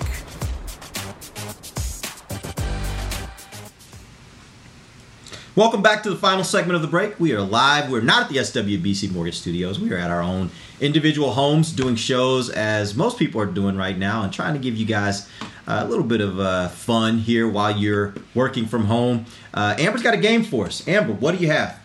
Welcome 5.57 5.81
back 5.81 6.03
to 6.03 6.11
the 6.11 6.15
final 6.15 6.43
segment 6.43 6.75
of 6.75 6.83
the 6.83 6.87
break. 6.87 7.19
We 7.19 7.33
are 7.33 7.41
live. 7.41 7.89
We're 7.89 8.01
not 8.01 8.23
at 8.23 8.29
the 8.29 8.35
SWBC 8.35 9.11
Mortgage 9.11 9.39
Studios. 9.39 9.79
We 9.79 9.91
are 9.91 9.97
at 9.97 10.11
our 10.11 10.21
own 10.21 10.51
individual 10.79 11.31
homes 11.31 11.71
doing 11.71 11.95
shows 11.95 12.51
as 12.51 12.95
most 12.95 13.17
people 13.17 13.41
are 13.41 13.47
doing 13.47 13.75
right 13.75 13.97
now 13.97 14.21
and 14.21 14.31
trying 14.31 14.53
to 14.53 14.59
give 14.59 14.75
you 14.75 14.85
guys 14.85 15.27
a 15.65 15.85
little 15.85 16.03
bit 16.03 16.21
of 16.21 16.39
uh, 16.39 16.67
fun 16.67 17.17
here 17.17 17.49
while 17.49 17.75
you're 17.75 18.13
working 18.35 18.67
from 18.67 18.85
home. 18.85 19.25
Uh, 19.51 19.75
Amber's 19.79 20.03
got 20.03 20.13
a 20.13 20.17
game 20.17 20.43
for 20.43 20.67
us. 20.67 20.87
Amber, 20.87 21.13
what 21.13 21.35
do 21.35 21.41
you 21.43 21.51
have? 21.51 21.81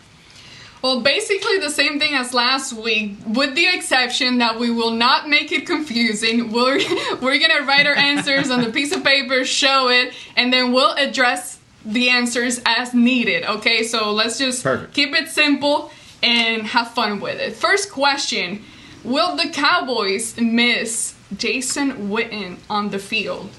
Well, 0.83 0.99
basically 0.99 1.59
the 1.59 1.69
same 1.69 1.97
thing 1.97 2.13
as 2.13 2.33
last 2.33 2.73
week, 2.73 3.15
with 3.25 3.55
the 3.55 3.65
exception 3.73 4.39
that 4.39 4.59
we 4.59 4.69
will 4.69 4.91
not 4.91 5.29
make 5.29 5.53
it 5.53 5.65
confusing. 5.65 6.51
We're 6.51 6.77
we're 7.21 7.39
gonna 7.39 7.65
write 7.65 7.87
our 7.87 7.95
answers 7.95 8.51
on 8.51 8.61
the 8.61 8.69
piece 8.69 8.93
of 8.93 9.01
paper, 9.01 9.45
show 9.45 9.87
it, 9.87 10.13
and 10.35 10.51
then 10.51 10.73
we'll 10.73 10.93
address 10.95 11.57
the 11.85 12.09
answers 12.09 12.59
as 12.65 12.93
needed. 12.93 13.45
Okay, 13.45 13.83
so 13.83 14.11
let's 14.11 14.37
just 14.37 14.61
Perfect. 14.61 14.93
keep 14.93 15.15
it 15.15 15.29
simple 15.29 15.89
and 16.21 16.63
have 16.63 16.91
fun 16.91 17.21
with 17.21 17.39
it. 17.39 17.55
First 17.55 17.89
question: 17.89 18.61
Will 19.05 19.37
the 19.37 19.47
Cowboys 19.47 20.37
miss 20.37 21.15
Jason 21.37 22.09
Witten 22.09 22.57
on 22.69 22.89
the 22.89 22.99
field? 22.99 23.49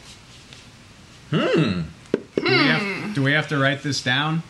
Hmm. 1.31 1.81
Do 2.37 2.43
we, 2.43 2.51
have, 2.51 3.15
do 3.15 3.23
we 3.23 3.33
have 3.33 3.49
to 3.49 3.57
write 3.57 3.83
this 3.83 4.03
down? 4.03 4.43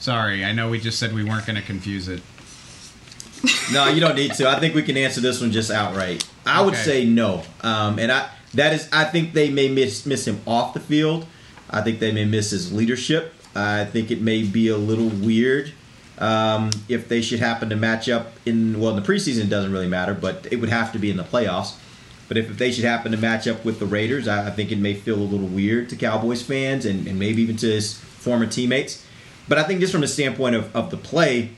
Sorry, 0.00 0.44
I 0.44 0.52
know 0.52 0.70
we 0.70 0.80
just 0.80 0.98
said 0.98 1.12
we 1.14 1.24
weren't 1.24 1.46
going 1.46 1.56
to 1.56 1.62
confuse 1.62 2.08
it. 2.08 2.22
No, 3.72 3.88
you 3.88 4.00
don't 4.00 4.16
need 4.16 4.34
to. 4.34 4.48
I 4.48 4.58
think 4.58 4.74
we 4.74 4.82
can 4.82 4.96
answer 4.96 5.20
this 5.20 5.40
one 5.40 5.52
just 5.52 5.70
outright. 5.70 6.28
I 6.44 6.60
would 6.60 6.74
say 6.74 7.04
no. 7.04 7.42
Um, 7.62 7.98
and 7.98 8.10
I 8.10 8.28
that 8.54 8.72
is 8.74 8.88
I 8.92 9.04
think 9.04 9.32
they 9.32 9.48
may 9.48 9.68
miss 9.68 10.04
miss 10.04 10.26
him 10.26 10.40
off 10.46 10.74
the 10.74 10.80
field. 10.80 11.24
I 11.70 11.80
think 11.80 12.00
they 12.00 12.12
may 12.12 12.24
miss 12.24 12.50
his 12.50 12.72
leadership. 12.72 13.32
I 13.54 13.84
think 13.84 14.10
it 14.10 14.20
may 14.20 14.42
be 14.42 14.68
a 14.68 14.76
little 14.76 15.08
weird 15.08 15.72
um, 16.18 16.70
if 16.88 17.08
they 17.08 17.22
should 17.22 17.40
happen 17.40 17.70
to 17.70 17.76
match 17.76 18.08
up 18.08 18.32
in 18.44 18.78
well 18.78 18.96
in 18.96 19.02
the 19.02 19.08
preseason 19.08 19.44
it 19.44 19.50
doesn't 19.50 19.72
really 19.72 19.88
matter, 19.88 20.14
but 20.14 20.46
it 20.50 20.56
would 20.56 20.68
have 20.68 20.92
to 20.92 20.98
be 20.98 21.10
in 21.10 21.16
the 21.16 21.24
playoffs. 21.24 21.76
But 22.28 22.36
if, 22.36 22.50
if 22.50 22.58
they 22.58 22.70
should 22.70 22.84
happen 22.84 23.10
to 23.12 23.18
match 23.18 23.48
up 23.48 23.64
with 23.64 23.80
the 23.80 23.86
Raiders, 23.86 24.28
I, 24.28 24.48
I 24.48 24.50
think 24.50 24.70
it 24.70 24.78
may 24.78 24.94
feel 24.94 25.16
a 25.16 25.24
little 25.24 25.46
weird 25.46 25.88
to 25.88 25.96
Cowboys 25.96 26.42
fans 26.42 26.84
and, 26.84 27.08
and 27.08 27.18
maybe 27.18 27.42
even 27.42 27.56
to 27.56 27.66
his 27.66 27.94
former 27.94 28.46
teammates. 28.46 29.04
But 29.50 29.58
I 29.58 29.64
think 29.64 29.80
just 29.80 29.90
from 29.90 30.00
the 30.00 30.06
standpoint 30.06 30.54
of, 30.54 30.74
of 30.76 30.92
the 30.92 30.96
play, 30.96 31.50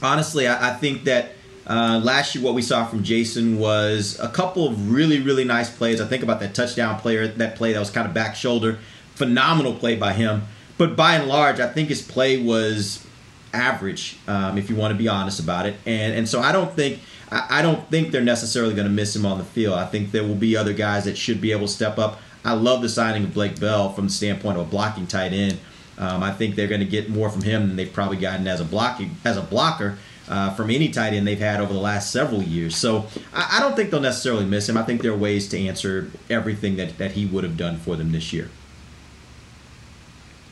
honestly, 0.00 0.46
I, 0.46 0.70
I 0.70 0.74
think 0.74 1.02
that 1.02 1.32
uh, 1.66 2.00
last 2.00 2.32
year 2.32 2.44
what 2.44 2.54
we 2.54 2.62
saw 2.62 2.86
from 2.86 3.02
Jason 3.02 3.58
was 3.58 4.16
a 4.20 4.28
couple 4.28 4.68
of 4.68 4.92
really, 4.92 5.20
really 5.20 5.42
nice 5.42 5.68
plays. 5.68 6.00
I 6.00 6.06
think 6.06 6.22
about 6.22 6.38
that 6.38 6.54
touchdown 6.54 7.00
player, 7.00 7.26
that 7.26 7.56
play 7.56 7.72
that 7.72 7.80
was 7.80 7.90
kind 7.90 8.06
of 8.06 8.14
back 8.14 8.36
shoulder, 8.36 8.78
phenomenal 9.16 9.74
play 9.74 9.96
by 9.96 10.12
him. 10.12 10.42
But 10.78 10.94
by 10.94 11.16
and 11.16 11.26
large, 11.26 11.58
I 11.58 11.66
think 11.66 11.88
his 11.88 12.02
play 12.02 12.40
was 12.40 13.04
average, 13.52 14.16
um, 14.28 14.56
if 14.56 14.70
you 14.70 14.76
want 14.76 14.92
to 14.92 14.96
be 14.98 15.08
honest 15.08 15.40
about 15.40 15.66
it. 15.66 15.74
And 15.86 16.14
and 16.14 16.28
so 16.28 16.40
I 16.40 16.52
don't 16.52 16.72
think 16.76 17.00
I, 17.32 17.46
I 17.58 17.62
don't 17.62 17.90
think 17.90 18.12
they're 18.12 18.22
necessarily 18.22 18.74
going 18.74 18.86
to 18.86 18.94
miss 18.94 19.16
him 19.16 19.26
on 19.26 19.38
the 19.38 19.44
field. 19.44 19.74
I 19.74 19.86
think 19.86 20.12
there 20.12 20.22
will 20.22 20.36
be 20.36 20.56
other 20.56 20.72
guys 20.72 21.06
that 21.06 21.18
should 21.18 21.40
be 21.40 21.50
able 21.50 21.66
to 21.66 21.72
step 21.72 21.98
up. 21.98 22.20
I 22.44 22.52
love 22.52 22.80
the 22.80 22.88
signing 22.88 23.24
of 23.24 23.34
Blake 23.34 23.58
Bell 23.58 23.92
from 23.92 24.04
the 24.06 24.12
standpoint 24.12 24.56
of 24.56 24.68
a 24.68 24.70
blocking 24.70 25.08
tight 25.08 25.32
end. 25.32 25.58
Um, 25.98 26.22
I 26.22 26.32
think 26.32 26.54
they're 26.54 26.68
going 26.68 26.80
to 26.80 26.86
get 26.86 27.10
more 27.10 27.28
from 27.28 27.42
him 27.42 27.68
than 27.68 27.76
they've 27.76 27.92
probably 27.92 28.18
gotten 28.18 28.46
as 28.46 28.60
a 28.60 28.64
blocking 28.64 29.16
as 29.24 29.36
a 29.36 29.42
blocker 29.42 29.98
uh, 30.28 30.54
from 30.54 30.70
any 30.70 30.88
tight 30.88 31.12
end 31.12 31.26
they've 31.26 31.38
had 31.38 31.60
over 31.60 31.72
the 31.72 31.80
last 31.80 32.12
several 32.12 32.42
years. 32.42 32.76
So 32.76 33.06
I, 33.34 33.56
I 33.56 33.60
don't 33.60 33.74
think 33.74 33.90
they'll 33.90 34.00
necessarily 34.00 34.44
miss 34.44 34.68
him. 34.68 34.76
I 34.76 34.82
think 34.82 35.02
there 35.02 35.12
are 35.12 35.16
ways 35.16 35.48
to 35.48 35.58
answer 35.58 36.10
everything 36.30 36.76
that, 36.76 36.98
that 36.98 37.12
he 37.12 37.26
would 37.26 37.44
have 37.44 37.56
done 37.56 37.78
for 37.78 37.96
them 37.96 38.12
this 38.12 38.32
year. 38.32 38.50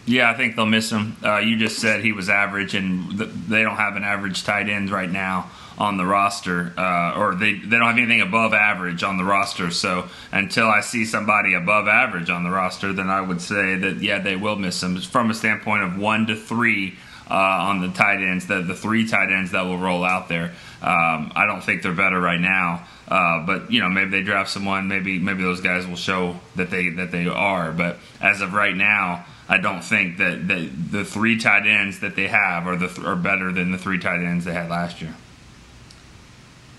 Yeah, 0.05 0.31
I 0.31 0.35
think 0.35 0.55
they'll 0.55 0.67
miss 0.67 0.91
him. 0.91 1.17
Uh, 1.23 1.39
you 1.39 1.57
just 1.57 1.81
said 1.81 2.05
he 2.05 2.13
was 2.13 2.29
average, 2.29 2.75
and 2.75 3.19
th- 3.19 3.31
they 3.49 3.63
don't 3.63 3.77
have 3.77 3.97
an 3.97 4.05
average 4.05 4.45
tight 4.45 4.69
end 4.69 4.91
right 4.91 5.11
now 5.11 5.51
on 5.79 5.97
the 5.99 6.07
roster, 6.07 6.73
uh, 6.77 7.15
or 7.17 7.35
they, 7.35 7.55
they 7.55 7.77
don't 7.77 7.87
have 7.87 7.99
anything 7.99 8.23
above 8.23 8.55
average 8.55 9.03
on 9.03 9.19
the 9.19 9.25
roster. 9.25 9.71
So 9.71 10.09
until 10.33 10.69
I 10.69 10.81
see 10.81 11.05
somebody 11.05 11.55
above 11.55 11.87
average 11.87 12.31
on 12.31 12.45
the 12.45 12.51
roster, 12.51 12.93
then 12.93 13.11
I 13.11 13.21
would 13.21 13.41
say 13.41 13.77
that 13.77 13.97
yeah, 13.97 14.19
they 14.19 14.37
will 14.37 14.57
miss 14.57 14.83
him 14.83 15.01
from 15.01 15.31
a 15.31 15.35
standpoint 15.35 15.83
of 15.83 15.99
one 15.99 16.27
to 16.27 16.37
three 16.37 16.97
uh, 17.31 17.35
on 17.35 17.81
the 17.81 17.89
tight 17.89 18.23
ends, 18.23 18.47
the 18.47 18.63
the 18.63 18.75
three 18.75 19.07
tight 19.07 19.33
ends 19.33 19.51
that 19.51 19.63
will 19.63 19.79
roll 19.79 20.05
out 20.05 20.29
there. 20.29 20.53
Um, 20.81 21.33
I 21.35 21.45
don't 21.47 21.63
think 21.63 21.83
they're 21.83 21.93
better 21.93 22.21
right 22.21 22.41
now. 22.41 22.87
Uh, 23.09 23.45
but 23.45 23.71
you 23.71 23.81
know, 23.81 23.89
maybe 23.89 24.11
they 24.11 24.23
draft 24.23 24.51
someone. 24.51 24.89
Maybe 24.89 25.19
maybe 25.19 25.43
those 25.43 25.61
guys 25.61 25.87
will 25.87 25.97
show 25.97 26.39
that 26.57 26.71
they 26.71 26.91
that 26.91 27.11
they 27.11 27.27
are. 27.27 27.73
But 27.73 27.99
as 28.21 28.41
of 28.41 28.53
right 28.53 28.77
now, 28.77 29.27
I 29.49 29.59
don't 29.59 29.83
think 29.83 30.19
that, 30.19 30.49
that 30.49 30.71
the 30.93 31.05
three 31.05 31.39
tight 31.39 31.67
ends 31.67 32.01
that 32.01 32.17
they 32.17 32.29
have 32.29 32.67
are 32.67 32.77
the 32.77 32.89
th- 32.89 33.07
are 33.07 33.17
better 33.17 33.53
than 33.53 33.71
the 33.71 33.79
three 33.79 33.99
tight 33.99 34.23
ends 34.25 34.45
they 34.45 34.53
had 34.53 34.69
last 34.69 35.01
year. 35.01 35.15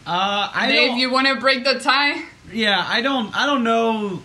Uh, 0.08 0.50
I 0.54 0.68
Dave, 0.72 0.98
you 0.98 1.12
want 1.12 1.28
to 1.28 1.36
break 1.36 1.66
the 1.66 1.80
tie? 1.80 2.24
Yeah, 2.54 2.82
I 2.88 3.02
don't. 3.02 3.36
I 3.36 3.46
don't 3.46 3.66
know. 3.66 4.22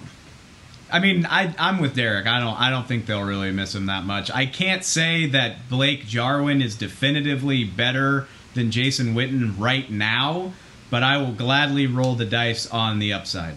I 0.92 1.00
mean, 1.00 1.26
I, 1.26 1.52
I'm 1.58 1.80
with 1.80 1.96
Derek. 1.96 2.28
I 2.28 2.38
don't. 2.38 2.58
I 2.58 2.70
don't 2.70 2.86
think 2.86 3.06
they'll 3.06 3.24
really 3.24 3.50
miss 3.50 3.74
him 3.74 3.86
that 3.86 4.04
much. 4.04 4.30
I 4.30 4.46
can't 4.46 4.84
say 4.84 5.26
that 5.30 5.68
Blake 5.68 6.06
Jarwin 6.06 6.62
is 6.62 6.76
definitively 6.76 7.64
better 7.64 8.28
than 8.54 8.70
Jason 8.70 9.14
Witten 9.14 9.58
right 9.58 9.90
now, 9.90 10.52
but 10.88 11.02
I 11.02 11.16
will 11.16 11.32
gladly 11.32 11.88
roll 11.88 12.14
the 12.14 12.26
dice 12.26 12.70
on 12.70 13.00
the 13.00 13.12
upside 13.12 13.56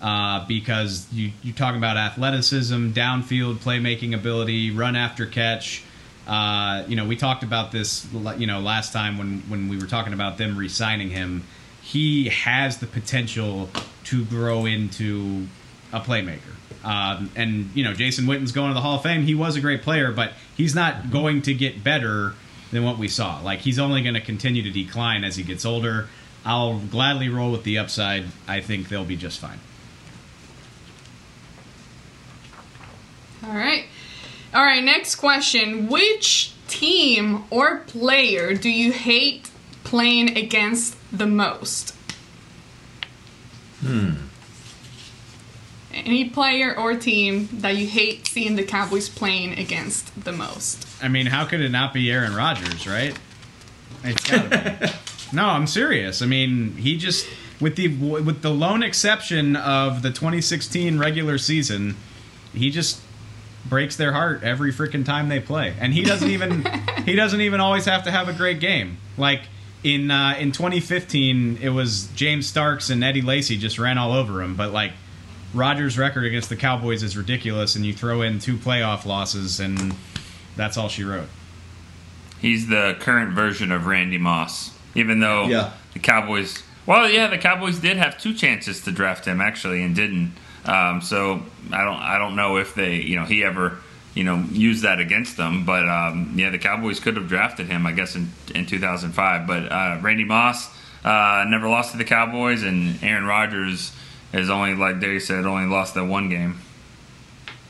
uh, 0.00 0.44
because 0.48 1.06
you 1.12 1.30
you 1.40 1.52
talk 1.52 1.76
about 1.76 1.96
athleticism, 1.96 2.90
downfield 2.90 3.58
playmaking 3.58 4.12
ability, 4.12 4.72
run 4.72 4.96
after 4.96 5.24
catch. 5.24 5.84
Uh, 6.26 6.82
you 6.88 6.96
know, 6.96 7.04
we 7.06 7.14
talked 7.14 7.44
about 7.44 7.70
this. 7.70 8.08
You 8.38 8.48
know, 8.48 8.58
last 8.58 8.92
time 8.92 9.18
when 9.18 9.42
when 9.42 9.68
we 9.68 9.78
were 9.78 9.86
talking 9.86 10.14
about 10.14 10.36
them 10.36 10.56
re-signing 10.56 11.10
him, 11.10 11.44
he 11.82 12.28
has 12.28 12.78
the 12.78 12.86
potential 12.86 13.68
to 14.04 14.24
grow 14.24 14.66
into 14.66 15.46
a 15.92 16.00
playmaker. 16.00 16.40
Um, 16.84 17.30
and 17.36 17.70
you 17.74 17.84
know, 17.84 17.92
Jason 17.92 18.26
Witten's 18.26 18.52
going 18.52 18.68
to 18.68 18.74
the 18.74 18.80
Hall 18.80 18.96
of 18.96 19.02
Fame. 19.02 19.22
He 19.22 19.34
was 19.34 19.56
a 19.56 19.60
great 19.60 19.82
player, 19.82 20.12
but 20.12 20.32
he's 20.56 20.74
not 20.74 21.10
going 21.10 21.42
to 21.42 21.54
get 21.54 21.84
better 21.84 22.34
than 22.70 22.84
what 22.84 22.98
we 22.98 23.08
saw. 23.08 23.40
Like 23.40 23.60
he's 23.60 23.78
only 23.78 24.02
going 24.02 24.14
to 24.14 24.20
continue 24.20 24.62
to 24.62 24.70
decline 24.70 25.24
as 25.24 25.36
he 25.36 25.42
gets 25.42 25.64
older. 25.64 26.08
I'll 26.44 26.78
gladly 26.78 27.28
roll 27.28 27.52
with 27.52 27.64
the 27.64 27.78
upside. 27.78 28.24
I 28.48 28.60
think 28.60 28.88
they'll 28.88 29.04
be 29.04 29.16
just 29.16 29.40
fine. 29.40 29.60
All 33.44 33.54
right. 33.54 33.84
All 34.54 34.62
right, 34.62 34.82
next 34.82 35.16
question. 35.16 35.88
Which 35.88 36.54
team 36.66 37.44
or 37.50 37.78
player 37.78 38.54
do 38.54 38.70
you 38.70 38.92
hate 38.92 39.49
playing 39.90 40.38
against 40.38 40.96
the 41.10 41.26
most? 41.26 41.96
Hmm. 43.80 44.12
Any 45.92 46.30
player 46.30 46.78
or 46.78 46.94
team 46.94 47.48
that 47.52 47.76
you 47.76 47.88
hate 47.88 48.28
seeing 48.28 48.54
the 48.54 48.62
Cowboys 48.62 49.08
playing 49.08 49.58
against 49.58 50.24
the 50.24 50.30
most? 50.30 50.86
I 51.02 51.08
mean, 51.08 51.26
how 51.26 51.44
could 51.44 51.60
it 51.60 51.70
not 51.70 51.92
be 51.92 52.08
Aaron 52.08 52.36
Rodgers, 52.36 52.86
right? 52.86 53.18
It's 54.04 54.30
gotta 54.30 54.78
be. 54.80 54.86
no, 55.36 55.46
I'm 55.46 55.66
serious. 55.66 56.22
I 56.22 56.26
mean, 56.26 56.76
he 56.76 56.96
just 56.96 57.26
with 57.60 57.74
the 57.74 57.88
with 57.88 58.42
the 58.42 58.50
lone 58.50 58.84
exception 58.84 59.56
of 59.56 60.02
the 60.02 60.10
2016 60.10 60.98
regular 60.98 61.36
season, 61.36 61.96
he 62.54 62.70
just 62.70 63.00
breaks 63.68 63.96
their 63.96 64.12
heart 64.12 64.44
every 64.44 64.72
freaking 64.72 65.04
time 65.04 65.28
they 65.28 65.40
play. 65.40 65.74
And 65.80 65.92
he 65.92 66.04
doesn't 66.04 66.30
even 66.30 66.64
he 67.04 67.16
doesn't 67.16 67.40
even 67.40 67.58
always 67.58 67.86
have 67.86 68.04
to 68.04 68.12
have 68.12 68.28
a 68.28 68.32
great 68.32 68.60
game. 68.60 68.98
Like 69.18 69.42
in 69.82 70.10
uh, 70.10 70.34
in 70.38 70.52
2015, 70.52 71.58
it 71.62 71.70
was 71.70 72.06
James 72.14 72.46
Starks 72.46 72.90
and 72.90 73.02
Eddie 73.02 73.22
Lacy 73.22 73.56
just 73.56 73.78
ran 73.78 73.98
all 73.98 74.12
over 74.12 74.42
him. 74.42 74.54
But 74.56 74.72
like 74.72 74.92
Rodgers' 75.54 75.96
record 75.98 76.24
against 76.26 76.48
the 76.48 76.56
Cowboys 76.56 77.02
is 77.02 77.16
ridiculous, 77.16 77.76
and 77.76 77.84
you 77.86 77.92
throw 77.92 78.22
in 78.22 78.38
two 78.38 78.56
playoff 78.56 79.04
losses, 79.04 79.58
and 79.60 79.94
that's 80.56 80.76
all 80.76 80.88
she 80.88 81.04
wrote. 81.04 81.28
He's 82.40 82.68
the 82.68 82.96
current 83.00 83.34
version 83.34 83.70
of 83.72 83.86
Randy 83.86 84.18
Moss, 84.18 84.70
even 84.94 85.20
though 85.20 85.46
Yeah. 85.46 85.72
the 85.92 85.98
Cowboys. 85.98 86.62
Well, 86.86 87.08
yeah, 87.10 87.26
the 87.26 87.38
Cowboys 87.38 87.78
did 87.78 87.96
have 87.98 88.18
two 88.18 88.32
chances 88.34 88.80
to 88.82 88.92
draft 88.92 89.24
him 89.26 89.40
actually, 89.40 89.82
and 89.82 89.94
didn't. 89.94 90.32
Um, 90.64 91.00
so 91.00 91.42
I 91.72 91.84
don't, 91.84 92.00
I 92.00 92.18
don't 92.18 92.36
know 92.36 92.56
if 92.58 92.74
they, 92.74 92.96
you 92.96 93.16
know, 93.16 93.24
he 93.24 93.42
ever, 93.44 93.78
you 94.20 94.26
know, 94.26 94.44
use 94.52 94.82
that 94.82 95.00
against 95.00 95.38
them. 95.38 95.64
But 95.64 95.88
um, 95.88 96.34
yeah, 96.36 96.50
the 96.50 96.58
Cowboys 96.58 97.00
could 97.00 97.16
have 97.16 97.26
drafted 97.26 97.68
him, 97.68 97.86
I 97.86 97.92
guess, 97.92 98.16
in 98.16 98.30
in 98.54 98.66
2005. 98.66 99.46
But 99.46 99.72
uh, 99.72 99.98
Randy 100.02 100.24
Moss 100.24 100.68
uh, 101.02 101.46
never 101.48 101.70
lost 101.70 101.92
to 101.92 101.96
the 101.96 102.04
Cowboys, 102.04 102.62
and 102.62 103.02
Aaron 103.02 103.24
Rodgers 103.24 103.96
has 104.34 104.50
only, 104.50 104.74
like 104.74 105.00
Dave 105.00 105.22
said, 105.22 105.46
only 105.46 105.64
lost 105.64 105.94
that 105.94 106.04
one 106.04 106.28
game, 106.28 106.58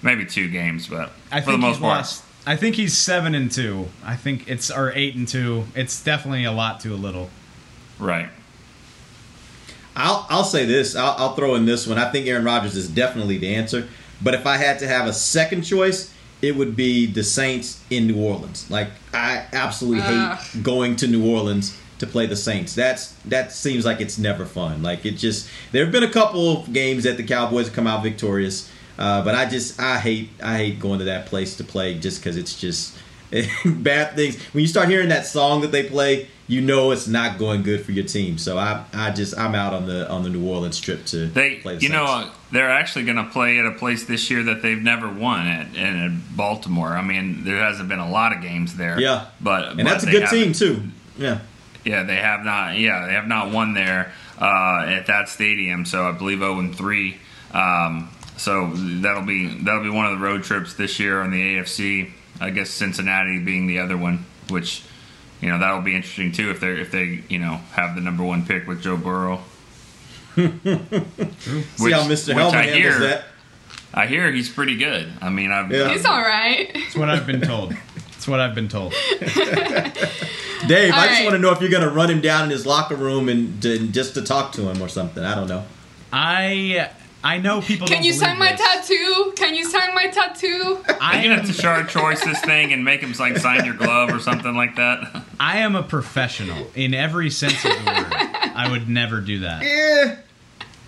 maybe 0.02 0.26
two 0.26 0.50
games, 0.50 0.88
but 0.88 1.12
I 1.30 1.40
for 1.40 1.52
think 1.52 1.60
the 1.60 1.66
most 1.68 1.80
part. 1.80 1.98
lost. 1.98 2.24
I 2.44 2.56
think 2.56 2.74
he's 2.74 2.98
seven 2.98 3.36
and 3.36 3.48
two. 3.52 3.86
I 4.04 4.16
think 4.16 4.50
it's 4.50 4.72
or 4.72 4.90
eight 4.96 5.14
and 5.14 5.28
two. 5.28 5.66
It's 5.76 6.02
definitely 6.02 6.42
a 6.42 6.52
lot 6.52 6.80
to 6.80 6.92
a 6.92 6.96
little. 6.96 7.30
Right. 7.96 8.28
I'll 9.94 10.26
I'll 10.28 10.42
say 10.42 10.64
this. 10.64 10.96
I'll, 10.96 11.14
I'll 11.16 11.34
throw 11.36 11.54
in 11.54 11.64
this 11.64 11.86
one. 11.86 11.96
I 11.96 12.10
think 12.10 12.26
Aaron 12.26 12.44
Rodgers 12.44 12.74
is 12.74 12.88
definitely 12.88 13.38
the 13.38 13.54
answer. 13.54 13.86
But 14.20 14.34
if 14.34 14.48
I 14.48 14.56
had 14.56 14.80
to 14.80 14.88
have 14.88 15.06
a 15.06 15.12
second 15.12 15.62
choice, 15.62 16.12
it 16.42 16.56
would 16.56 16.76
be 16.76 17.06
the 17.06 17.22
Saints 17.22 17.82
in 17.90 18.06
New 18.06 18.22
Orleans. 18.22 18.70
Like 18.70 18.88
I 19.12 19.46
absolutely 19.52 20.02
Ugh. 20.02 20.38
hate 20.38 20.62
going 20.62 20.96
to 20.96 21.06
New 21.06 21.30
Orleans 21.30 21.76
to 21.98 22.06
play 22.06 22.26
the 22.26 22.36
Saints. 22.36 22.74
That's 22.74 23.12
that 23.26 23.52
seems 23.52 23.84
like 23.84 24.00
it's 24.00 24.18
never 24.18 24.44
fun. 24.44 24.82
Like 24.82 25.04
it 25.04 25.12
just 25.12 25.48
there 25.72 25.84
have 25.84 25.92
been 25.92 26.02
a 26.02 26.10
couple 26.10 26.50
of 26.50 26.72
games 26.72 27.04
that 27.04 27.16
the 27.16 27.22
Cowboys 27.22 27.66
have 27.66 27.74
come 27.76 27.86
out 27.86 28.02
victorious, 28.02 28.70
uh, 28.98 29.22
but 29.24 29.34
I 29.34 29.46
just 29.48 29.80
I 29.80 29.98
hate 29.98 30.30
I 30.42 30.56
hate 30.56 30.80
going 30.80 30.98
to 30.98 31.04
that 31.06 31.26
place 31.26 31.56
to 31.56 31.64
play 31.64 31.98
just 31.98 32.20
because 32.20 32.36
it's 32.36 32.58
just 32.58 32.96
bad 33.64 34.16
things. 34.16 34.42
When 34.52 34.62
you 34.62 34.68
start 34.68 34.88
hearing 34.88 35.08
that 35.10 35.26
song 35.26 35.60
that 35.60 35.72
they 35.72 35.88
play, 35.88 36.28
you 36.50 36.60
know 36.60 36.90
it's 36.90 37.06
not 37.06 37.38
going 37.38 37.62
good 37.62 37.84
for 37.84 37.92
your 37.92 38.04
team. 38.04 38.36
So 38.36 38.58
I, 38.58 38.84
I 38.92 39.12
just 39.12 39.38
I'm 39.38 39.54
out 39.54 39.72
on 39.72 39.86
the 39.86 40.10
on 40.10 40.24
the 40.24 40.28
New 40.28 40.46
Orleans 40.48 40.80
trip 40.80 41.04
to 41.06 41.26
They, 41.26 41.56
play 41.56 41.76
the 41.76 41.82
you 41.82 41.88
know, 41.90 42.04
Saints. 42.06 42.30
uh, 42.30 42.34
they're 42.50 42.70
actually 42.70 43.04
going 43.04 43.24
to 43.24 43.30
play 43.30 43.58
at 43.60 43.66
a 43.66 43.70
place 43.72 44.04
this 44.04 44.28
year 44.30 44.42
that 44.42 44.60
they've 44.60 44.82
never 44.82 45.08
won 45.08 45.46
at, 45.46 45.76
at 45.76 46.36
Baltimore. 46.36 46.88
I 46.88 47.02
mean, 47.02 47.44
there 47.44 47.58
hasn't 47.58 47.88
been 47.88 48.00
a 48.00 48.10
lot 48.10 48.34
of 48.34 48.42
games 48.42 48.76
there. 48.76 48.98
Yeah. 49.00 49.26
but 49.40 49.78
and 49.78 49.86
that's 49.86 50.02
a 50.02 50.10
good 50.10 50.28
team 50.28 50.52
too. 50.52 50.82
Yeah. 51.16 51.40
Yeah, 51.84 52.02
they 52.02 52.16
have 52.16 52.44
not. 52.44 52.76
Yeah, 52.78 53.06
they 53.06 53.12
have 53.12 53.28
not 53.28 53.52
won 53.52 53.72
there 53.74 54.12
uh, 54.40 54.86
at 54.88 55.06
that 55.06 55.28
stadium. 55.28 55.84
So 55.86 56.08
I 56.08 56.12
believe 56.12 56.40
zero 56.40 56.58
and 56.58 56.76
three. 56.76 57.18
Um, 57.52 58.10
so 58.36 58.72
that'll 58.74 59.22
be 59.24 59.46
that'll 59.62 59.84
be 59.84 59.90
one 59.90 60.06
of 60.06 60.18
the 60.18 60.24
road 60.24 60.42
trips 60.42 60.74
this 60.74 60.98
year 60.98 61.22
on 61.22 61.30
the 61.30 61.56
AFC. 61.56 62.10
I 62.40 62.50
guess 62.50 62.70
Cincinnati 62.70 63.38
being 63.38 63.66
the 63.66 63.78
other 63.78 63.96
one, 63.96 64.24
which 64.48 64.82
you 65.40 65.48
know 65.48 65.58
that'll 65.58 65.82
be 65.82 65.94
interesting 65.94 66.32
too 66.32 66.50
if 66.50 66.60
they 66.60 66.68
if 66.80 66.90
they 66.90 67.22
you 67.28 67.38
know 67.38 67.60
have 67.72 67.94
the 67.94 68.00
number 68.00 68.22
one 68.22 68.46
pick 68.46 68.66
with 68.66 68.82
Joe 68.82 68.96
Burrow. 68.96 69.42
See 70.36 70.42
how 71.90 72.04
Mr. 72.06 72.34
Helman 72.34 72.64
handles 72.64 73.00
that. 73.00 73.24
I 73.92 74.06
hear 74.06 74.30
he's 74.30 74.48
pretty 74.48 74.76
good. 74.76 75.10
I 75.20 75.30
mean, 75.30 75.50
I've 75.50 75.68
He's 75.68 76.04
all 76.04 76.20
right. 76.20 76.70
That's 76.72 76.94
what 76.94 77.10
I've 77.10 77.26
been 77.26 77.40
told. 77.40 77.72
That's 78.12 78.28
what 78.28 78.38
I've 78.38 78.54
been 78.54 78.68
told. 78.68 78.92
Dave, 80.68 80.92
I 80.92 80.96
All 80.96 81.08
just 81.08 81.20
right. 81.20 81.24
want 81.24 81.34
to 81.34 81.38
know 81.38 81.52
if 81.52 81.60
you're 81.60 81.70
going 81.70 81.82
to 81.82 81.90
run 81.90 82.10
him 82.10 82.20
down 82.20 82.44
in 82.44 82.50
his 82.50 82.66
locker 82.66 82.94
room 82.94 83.28
and, 83.28 83.60
to, 83.62 83.88
just 83.88 84.14
to 84.14 84.22
talk 84.22 84.52
to 84.52 84.68
him 84.68 84.82
or 84.82 84.88
something. 84.88 85.24
I 85.24 85.34
don't 85.34 85.48
know. 85.48 85.64
I 86.12 86.90
I 87.22 87.38
know 87.38 87.60
people. 87.60 87.86
Can 87.86 87.96
don't 87.96 88.04
you 88.04 88.12
believe 88.12 88.20
sign 88.28 88.38
my 88.38 88.52
this. 88.52 88.60
tattoo? 88.60 89.32
Can 89.36 89.54
you 89.54 89.64
sign 89.64 89.94
my 89.94 90.06
tattoo? 90.06 90.82
I'm 91.00 91.22
gonna 91.22 91.36
have 91.36 91.46
to 91.46 91.52
Tashard 91.52 91.88
Choice 91.90 92.24
this 92.24 92.40
thing 92.42 92.72
and 92.72 92.84
make 92.84 93.00
him 93.02 93.12
like 93.18 93.36
sign 93.36 93.64
your 93.66 93.74
glove 93.74 94.10
or 94.12 94.18
something 94.20 94.54
like 94.56 94.76
that. 94.76 95.22
I 95.38 95.58
am 95.58 95.76
a 95.76 95.82
professional 95.82 96.70
in 96.74 96.94
every 96.94 97.28
sense 97.30 97.62
of 97.64 97.70
the 97.72 97.76
word. 97.90 98.06
I 98.54 98.68
would 98.70 98.88
never 98.88 99.20
do 99.20 99.40
that. 99.40 99.62
Yeah. 99.62 100.16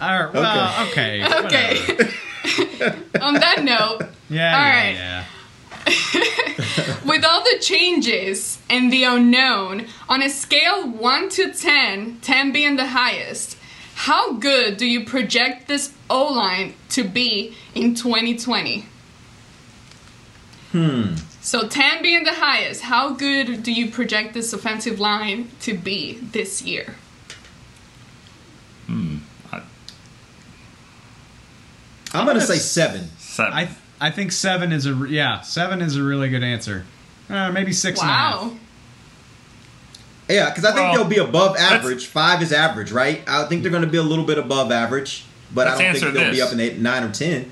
All 0.01 0.25
right, 0.25 0.33
well, 0.35 0.89
okay. 0.89 1.23
Okay. 1.23 1.81
whatever. 1.87 2.99
On 3.25 3.35
that 3.35 3.63
note, 3.63 4.09
Yeah, 4.29 4.57
All 4.57 4.65
yeah, 4.65 4.85
right. 4.85 4.95
yeah. 4.97 5.25
with 7.05 7.25
all 7.25 7.43
the 7.45 7.59
changes 7.61 8.59
and 8.69 8.93
the 8.93 9.05
unknown, 9.05 9.87
on 10.09 10.23
a 10.23 10.29
scale 10.29 10.89
1 10.89 11.29
to 11.31 11.53
10, 11.53 12.19
10 12.21 12.53
being 12.53 12.77
the 12.77 12.89
highest, 12.89 13.57
how 14.03 14.33
good 14.33 14.79
do 14.79 14.85
you 14.85 15.05
project 15.05 15.69
this 15.69 15.93
O 16.11 16.25
line 16.25 16.75
to 16.89 17.05
be 17.05 17.55
in 17.73 17.95
2020? 17.95 18.85
Hmm. 20.73 21.15
So 21.41 21.69
10 21.69 22.03
being 22.03 22.25
the 22.25 22.35
highest, 22.35 22.83
how 22.83 23.11
good 23.11 23.63
do 23.63 23.73
you 23.73 23.93
project 23.93 24.35
this 24.35 24.53
offensive 24.53 24.99
line 24.99 25.51
to 25.61 25.75
be 25.75 26.15
this 26.15 26.63
year? 26.63 26.97
Hmm. 28.89 29.19
I- 29.53 29.63
I'm 32.13 32.25
going 32.27 32.41
to 32.41 32.45
say 32.45 32.57
seven. 32.59 33.09
Seven. 33.19 33.53
I 33.53 33.69
I 34.01 34.11
think 34.11 34.33
seven 34.33 34.73
is 34.73 34.85
a 34.87 34.95
re- 34.95 35.11
yeah 35.11 35.43
seven 35.43 35.81
is 35.81 35.95
a 35.95 36.03
really 36.03 36.29
good 36.29 36.43
answer. 36.43 36.85
Uh, 37.31 37.53
maybe 37.53 37.73
six 37.73 38.01
and 38.01 38.11
a 38.11 38.13
half. 38.13 38.53
Wow. 40.33 40.45
Yeah, 40.45 40.51
because 40.51 40.65
I 40.65 40.69
think 40.73 40.81
Well, 40.89 40.95
they'll 40.95 41.05
be 41.09 41.19
above 41.19 41.57
average. 41.57 42.07
Five 42.07 42.43
is 42.43 42.53
average, 42.53 42.93
right? 42.93 43.23
I 43.27 43.45
think 43.45 43.63
they're 43.63 43.71
going 43.71 43.85
to 43.85 43.89
be 43.91 43.99
a 43.99 44.03
little 44.03 44.25
bit 44.25 44.39
above 44.39 44.71
average, 44.73 45.25
but 45.55 45.67
I 45.69 45.71
don't 45.83 45.99
think 45.99 46.15
they'll 46.15 46.31
be 46.33 46.43
up 46.43 46.53
in 46.53 46.61
eight, 46.61 46.79
nine 46.79 47.03
or 47.05 47.11
ten. 47.13 47.51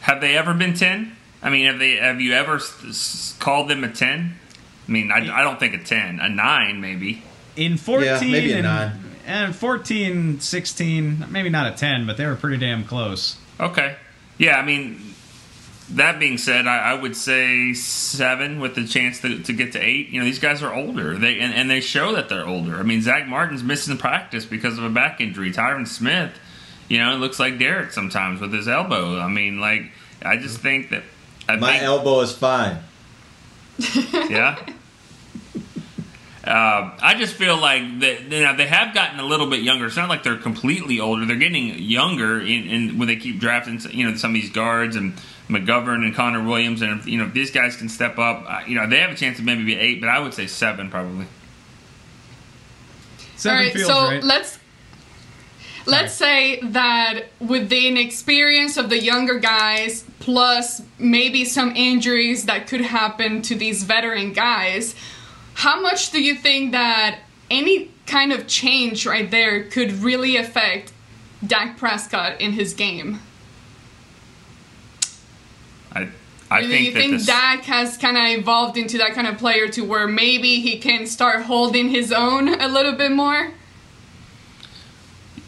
Have 0.00 0.20
they 0.20 0.36
ever 0.36 0.54
been 0.54 0.74
ten? 0.74 1.16
I 1.42 1.50
mean, 1.50 1.66
have 1.66 1.78
they? 1.78 1.96
Have 1.96 2.20
you 2.20 2.32
ever 2.34 2.56
s- 2.56 2.74
s- 2.88 3.36
called 3.38 3.68
them 3.68 3.82
a 3.84 3.88
ten? 3.90 4.36
I 4.88 4.90
mean, 4.92 5.10
I, 5.12 5.18
I 5.40 5.42
don't 5.42 5.58
think 5.60 5.74
a 5.74 5.78
ten, 5.82 6.20
a 6.20 6.28
nine 6.28 6.80
maybe. 6.80 7.22
In 7.56 7.76
14 7.76 8.06
Yeah, 8.06 8.20
maybe 8.20 8.52
a 8.52 8.56
and, 8.56 8.62
nine. 8.64 8.92
and 9.26 9.54
14, 9.54 10.40
16, 10.40 11.26
maybe 11.30 11.50
not 11.50 11.72
a 11.72 11.76
10, 11.76 12.06
but 12.06 12.16
they 12.16 12.24
were 12.26 12.34
pretty 12.34 12.56
damn 12.56 12.82
close. 12.84 13.36
Okay. 13.60 13.96
Yeah, 14.38 14.56
I 14.58 14.64
mean, 14.64 15.11
that 15.96 16.18
being 16.18 16.38
said, 16.38 16.66
I, 16.66 16.92
I 16.92 16.94
would 16.94 17.16
say 17.16 17.72
seven 17.74 18.60
with 18.60 18.74
the 18.74 18.86
chance 18.86 19.20
to, 19.20 19.42
to 19.42 19.52
get 19.52 19.72
to 19.72 19.80
eight. 19.80 20.08
You 20.08 20.20
know, 20.20 20.24
these 20.24 20.38
guys 20.38 20.62
are 20.62 20.72
older. 20.74 21.18
They 21.18 21.38
and, 21.38 21.52
and 21.52 21.70
they 21.70 21.80
show 21.80 22.12
that 22.14 22.28
they're 22.28 22.46
older. 22.46 22.76
I 22.76 22.82
mean, 22.82 23.02
Zack 23.02 23.28
Martin's 23.28 23.62
missing 23.62 23.98
practice 23.98 24.44
because 24.44 24.78
of 24.78 24.84
a 24.84 24.90
back 24.90 25.20
injury. 25.20 25.52
Tyron 25.52 25.86
Smith, 25.86 26.32
you 26.88 26.98
know, 26.98 27.14
it 27.14 27.18
looks 27.18 27.38
like 27.38 27.58
Derek 27.58 27.92
sometimes 27.92 28.40
with 28.40 28.52
his 28.52 28.68
elbow. 28.68 29.18
I 29.18 29.28
mean, 29.28 29.60
like, 29.60 29.90
I 30.24 30.36
just 30.36 30.58
think 30.60 30.90
that. 30.90 31.02
I 31.48 31.56
My 31.56 31.72
think, 31.72 31.82
elbow 31.82 32.20
is 32.20 32.32
fine. 32.32 32.78
yeah. 34.30 34.58
Uh, 36.44 36.90
I 37.00 37.14
just 37.18 37.34
feel 37.34 37.56
like 37.56 38.00
that 38.00 38.22
you 38.22 38.42
know, 38.42 38.56
they 38.56 38.66
have 38.66 38.94
gotten 38.94 39.20
a 39.20 39.24
little 39.24 39.48
bit 39.48 39.60
younger. 39.60 39.86
It's 39.86 39.96
not 39.96 40.08
like 40.08 40.24
they're 40.24 40.36
completely 40.36 40.98
older. 40.98 41.24
They're 41.24 41.36
getting 41.36 41.78
younger 41.78 42.40
in, 42.40 42.66
in 42.66 42.98
when 42.98 43.06
they 43.06 43.16
keep 43.16 43.38
drafting, 43.38 43.80
you 43.92 44.10
know, 44.10 44.16
some 44.16 44.32
of 44.32 44.34
these 44.34 44.50
guards 44.50 44.96
and 44.96 45.14
McGovern 45.52 46.04
and 46.04 46.14
Connor 46.14 46.42
Williams, 46.42 46.82
and 46.82 47.00
if, 47.00 47.06
you 47.06 47.18
know, 47.18 47.26
if 47.26 47.32
these 47.32 47.50
guys 47.50 47.76
can 47.76 47.88
step 47.88 48.18
up, 48.18 48.44
uh, 48.46 48.60
you 48.66 48.74
know, 48.74 48.88
they 48.88 48.98
have 48.98 49.10
a 49.10 49.14
chance 49.14 49.36
to 49.36 49.42
maybe 49.42 49.64
be 49.64 49.76
eight, 49.76 50.00
but 50.00 50.08
I 50.08 50.18
would 50.18 50.34
say 50.34 50.46
seven 50.46 50.90
probably. 50.90 51.26
Seven 53.36 53.58
All 53.58 53.64
right, 53.64 53.72
feels 53.72 53.86
so 53.86 54.04
right. 54.04 54.22
let's 54.22 54.58
let's 55.86 56.14
say 56.14 56.60
that 56.60 57.24
with 57.40 57.68
the 57.68 57.88
inexperience 57.88 58.76
of 58.76 58.88
the 58.88 58.98
younger 58.98 59.38
guys, 59.38 60.04
plus 60.20 60.82
maybe 60.98 61.44
some 61.44 61.74
injuries 61.74 62.46
that 62.46 62.66
could 62.66 62.82
happen 62.82 63.42
to 63.42 63.54
these 63.54 63.82
veteran 63.82 64.32
guys, 64.32 64.94
how 65.54 65.80
much 65.80 66.10
do 66.10 66.22
you 66.22 66.34
think 66.34 66.72
that 66.72 67.20
any 67.50 67.90
kind 68.06 68.32
of 68.32 68.46
change 68.46 69.06
right 69.06 69.30
there 69.30 69.64
could 69.64 69.92
really 69.92 70.36
affect 70.36 70.92
Dak 71.46 71.76
Prescott 71.76 72.40
in 72.40 72.52
his 72.52 72.74
game? 72.74 73.20
I 76.52 76.66
think 76.66 76.86
you 76.86 76.92
that 76.92 76.98
think 76.98 77.12
this, 77.12 77.26
Dak 77.26 77.64
has 77.64 77.96
kind 77.96 78.16
of 78.16 78.24
evolved 78.24 78.76
into 78.76 78.98
that 78.98 79.14
kind 79.14 79.26
of 79.26 79.38
player 79.38 79.68
to 79.68 79.82
where 79.82 80.06
maybe 80.06 80.60
he 80.60 80.78
can 80.78 81.06
start 81.06 81.42
holding 81.42 81.88
his 81.88 82.12
own 82.12 82.48
a 82.60 82.68
little 82.68 82.94
bit 82.94 83.12
more? 83.12 83.52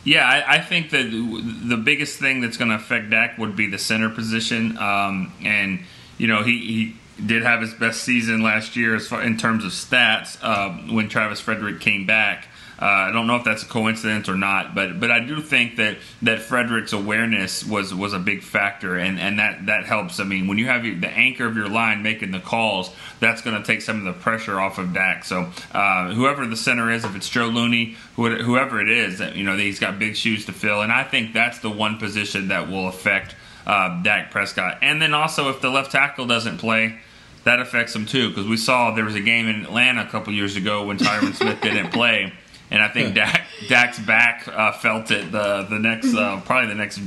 Yeah, 0.05 0.29
I, 0.29 0.57
I 0.57 0.61
think 0.61 0.91
that 0.91 1.11
the 1.11 1.77
biggest 1.79 2.19
thing 2.19 2.41
that's 2.41 2.59
going 2.59 2.69
to 2.69 2.77
affect 2.77 3.11
Dak 3.11 3.39
would 3.39 3.57
be 3.57 3.69
the 3.69 3.79
center 3.79 4.11
position, 4.11 4.77
um, 4.77 5.33
and 5.43 5.81
you 6.19 6.27
know 6.27 6.43
he, 6.43 6.59
he 6.59 6.97
did 7.25 7.43
have 7.43 7.61
his 7.61 7.73
best 7.73 8.03
season 8.03 8.43
last 8.43 8.77
year 8.77 8.95
as 8.95 9.09
far 9.09 9.23
in 9.23 9.39
terms 9.39 9.65
of 9.65 9.73
stats 9.73 10.43
um, 10.45 10.95
when 10.95 11.09
Travis 11.09 11.41
Frederick 11.41 11.81
came 11.81 12.07
back. 12.07 12.49
Uh, 12.85 13.09
I 13.09 13.13
don't 13.13 13.27
know 13.27 13.37
if 13.37 13.45
that's 13.45 13.63
a 13.63 13.67
coincidence 13.67 14.29
or 14.29 14.37
not, 14.37 14.75
but 14.75 15.01
but 15.01 15.11
I 15.11 15.21
do 15.21 15.41
think 15.41 15.77
that 15.77 15.97
that 16.21 16.41
Frederick's 16.41 16.93
awareness 16.93 17.65
was 17.65 17.95
was 17.95 18.13
a 18.13 18.19
big 18.19 18.43
factor, 18.43 18.99
and, 18.99 19.19
and 19.19 19.39
that 19.39 19.65
that 19.65 19.87
helps. 19.87 20.21
I 20.21 20.25
mean, 20.25 20.49
when 20.49 20.59
you 20.59 20.67
have 20.67 20.83
the 20.83 21.09
anchor 21.09 21.47
of 21.47 21.57
your 21.57 21.71
line 21.71 22.03
making 22.03 22.33
the 22.33 22.41
calls, 22.41 22.91
that's 23.21 23.41
going 23.41 23.59
to 23.59 23.67
take 23.67 23.81
some 23.81 23.97
of 23.97 24.05
the 24.05 24.13
pressure 24.13 24.61
off 24.61 24.77
of 24.77 24.93
Dak. 24.93 25.25
So 25.25 25.51
uh, 25.73 26.13
whoever 26.13 26.47
the 26.47 26.59
center 26.59 26.91
is, 26.91 27.07
if 27.07 27.17
it's 27.17 27.31
Joe 27.31 27.47
Looney, 27.47 27.97
whoever 28.17 28.83
it 28.83 28.91
is, 28.91 29.19
you 29.35 29.45
know 29.45 29.57
he's 29.57 29.79
got 29.79 29.99
big 29.99 30.15
shoes 30.15 30.45
to 30.45 30.53
fill, 30.53 30.83
and 30.83 30.93
I 30.93 31.05
think 31.05 31.33
that's 31.33 31.61
the 31.61 31.71
one 31.71 31.97
position 31.97 32.49
that 32.49 32.69
will 32.69 32.87
affect 32.89 33.35
uh, 33.67 34.03
Dak 34.03 34.31
Prescott. 34.31 34.81
And 34.83 35.01
then 35.01 35.15
also 35.15 35.49
if 35.49 35.63
the 35.63 35.71
left 35.71 35.93
tackle 35.93 36.27
doesn't 36.27 36.59
play. 36.59 36.99
That 37.45 37.61
affects 37.61 37.95
him 37.95 38.07
too, 38.07 38.31
because 38.31 38.47
we 38.47 38.57
saw 38.57 38.95
there 38.95 39.05
was 39.05 39.17
a 39.17 39.21
game 39.21 39.49
in 39.49 39.67
Atlanta 39.67 40.01
a 40.01 40.07
couple 40.07 40.33
years 40.33 40.57
ago 40.57 40.87
when 40.87 40.97
Tyron 40.97 41.35
Smith 41.35 41.61
didn't 41.61 41.91
play, 41.93 42.33
and 42.71 42.83
I 42.83 42.89
think 42.89 43.15
Dak, 43.15 43.47
Dak's 43.69 43.99
back 43.99 44.49
uh, 44.49 44.73
felt 44.73 45.11
it 45.11 45.33
the 45.33 45.67
the 45.69 45.79
next 45.79 46.15
uh, 46.15 46.41
probably 46.45 46.69
the 46.69 46.75
next 46.75 47.01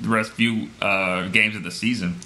the 0.00 0.08
rest 0.08 0.32
few 0.32 0.68
uh, 0.80 1.28
games 1.28 1.56
of 1.56 1.62
the 1.62 1.70
season. 1.70 2.16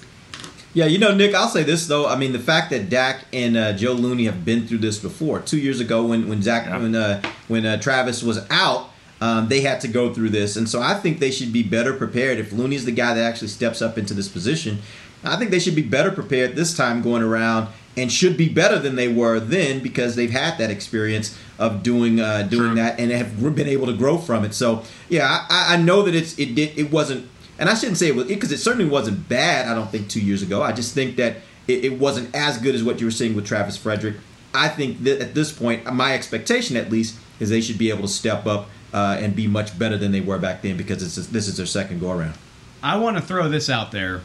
Yeah, 0.73 0.85
you 0.85 0.99
know, 0.99 1.15
Nick, 1.15 1.33
I'll 1.33 1.47
say 1.47 1.63
this 1.63 1.87
though. 1.87 2.07
I 2.07 2.15
mean, 2.15 2.31
the 2.31 2.39
fact 2.39 2.69
that 2.69 2.89
Dak 2.89 3.25
and 3.33 3.57
uh, 3.57 3.73
Joe 3.73 3.93
Looney 3.93 4.25
have 4.25 4.45
been 4.45 4.67
through 4.67 4.77
this 4.79 4.99
before. 4.99 5.39
Two 5.39 5.57
years 5.57 5.79
ago, 5.79 6.05
when 6.05 6.29
when 6.29 6.41
Zack 6.41 6.69
when 6.69 6.95
uh, 6.95 7.21
when 7.47 7.65
uh, 7.65 7.81
Travis 7.81 8.21
was 8.21 8.45
out, 8.51 8.89
um, 9.19 9.47
they 9.47 9.61
had 9.61 9.81
to 9.81 9.87
go 9.87 10.13
through 10.13 10.29
this, 10.29 10.55
and 10.55 10.69
so 10.69 10.81
I 10.81 10.93
think 10.93 11.19
they 11.19 11.31
should 11.31 11.51
be 11.51 11.63
better 11.63 11.93
prepared. 11.93 12.37
If 12.37 12.51
Looney's 12.51 12.85
the 12.85 12.91
guy 12.91 13.15
that 13.15 13.23
actually 13.23 13.47
steps 13.47 13.81
up 13.81 13.97
into 13.97 14.13
this 14.13 14.27
position, 14.27 14.79
I 15.23 15.37
think 15.37 15.49
they 15.49 15.59
should 15.59 15.75
be 15.75 15.81
better 15.81 16.11
prepared 16.11 16.55
this 16.55 16.77
time 16.77 17.01
going 17.01 17.23
around, 17.23 17.69
and 17.97 18.11
should 18.11 18.37
be 18.37 18.47
better 18.47 18.77
than 18.77 18.95
they 18.95 19.07
were 19.07 19.39
then 19.39 19.81
because 19.81 20.15
they've 20.15 20.29
had 20.29 20.59
that 20.59 20.69
experience 20.69 21.37
of 21.59 21.83
doing 21.83 22.19
uh, 22.19 22.43
doing 22.43 22.75
that 22.75 22.99
and 22.99 23.11
have 23.11 23.55
been 23.55 23.67
able 23.67 23.85
to 23.87 23.93
grow 23.93 24.17
from 24.17 24.43
it. 24.43 24.53
So 24.53 24.83
yeah, 25.09 25.45
I, 25.49 25.75
I 25.75 25.77
know 25.77 26.01
that 26.03 26.15
it's 26.15 26.39
it 26.39 26.55
did 26.55 26.77
it 26.77 26.91
wasn't 26.91 27.29
and 27.59 27.69
I 27.69 27.75
shouldn't 27.75 27.97
say 27.97 28.07
it 28.07 28.15
was 28.15 28.27
because 28.27 28.51
it 28.51 28.57
certainly 28.57 28.89
wasn't 28.89 29.29
bad. 29.29 29.67
I 29.67 29.75
don't 29.75 29.91
think 29.91 30.09
two 30.09 30.21
years 30.21 30.41
ago. 30.41 30.63
I 30.63 30.71
just 30.71 30.95
think 30.95 31.17
that 31.17 31.37
it, 31.67 31.85
it 31.85 31.99
wasn't 31.99 32.33
as 32.33 32.57
good 32.57 32.73
as 32.73 32.83
what 32.83 32.99
you 32.99 33.07
were 33.07 33.11
seeing 33.11 33.35
with 33.35 33.45
Travis 33.45 33.77
Frederick. 33.77 34.15
I 34.53 34.69
think 34.69 35.03
that 35.03 35.21
at 35.21 35.35
this 35.35 35.51
point, 35.51 35.85
my 35.93 36.13
expectation 36.13 36.75
at 36.77 36.89
least 36.89 37.19
is 37.39 37.49
they 37.49 37.61
should 37.61 37.77
be 37.77 37.89
able 37.91 38.01
to 38.01 38.07
step 38.07 38.47
up 38.47 38.67
uh, 38.93 39.17
and 39.19 39.35
be 39.35 39.45
much 39.45 39.77
better 39.77 39.97
than 39.97 40.11
they 40.11 40.21
were 40.21 40.39
back 40.39 40.63
then 40.63 40.77
because 40.77 41.03
it's 41.03 41.27
this 41.27 41.47
is 41.47 41.57
their 41.57 41.65
second 41.67 41.99
go 41.99 42.11
around. 42.11 42.33
I 42.81 42.97
want 42.97 43.17
to 43.17 43.21
throw 43.21 43.49
this 43.49 43.69
out 43.69 43.91
there. 43.91 44.21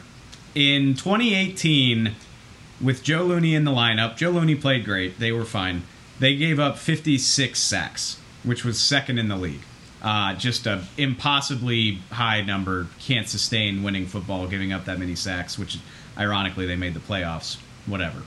In 0.55 0.93
2018, 0.93 2.15
with 2.81 3.03
Joe 3.03 3.23
Looney 3.23 3.55
in 3.55 3.63
the 3.63 3.71
lineup. 3.71 4.17
Joe 4.17 4.31
Looney 4.31 4.55
played 4.55 4.85
great. 4.85 5.19
They 5.19 5.31
were 5.31 5.45
fine. 5.45 5.83
They 6.19 6.35
gave 6.35 6.59
up 6.59 6.77
56 6.77 7.59
sacks, 7.59 8.19
which 8.43 8.63
was 8.63 8.79
second 8.79 9.19
in 9.19 9.27
the 9.27 9.35
league. 9.35 9.61
Uh, 10.01 10.35
just 10.35 10.67
a 10.67 10.83
impossibly 10.97 11.99
high 12.11 12.41
number. 12.41 12.87
Can't 12.99 13.27
sustain 13.27 13.81
winning 13.83 14.05
football, 14.05 14.47
giving 14.47 14.71
up 14.71 14.85
that 14.85 14.99
many 14.99 15.15
sacks. 15.15 15.57
Which, 15.57 15.79
ironically, 16.17 16.65
they 16.65 16.75
made 16.75 16.93
the 16.93 16.99
playoffs. 16.99 17.57
Whatever. 17.85 18.21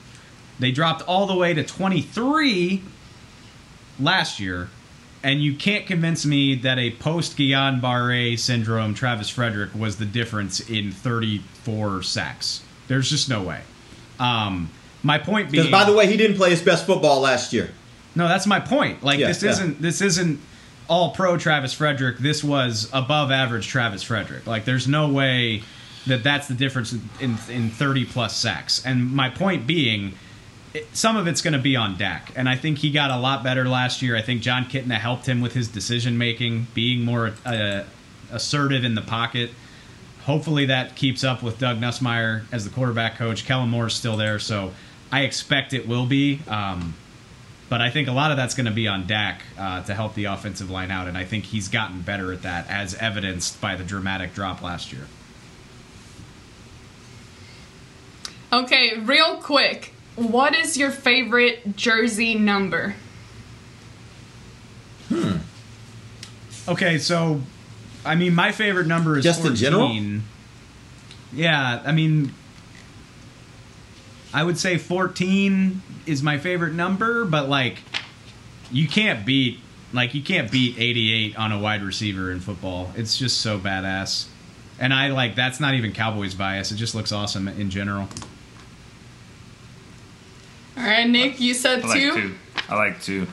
They 0.59 0.71
dropped 0.71 1.01
all 1.03 1.25
the 1.25 1.35
way 1.35 1.53
to 1.53 1.63
23 1.63 2.83
last 3.99 4.39
year, 4.39 4.69
and 5.23 5.41
you 5.41 5.55
can't 5.55 5.85
convince 5.85 6.25
me 6.25 6.55
that 6.55 6.77
a 6.77 6.91
post 6.91 7.37
Guillain 7.37 7.81
Barre 7.81 8.35
syndrome 8.35 8.93
Travis 8.93 9.29
Frederick 9.29 9.73
was 9.73 9.97
the 9.97 10.05
difference 10.05 10.59
in 10.59 10.91
34 10.91 12.03
sacks. 12.03 12.61
There's 12.89 13.09
just 13.09 13.29
no 13.29 13.41
way. 13.41 13.61
Um, 14.19 14.69
my 15.01 15.17
point 15.17 15.49
being, 15.49 15.63
Because 15.63 15.71
by 15.71 15.89
the 15.89 15.95
way, 15.95 16.07
he 16.07 16.17
didn't 16.17 16.35
play 16.35 16.49
his 16.49 16.61
best 16.61 16.85
football 16.85 17.21
last 17.21 17.53
year. 17.53 17.71
No, 18.19 18.27
that's 18.27 18.45
my 18.45 18.59
point. 18.59 19.01
Like 19.01 19.17
Yeah, 19.17 19.29
this 19.29 19.43
isn't 19.43 19.81
this 19.81 20.01
isn't 20.01 20.41
all 20.89 21.11
pro 21.11 21.37
Travis 21.37 21.73
Frederick. 21.73 22.17
This 22.17 22.43
was 22.43 22.89
above 22.91 23.31
average 23.31 23.67
Travis 23.67 24.03
Frederick. 24.03 24.45
Like 24.45 24.65
there's 24.65 24.89
no 24.89 25.07
way 25.07 25.63
that 26.05 26.21
that's 26.21 26.49
the 26.49 26.53
difference 26.53 26.91
in 26.91 27.01
in, 27.21 27.37
in 27.49 27.69
30 27.69 28.05
plus 28.05 28.35
sacks. 28.35 28.85
And 28.85 29.11
my 29.11 29.29
point 29.29 29.65
being. 29.65 30.13
Some 30.93 31.17
of 31.17 31.25
it's 31.25 31.41
going 31.41 31.53
to 31.53 31.59
be 31.59 31.75
on 31.75 31.97
Dak, 31.97 32.31
and 32.35 32.47
I 32.47 32.55
think 32.55 32.77
he 32.77 32.91
got 32.91 33.09
a 33.09 33.17
lot 33.17 33.43
better 33.43 33.67
last 33.67 34.03
year. 34.03 34.15
I 34.15 34.21
think 34.21 34.43
Jon 34.43 34.65
Kitna 34.65 34.99
helped 34.99 35.25
him 35.25 35.41
with 35.41 35.53
his 35.53 35.67
decision 35.67 36.15
making, 36.19 36.67
being 36.75 37.03
more 37.03 37.33
uh, 37.43 37.85
assertive 38.31 38.83
in 38.83 38.93
the 38.93 39.01
pocket. 39.01 39.49
Hopefully 40.25 40.65
that 40.65 40.95
keeps 40.95 41.23
up 41.23 41.41
with 41.41 41.57
Doug 41.57 41.79
Nussmeier 41.79 42.43
as 42.51 42.65
the 42.65 42.69
quarterback 42.69 43.17
coach. 43.17 43.45
Kellen 43.45 43.69
Moore 43.69 43.87
is 43.87 43.95
still 43.95 44.15
there, 44.15 44.37
so 44.37 44.71
I 45.11 45.21
expect 45.21 45.73
it 45.73 45.87
will 45.87 46.05
be. 46.05 46.41
Um, 46.47 46.93
but 47.69 47.81
I 47.81 47.89
think 47.91 48.07
a 48.07 48.11
lot 48.11 48.31
of 48.31 48.37
that's 48.37 48.55
going 48.55 48.65
to 48.65 48.71
be 48.71 48.87
on 48.87 49.05
Dak 49.05 49.43
uh, 49.57 49.83
to 49.83 49.93
help 49.93 50.15
the 50.15 50.25
offensive 50.25 50.69
line 50.69 50.89
out, 50.91 51.07
and 51.07 51.17
I 51.17 51.23
think 51.23 51.45
he's 51.45 51.67
gotten 51.67 52.01
better 52.01 52.33
at 52.33 52.41
that, 52.41 52.67
as 52.67 52.95
evidenced 52.95 53.61
by 53.61 53.75
the 53.75 53.83
dramatic 53.83 54.33
drop 54.33 54.61
last 54.61 54.91
year. 54.91 55.05
Okay, 58.51 58.97
real 58.99 59.37
quick. 59.37 59.93
What 60.15 60.55
is 60.55 60.75
your 60.75 60.89
favorite 60.89 61.75
jersey 61.77 62.35
number? 62.35 62.95
Hmm. 65.07 65.37
Okay, 66.67 66.97
so 66.97 67.41
I 68.03 68.15
mean, 68.15 68.33
my 68.33 68.51
favorite 68.51 68.87
number 68.87 69.17
is 69.17 69.23
Just 69.23 69.39
in 69.41 69.55
14. 69.55 69.55
general? 69.57 70.21
Yeah, 71.31 71.81
I 71.85 71.91
mean, 71.91 72.33
I 74.33 74.43
would 74.43 74.57
say 74.57 74.77
14 74.77 75.81
is 76.09 76.23
my 76.23 76.37
favorite 76.37 76.73
number, 76.73 77.23
but 77.25 77.47
like, 77.47 77.79
you 78.71 78.87
can't 78.87 79.25
beat 79.25 79.59
like 79.93 80.13
you 80.13 80.21
can't 80.21 80.51
beat 80.51 80.77
88 80.77 81.35
on 81.37 81.51
a 81.51 81.59
wide 81.59 81.81
receiver 81.83 82.31
in 82.31 82.39
football. 82.39 82.91
It's 82.95 83.17
just 83.17 83.41
so 83.41 83.59
badass, 83.59 84.27
and 84.79 84.93
I 84.93 85.09
like 85.09 85.35
that's 85.35 85.59
not 85.59 85.73
even 85.75 85.93
Cowboys 85.93 86.35
bias. 86.35 86.71
It 86.71 86.75
just 86.75 86.95
looks 86.95 87.11
awesome 87.11 87.47
in 87.47 87.69
general. 87.69 88.07
All 90.77 90.83
right, 90.83 91.09
Nick, 91.09 91.39
you 91.39 91.53
said 91.53 91.83
I 91.83 91.87
like 91.87 91.97
two. 91.97 92.13
two. 92.13 92.35
I 92.69 92.75
like 92.75 93.01
two. 93.01 93.27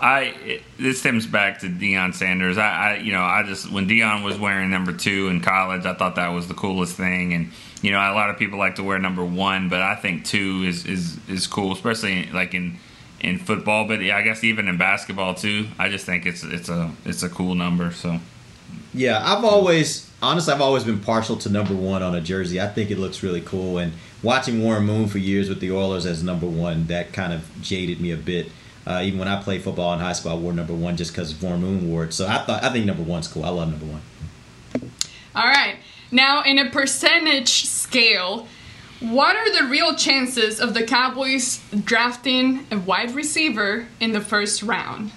I 0.00 0.20
it, 0.44 0.62
this 0.78 1.00
stems 1.00 1.26
back 1.26 1.60
to 1.60 1.66
Deion 1.66 2.14
Sanders. 2.14 2.58
I, 2.58 2.68
I 2.68 2.96
you 2.98 3.12
know 3.12 3.22
I 3.22 3.42
just 3.44 3.70
when 3.70 3.88
Deion 3.88 4.24
was 4.24 4.38
wearing 4.38 4.70
number 4.70 4.92
two 4.92 5.28
in 5.28 5.40
college, 5.40 5.86
I 5.86 5.94
thought 5.94 6.16
that 6.16 6.28
was 6.28 6.48
the 6.48 6.54
coolest 6.54 6.96
thing. 6.96 7.32
And 7.32 7.50
you 7.82 7.90
know 7.90 7.98
a 7.98 8.14
lot 8.14 8.30
of 8.30 8.38
people 8.38 8.58
like 8.58 8.76
to 8.76 8.82
wear 8.82 8.98
number 8.98 9.24
one, 9.24 9.68
but 9.68 9.80
I 9.80 9.96
think 9.96 10.24
two 10.24 10.64
is 10.66 10.86
is 10.86 11.18
is 11.28 11.46
cool, 11.46 11.72
especially 11.72 12.26
like 12.32 12.54
in 12.54 12.78
in 13.20 13.38
football. 13.38 13.86
But 13.86 14.00
yeah, 14.00 14.16
I 14.16 14.22
guess 14.22 14.44
even 14.44 14.68
in 14.68 14.78
basketball 14.78 15.34
too. 15.34 15.68
I 15.78 15.88
just 15.88 16.06
think 16.06 16.26
it's 16.26 16.44
it's 16.44 16.68
a 16.68 16.92
it's 17.04 17.22
a 17.22 17.28
cool 17.28 17.54
number. 17.54 17.90
So 17.90 18.20
Yeah, 18.94 19.20
I've 19.22 19.44
always, 19.44 20.10
honestly, 20.22 20.52
I've 20.52 20.60
always 20.60 20.84
been 20.84 21.00
partial 21.00 21.36
to 21.38 21.50
number 21.50 21.74
one 21.74 22.02
on 22.02 22.14
a 22.14 22.20
jersey. 22.20 22.60
I 22.60 22.68
think 22.68 22.90
it 22.90 22.98
looks 22.98 23.22
really 23.22 23.40
cool. 23.40 23.78
And 23.78 23.92
watching 24.22 24.62
Warren 24.62 24.84
Moon 24.84 25.08
for 25.08 25.18
years 25.18 25.48
with 25.48 25.60
the 25.60 25.72
Oilers 25.72 26.06
as 26.06 26.22
number 26.22 26.46
one, 26.46 26.86
that 26.86 27.12
kind 27.12 27.32
of 27.32 27.48
jaded 27.60 28.00
me 28.00 28.12
a 28.12 28.16
bit. 28.16 28.50
Uh, 28.88 29.02
even 29.02 29.18
when 29.18 29.28
I 29.28 29.42
played 29.42 29.62
football 29.62 29.92
in 29.92 29.98
high 30.00 30.14
school, 30.14 30.32
I 30.32 30.34
wore 30.36 30.54
number 30.54 30.72
one 30.72 30.96
just 30.96 31.12
because 31.12 31.34
Warren 31.42 31.60
Moon 31.60 31.90
wore 31.90 32.04
it. 32.04 32.14
So 32.14 32.26
I 32.26 32.38
thought, 32.38 32.64
I 32.64 32.70
think 32.72 32.86
number 32.86 33.02
one's 33.02 33.28
cool. 33.28 33.44
I 33.44 33.50
love 33.50 33.68
number 33.70 33.84
one. 33.84 34.00
All 35.36 35.44
right. 35.44 35.76
Now, 36.10 36.42
in 36.42 36.58
a 36.58 36.70
percentage 36.70 37.66
scale, 37.66 38.48
what 39.00 39.36
are 39.36 39.62
the 39.62 39.68
real 39.68 39.94
chances 39.94 40.58
of 40.58 40.72
the 40.72 40.82
Cowboys 40.84 41.60
drafting 41.84 42.66
a 42.70 42.78
wide 42.78 43.10
receiver 43.14 43.88
in 44.00 44.12
the 44.12 44.22
first 44.22 44.62
round? 44.62 45.10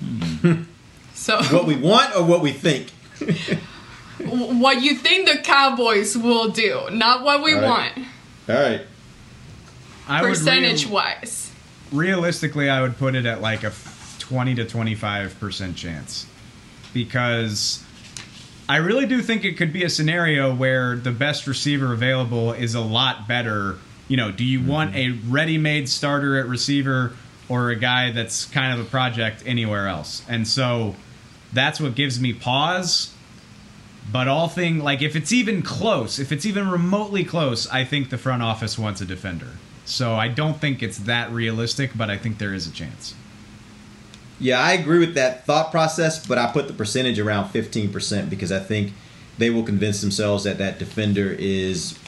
so, 1.14 1.42
What 1.50 1.66
we 1.66 1.74
want 1.76 2.14
or 2.14 2.22
what 2.24 2.40
we 2.40 2.52
think? 2.52 2.90
what 4.20 4.80
you 4.80 4.94
think 4.94 5.28
the 5.28 5.38
Cowboys 5.38 6.16
will 6.16 6.50
do, 6.50 6.88
not 6.92 7.24
what 7.24 7.42
we 7.42 7.52
All 7.54 7.62
right. 7.62 7.96
want, 7.96 8.08
All 8.48 8.54
right. 8.54 8.82
I 10.06 10.22
would 10.22 10.28
percentage 10.28 10.84
real- 10.84 10.94
wise. 10.94 11.51
Realistically, 11.92 12.70
I 12.70 12.82
would 12.82 12.96
put 12.96 13.14
it 13.14 13.26
at 13.26 13.40
like 13.40 13.62
a 13.64 13.72
20 14.18 14.54
to 14.56 14.64
25% 14.64 15.76
chance. 15.76 16.26
Because 16.94 17.82
I 18.68 18.76
really 18.76 19.06
do 19.06 19.20
think 19.22 19.44
it 19.44 19.56
could 19.56 19.72
be 19.72 19.84
a 19.84 19.90
scenario 19.90 20.54
where 20.54 20.96
the 20.96 21.10
best 21.10 21.46
receiver 21.46 21.92
available 21.92 22.52
is 22.52 22.74
a 22.74 22.80
lot 22.80 23.28
better. 23.28 23.78
You 24.08 24.16
know, 24.16 24.30
do 24.30 24.44
you 24.44 24.62
want 24.62 24.94
mm-hmm. 24.94 25.28
a 25.28 25.30
ready 25.30 25.58
made 25.58 25.88
starter 25.88 26.38
at 26.38 26.46
receiver 26.46 27.14
or 27.48 27.70
a 27.70 27.76
guy 27.76 28.12
that's 28.12 28.46
kind 28.46 28.78
of 28.78 28.86
a 28.86 28.88
project 28.88 29.42
anywhere 29.46 29.88
else? 29.88 30.24
And 30.28 30.46
so 30.46 30.96
that's 31.52 31.80
what 31.80 31.94
gives 31.94 32.20
me 32.20 32.32
pause. 32.32 33.12
But 34.10 34.28
all 34.28 34.48
thing 34.48 34.78
like 34.78 35.02
if 35.02 35.14
it's 35.16 35.32
even 35.32 35.62
close, 35.62 36.18
if 36.18 36.32
it's 36.32 36.46
even 36.46 36.68
remotely 36.68 37.24
close, 37.24 37.68
I 37.68 37.84
think 37.84 38.10
the 38.10 38.18
front 38.18 38.42
office 38.42 38.78
wants 38.78 39.00
a 39.00 39.04
defender. 39.04 39.48
So 39.84 40.14
I 40.14 40.28
don't 40.28 40.60
think 40.60 40.82
it's 40.82 40.98
that 40.98 41.30
realistic, 41.30 41.90
but 41.96 42.10
I 42.10 42.16
think 42.16 42.38
there 42.38 42.54
is 42.54 42.66
a 42.66 42.72
chance. 42.72 43.14
Yeah, 44.38 44.60
I 44.60 44.72
agree 44.72 44.98
with 44.98 45.14
that 45.14 45.46
thought 45.46 45.70
process, 45.70 46.24
but 46.26 46.38
I 46.38 46.50
put 46.50 46.66
the 46.66 46.72
percentage 46.72 47.18
around 47.18 47.50
15% 47.50 48.28
because 48.28 48.50
I 48.50 48.58
think 48.58 48.92
they 49.38 49.50
will 49.50 49.62
convince 49.62 50.00
themselves 50.00 50.44
that 50.44 50.58
that 50.58 50.78
defender 50.78 51.34
is 51.38 51.98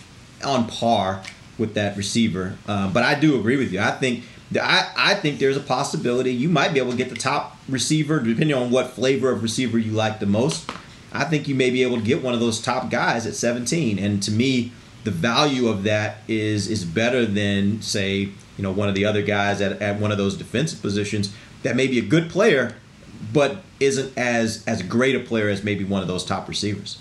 on 0.44 0.66
par 0.66 1.22
with 1.58 1.74
that 1.74 1.96
receiver. 1.96 2.56
Uh, 2.66 2.92
but 2.92 3.02
I 3.02 3.14
do 3.14 3.38
agree 3.38 3.56
with 3.56 3.72
you. 3.72 3.80
I 3.80 3.92
think 3.92 4.24
I, 4.60 4.90
I 4.96 5.14
think 5.14 5.38
there's 5.38 5.56
a 5.56 5.60
possibility 5.60 6.32
you 6.32 6.48
might 6.48 6.72
be 6.72 6.78
able 6.78 6.92
to 6.92 6.96
get 6.96 7.08
the 7.08 7.16
top 7.16 7.56
receiver, 7.68 8.20
depending 8.20 8.56
on 8.56 8.70
what 8.70 8.90
flavor 8.90 9.30
of 9.30 9.42
receiver 9.42 9.78
you 9.78 9.92
like 9.92 10.20
the 10.20 10.26
most. 10.26 10.70
I 11.12 11.24
think 11.24 11.48
you 11.48 11.54
may 11.54 11.70
be 11.70 11.82
able 11.82 11.96
to 11.96 12.02
get 12.02 12.22
one 12.22 12.34
of 12.34 12.40
those 12.40 12.60
top 12.60 12.90
guys 12.90 13.26
at 13.26 13.34
17. 13.34 13.98
And 13.98 14.22
to 14.22 14.32
me, 14.32 14.72
the 15.04 15.10
value 15.10 15.68
of 15.68 15.84
that 15.84 16.18
is 16.28 16.68
is 16.68 16.84
better 16.84 17.24
than 17.26 17.80
say 17.82 18.20
you 18.56 18.62
know 18.62 18.72
one 18.72 18.88
of 18.88 18.94
the 18.94 19.04
other 19.04 19.22
guys 19.22 19.60
at, 19.60 19.80
at 19.82 20.00
one 20.00 20.10
of 20.12 20.18
those 20.18 20.36
defensive 20.36 20.80
positions 20.82 21.32
that 21.62 21.76
may 21.76 21.86
be 21.86 21.98
a 21.98 22.02
good 22.02 22.30
player 22.30 22.74
but 23.32 23.62
isn't 23.80 24.16
as 24.18 24.64
as 24.66 24.82
great 24.82 25.14
a 25.14 25.20
player 25.20 25.48
as 25.48 25.62
maybe 25.64 25.84
one 25.84 26.02
of 26.02 26.08
those 26.08 26.24
top 26.24 26.48
receivers 26.48 26.98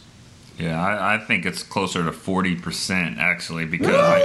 yeah, 0.59 0.79
I, 0.79 1.15
I 1.15 1.17
think 1.17 1.47
it's 1.47 1.63
closer 1.63 2.03
to 2.03 2.11
forty 2.11 2.55
percent 2.55 3.17
actually 3.17 3.65
because 3.65 3.95
I, 3.95 4.19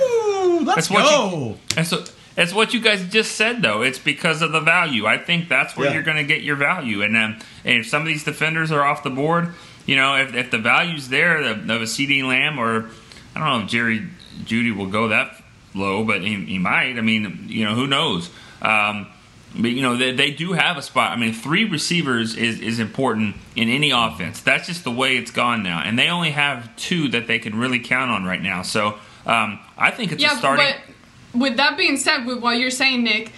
let's 0.63 0.89
That's 0.89 0.91
what 0.91 1.09
go. 1.09 1.37
You, 1.37 1.59
and 1.79 1.87
so 1.87 2.05
it's 2.37 2.53
what 2.53 2.75
you 2.75 2.81
guys 2.81 3.03
just 3.09 3.33
said, 3.33 3.63
though. 3.63 3.81
It's 3.81 3.99
because 3.99 4.43
of 4.43 4.53
the 4.53 4.61
value. 4.61 5.07
I 5.07 5.17
think 5.17 5.49
that's 5.49 5.75
where 5.75 5.89
Yeah. 5.89 5.95
you're 5.95 6.03
going 6.03 6.19
to 6.19 6.25
get 6.25 6.43
your 6.43 6.55
value. 6.57 7.03
And 7.03 7.15
then 7.17 7.41
and 7.65 7.79
if 7.81 7.89
some 7.89 8.03
of 8.03 8.07
these 8.07 8.25
defenders 8.25 8.71
are 8.71 8.85
off 8.85 9.03
the 9.03 9.11
board, 9.11 9.55
you 9.87 9.97
know, 9.97 10.17
if, 10.17 10.35
if 10.35 10.51
the 10.51 10.59
value's 10.59 11.09
there 11.09 11.39
of, 11.39 11.69
of 11.71 11.81
a 11.81 11.85
CeeDee 11.87 12.23
Lamb 12.23 12.59
or 12.61 12.91
I 13.39 13.51
don't 13.51 13.59
know 13.59 13.65
if 13.65 13.71
Jerry 13.71 14.07
Jeudy 14.45 14.77
will 14.77 14.87
go 14.87 15.09
that 15.09 15.43
low, 15.75 16.05
but 16.05 16.23
he, 16.23 16.37
he 16.45 16.59
might. 16.59 16.99
I 16.99 17.01
mean, 17.01 17.47
you 17.49 17.65
know, 17.65 17.75
who 17.75 17.87
knows? 17.87 18.31
Um, 18.61 19.07
but 19.55 19.71
you 19.71 19.83
know 19.83 19.97
they, 19.97 20.13
they 20.13 20.31
do 20.31 20.53
have 20.53 20.77
a 20.77 20.83
spot. 20.83 21.13
I 21.13 21.17
mean, 21.17 21.33
three 21.33 21.65
receivers 21.65 22.37
is, 22.37 22.61
is 22.61 22.79
important 22.79 23.37
in 23.57 23.69
any 23.69 23.91
offense. 23.91 24.41
That's 24.41 24.67
just 24.67 24.85
the 24.85 24.91
way 24.91 25.17
it's 25.17 25.31
gone 25.31 25.63
now, 25.63 25.83
and 25.83 25.99
they 25.99 26.09
only 26.09 26.31
have 26.31 26.75
two 26.77 27.09
that 27.11 27.27
they 27.27 27.39
can 27.39 27.59
really 27.59 27.81
count 27.81 28.11
on 28.11 28.25
right 28.25 28.43
now. 28.43 28.63
So 28.63 28.99
um, 29.27 29.59
I 29.77 29.91
think 29.91 30.13
it's 30.13 30.23
a 30.23 30.27
yeah, 30.27 30.39
starting. 30.39 30.67
but 31.33 31.41
with 31.41 31.57
that 31.57 31.77
being 31.77 31.97
said, 31.97 32.27
with 32.27 32.41
what 32.41 32.59
you're 32.59 32.71
saying, 32.71 33.05
Nick, 33.05 33.33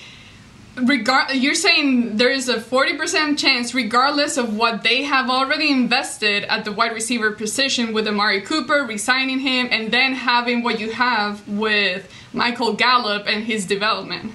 regard 0.86 1.34
you're 1.34 1.54
saying 1.54 2.16
there 2.16 2.30
is 2.30 2.48
a 2.48 2.58
40% 2.58 3.38
chance 3.38 3.74
regardless 3.74 4.36
of 4.36 4.56
what 4.56 4.82
they 4.82 5.02
have 5.02 5.30
already 5.30 5.70
invested 5.70 6.44
at 6.44 6.64
the 6.64 6.72
wide 6.72 6.92
receiver 6.92 7.32
position 7.32 7.92
with 7.92 8.06
Amari 8.06 8.40
Cooper 8.40 8.84
resigning 8.84 9.40
him 9.40 9.68
and 9.70 9.92
then 9.92 10.14
having 10.14 10.62
what 10.62 10.80
you 10.80 10.92
have 10.92 11.46
with 11.48 12.10
Michael 12.32 12.74
Gallup 12.74 13.26
and 13.26 13.44
his 13.44 13.66
development. 13.66 14.32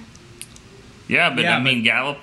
Yeah, 1.08 1.34
but 1.34 1.44
Yeah, 1.44 1.56
I 1.56 1.62
mean 1.62 1.82
Gallup. 1.82 2.18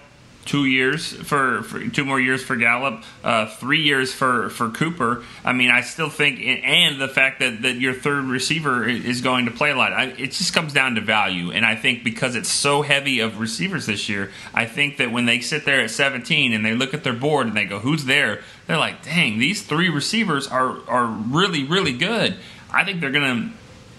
Two 0.46 0.66
years 0.66 1.14
for, 1.14 1.64
for 1.64 1.88
two 1.88 2.06
more 2.06 2.20
years 2.20 2.44
for 2.44 2.56
Gallup, 2.56 3.04
uh, 3.24 3.48
three 3.48 3.82
years 3.82 4.14
for, 4.14 4.50
for 4.50 4.70
Cooper. 4.70 5.24
I 5.44 5.54
mean, 5.54 5.72
I 5.72 5.82
still 5.82 6.10
think, 6.10 6.40
and 6.42 7.00
the 7.00 7.08
fact 7.08 7.40
that, 7.40 7.62
that 7.62 7.76
your 7.76 7.94
third 7.94 8.26
receiver 8.26 8.88
is 8.88 9.22
going 9.22 9.46
to 9.46 9.52
play 9.52 9.72
a 9.72 9.76
lot. 9.76 9.94
I, 9.94 10.08
it 10.08 10.32
just 10.32 10.54
comes 10.54 10.74
down 10.74 10.96
to 10.96 11.02
value, 11.02 11.52
and 11.52 11.66
I 11.66 11.76
think 11.76 12.04
because 12.04 12.36
it's 12.36 12.50
so 12.50 12.82
heavy 12.82 13.20
of 13.20 13.40
receivers 13.40 13.86
this 13.86 14.10
year, 14.10 14.32
I 14.54 14.66
think 14.66 14.98
that 14.98 15.12
when 15.12 15.26
they 15.26 15.40
sit 15.40 15.66
there 15.66 15.82
at 15.82 15.92
17 15.92 16.54
and 16.54 16.66
they 16.66 16.74
look 16.74 16.94
at 16.94 17.04
their 17.04 17.14
board 17.14 17.48
and 17.48 17.56
they 17.56 17.66
go, 17.66 17.80
"Who's 17.80 18.06
there?" 18.06 18.42
They're 18.68 18.78
like, 18.78 19.04
"Dang, 19.04 19.40
these 19.40 19.62
three 19.64 19.90
receivers 19.90 20.48
are 20.48 20.78
are 20.88 21.06
really 21.06 21.64
really 21.64 21.94
good." 21.94 22.36
I 22.72 22.84
think 22.84 23.02
they're 23.02 23.12
gonna 23.12 23.52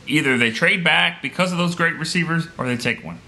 either 0.07 0.37
they 0.37 0.51
trade 0.51 0.85
back 0.85 1.23
because 1.23 1.53
of 1.53 1.59
those 1.59 1.75
great 1.75 1.95
receivers 1.95 2.49
or 2.59 2.67
they 2.67 2.77
take 2.77 3.05
one. 3.05 3.19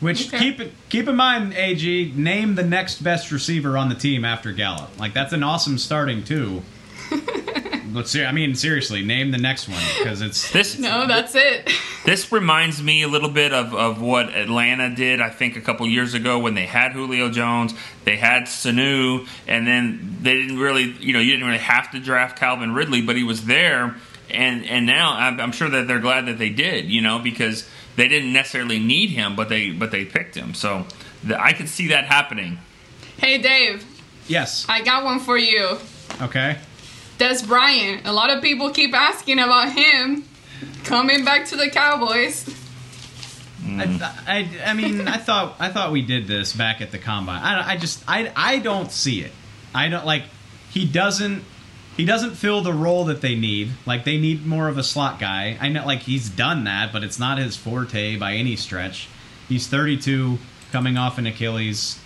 Which 0.00 0.30
keep 0.30 0.60
it 0.60 0.72
keep 0.88 1.08
in 1.08 1.16
mind, 1.16 1.54
Ag, 1.54 2.16
name 2.16 2.54
the 2.54 2.62
next 2.62 3.02
best 3.02 3.32
receiver 3.32 3.76
on 3.76 3.88
the 3.88 3.94
team 3.96 4.24
after 4.24 4.52
Gallup. 4.52 4.96
Like 4.98 5.12
that's 5.12 5.32
an 5.32 5.42
awesome 5.42 5.78
starting 5.78 6.22
too. 6.22 6.62
Let's 7.92 8.10
see. 8.10 8.24
I 8.24 8.32
mean, 8.32 8.54
seriously, 8.54 9.02
name 9.02 9.30
the 9.30 9.38
next 9.38 9.68
one 9.68 9.82
because 9.98 10.20
it's 10.20 10.52
this. 10.52 10.78
No, 10.78 11.06
that's 11.06 11.34
it. 11.34 11.70
This 12.04 12.32
reminds 12.32 12.82
me 12.82 13.02
a 13.02 13.08
little 13.08 13.28
bit 13.28 13.52
of, 13.52 13.74
of 13.74 14.00
what 14.00 14.34
Atlanta 14.34 14.88
did, 14.88 15.20
I 15.20 15.28
think, 15.28 15.56
a 15.56 15.60
couple 15.60 15.86
years 15.86 16.14
ago 16.14 16.38
when 16.38 16.54
they 16.54 16.64
had 16.64 16.92
Julio 16.92 17.28
Jones, 17.28 17.74
they 18.04 18.16
had 18.16 18.44
Sanu, 18.44 19.28
and 19.46 19.66
then 19.66 20.16
they 20.22 20.32
didn't 20.32 20.58
really, 20.58 20.84
you 20.84 21.12
know, 21.12 21.18
you 21.18 21.32
didn't 21.32 21.44
really 21.44 21.58
have 21.58 21.90
to 21.90 22.00
draft 22.00 22.38
Calvin 22.38 22.72
Ridley, 22.72 23.02
but 23.02 23.16
he 23.16 23.24
was 23.24 23.44
there, 23.44 23.96
and 24.30 24.64
and 24.64 24.86
now 24.86 25.12
I'm, 25.12 25.38
I'm 25.38 25.52
sure 25.52 25.68
that 25.68 25.86
they're 25.86 25.98
glad 25.98 26.26
that 26.26 26.38
they 26.38 26.48
did, 26.48 26.86
you 26.86 27.02
know, 27.02 27.18
because 27.18 27.68
they 27.98 28.06
didn't 28.06 28.32
necessarily 28.32 28.78
need 28.78 29.10
him, 29.10 29.34
but 29.34 29.48
they 29.48 29.70
but 29.70 29.90
they 29.90 30.04
picked 30.04 30.36
him, 30.36 30.54
so 30.54 30.86
the, 31.24 31.40
I 31.40 31.52
could 31.52 31.68
see 31.68 31.88
that 31.88 32.04
happening. 32.06 32.58
Hey, 33.18 33.38
Dave. 33.38 33.84
Yes. 34.28 34.64
I 34.68 34.82
got 34.82 35.04
one 35.04 35.18
for 35.18 35.36
you. 35.36 35.78
Okay. 36.22 36.58
Dez 37.18 37.46
Bryant. 37.46 38.06
A 38.06 38.12
lot 38.12 38.30
of 38.30 38.40
people 38.40 38.70
keep 38.70 38.94
asking 38.94 39.40
about 39.40 39.72
him 39.72 40.24
coming 40.84 41.24
back 41.24 41.46
to 41.46 41.56
the 41.56 41.68
Cowboys. 41.70 42.48
I, 43.66 43.86
hmm. 43.86 44.02
I, 44.02 44.48
I 44.64 44.74
mean, 44.74 45.08
I 45.08 45.16
thought 45.28 45.56
I 45.58 45.68
thought 45.70 45.90
we 45.90 46.02
did 46.02 46.28
this 46.28 46.52
back 46.52 46.80
at 46.80 46.92
the 46.92 46.98
combine. 46.98 47.42
I, 47.42 47.72
I 47.72 47.76
just 47.76 48.04
I 48.06 48.32
I 48.36 48.58
don't 48.60 48.92
see 48.92 49.22
it. 49.22 49.32
I 49.74 49.88
don't 49.88 50.06
like 50.06 50.22
he 50.70 50.86
doesn't 50.86 51.42
he 51.98 52.04
doesn't 52.04 52.36
fill 52.36 52.60
the 52.60 52.72
role 52.72 53.04
that 53.06 53.20
they 53.20 53.34
need. 53.34 53.72
Like 53.84 54.04
they 54.04 54.18
need 54.18 54.46
more 54.46 54.68
of 54.68 54.78
a 54.78 54.84
slot 54.84 55.18
guy. 55.18 55.58
I 55.60 55.68
know 55.68 55.84
like 55.84 56.02
he's 56.02 56.30
done 56.30 56.62
that, 56.64 56.92
but 56.92 57.02
it's 57.02 57.18
not 57.18 57.38
his 57.38 57.56
forte 57.56 58.16
by 58.16 58.34
any 58.34 58.54
stretch. 58.54 59.08
He's 59.48 59.66
32, 59.66 60.38
coming 60.70 60.96
off 60.96 61.18
an 61.18 61.26
Achilles. 61.26 61.98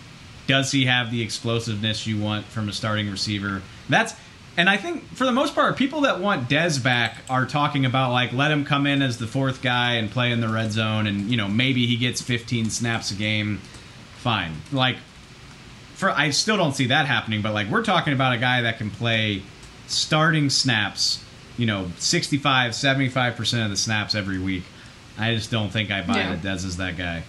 Does 0.46 0.72
he 0.72 0.86
have 0.86 1.10
the 1.10 1.20
explosiveness 1.20 2.06
you 2.06 2.18
want 2.18 2.46
from 2.46 2.70
a 2.70 2.72
starting 2.72 3.10
receiver? 3.10 3.60
That's 3.90 4.14
and 4.56 4.68
I 4.70 4.78
think 4.78 5.04
for 5.14 5.26
the 5.26 5.32
most 5.32 5.54
part, 5.54 5.76
people 5.76 6.00
that 6.02 6.20
want 6.20 6.48
Dez 6.48 6.82
back 6.82 7.18
are 7.28 7.44
talking 7.44 7.84
about 7.84 8.12
like 8.12 8.32
let 8.32 8.50
him 8.50 8.64
come 8.64 8.86
in 8.86 9.02
as 9.02 9.18
the 9.18 9.26
fourth 9.26 9.60
guy 9.60 9.94
and 9.94 10.10
play 10.10 10.32
in 10.32 10.40
the 10.40 10.48
red 10.48 10.72
zone, 10.72 11.06
and 11.06 11.30
you 11.30 11.36
know 11.36 11.48
maybe 11.48 11.86
he 11.86 11.96
gets 11.96 12.22
15 12.22 12.70
snaps 12.70 13.10
a 13.10 13.14
game. 13.14 13.58
Fine, 14.16 14.54
like 14.72 14.96
for 15.94 16.10
I 16.10 16.30
still 16.30 16.56
don't 16.56 16.74
see 16.74 16.86
that 16.86 17.04
happening, 17.04 17.42
but 17.42 17.52
like 17.52 17.68
we're 17.68 17.84
talking 17.84 18.14
about 18.14 18.32
a 18.32 18.38
guy 18.38 18.62
that 18.62 18.78
can 18.78 18.90
play 18.90 19.42
starting 19.86 20.50
snaps, 20.50 21.22
you 21.58 21.66
know, 21.66 21.90
65, 21.98 22.74
75 22.74 23.36
percent 23.36 23.64
of 23.64 23.70
the 23.70 23.76
snaps 23.76 24.14
every 24.14 24.38
week. 24.38 24.64
I 25.18 25.34
just 25.34 25.50
don't 25.50 25.70
think 25.70 25.90
I 25.90 26.02
buy 26.02 26.16
Yeah. 26.16 26.34
that 26.36 26.42
Dez 26.42 26.64
is 26.64 26.76
that 26.78 26.96
guy. 26.96 27.24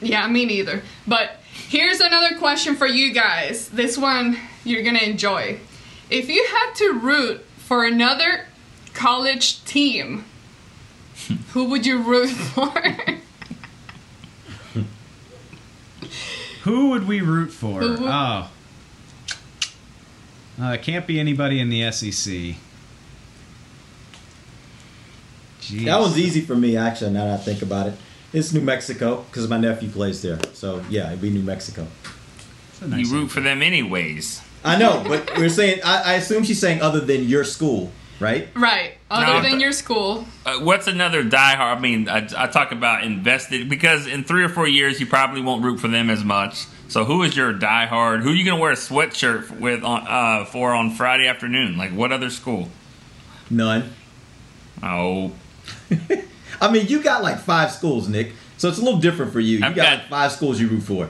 Yeah, 0.00 0.26
me 0.28 0.46
neither. 0.46 0.82
But 1.06 1.40
here's 1.52 2.00
another 2.00 2.38
question 2.38 2.74
for 2.74 2.86
you 2.86 3.12
guys. 3.12 3.68
This 3.68 3.98
one 3.98 4.38
you're 4.64 4.82
gonna 4.82 5.00
enjoy. 5.00 5.60
If 6.08 6.28
you 6.30 6.44
had 6.50 6.72
to 6.76 6.92
root 6.94 7.44
for 7.58 7.84
another 7.84 8.46
college 8.94 9.62
team, 9.64 10.24
who 11.52 11.64
would 11.66 11.84
you 11.84 12.00
root 12.02 12.30
for? 12.30 12.72
Who 16.62 16.90
would 16.90 17.06
we 17.06 17.20
root 17.20 17.52
for? 17.52 17.80
Would- 17.80 18.00
Oh. 18.02 18.48
Uh, 20.60 20.72
it 20.72 20.82
can't 20.82 21.06
be 21.06 21.18
anybody 21.18 21.58
in 21.58 21.70
the 21.70 21.90
SEC. 21.90 22.56
Jeez. 25.60 25.84
That 25.84 26.00
one's 26.00 26.18
easy 26.18 26.40
for 26.40 26.54
me, 26.54 26.76
actually, 26.76 27.12
now 27.12 27.26
that 27.26 27.40
I 27.40 27.42
think 27.42 27.62
about 27.62 27.86
it. 27.86 27.94
It's 28.32 28.52
New 28.52 28.60
Mexico 28.60 29.24
because 29.30 29.48
my 29.48 29.58
nephew 29.58 29.88
plays 29.88 30.22
there. 30.22 30.38
So, 30.52 30.84
yeah, 30.90 31.08
it'd 31.08 31.20
be 31.20 31.30
New 31.30 31.42
Mexico. 31.42 31.86
you 32.86 33.10
root 33.10 33.30
for 33.30 33.40
them 33.40 33.62
anyways. 33.62 34.42
I 34.62 34.76
know, 34.76 35.02
but 35.06 35.36
we're 35.38 35.48
saying, 35.48 35.80
I, 35.84 36.02
I 36.02 36.14
assume 36.14 36.44
she's 36.44 36.60
saying 36.60 36.82
other 36.82 37.00
than 37.00 37.24
your 37.24 37.44
school, 37.44 37.90
right? 38.20 38.48
right. 38.54 38.94
Other 39.10 39.26
No, 39.26 39.42
than 39.42 39.52
but- 39.52 39.60
your 39.60 39.72
school. 39.72 40.26
Uh, 40.46 40.58
what's 40.60 40.86
another 40.86 41.24
diehard? 41.24 41.76
I 41.76 41.80
mean, 41.80 42.08
I, 42.08 42.28
I 42.36 42.46
talk 42.46 42.70
about 42.72 43.02
invested 43.04 43.68
because 43.68 44.06
in 44.06 44.22
three 44.24 44.44
or 44.44 44.48
four 44.48 44.68
years 44.68 45.00
you 45.00 45.06
probably 45.06 45.40
won't 45.42 45.64
root 45.64 45.80
for 45.80 45.88
them 45.88 46.10
as 46.10 46.22
much. 46.22 46.66
So 46.88 47.04
who 47.04 47.22
is 47.24 47.36
your 47.36 47.52
diehard? 47.52 48.22
Who 48.22 48.30
are 48.30 48.34
you 48.34 48.44
gonna 48.44 48.60
wear 48.60 48.72
a 48.72 48.76
sweatshirt 48.76 49.58
with 49.58 49.82
on 49.84 50.06
uh, 50.06 50.44
for 50.44 50.72
on 50.74 50.90
Friday 50.92 51.26
afternoon? 51.26 51.76
Like 51.76 51.92
what 51.92 52.12
other 52.12 52.30
school? 52.30 52.68
None. 53.50 53.92
Oh, 54.82 55.32
I 56.60 56.70
mean, 56.70 56.86
you 56.86 57.02
got 57.02 57.22
like 57.22 57.40
five 57.40 57.70
schools, 57.72 58.08
Nick. 58.08 58.32
So 58.58 58.68
it's 58.68 58.78
a 58.78 58.82
little 58.82 59.00
different 59.00 59.32
for 59.32 59.40
you. 59.40 59.58
You 59.58 59.64
I've 59.64 59.74
got, 59.74 59.82
got- 59.84 59.98
like 60.00 60.08
five 60.08 60.32
schools 60.32 60.60
you 60.60 60.68
root 60.68 60.82
for. 60.82 61.08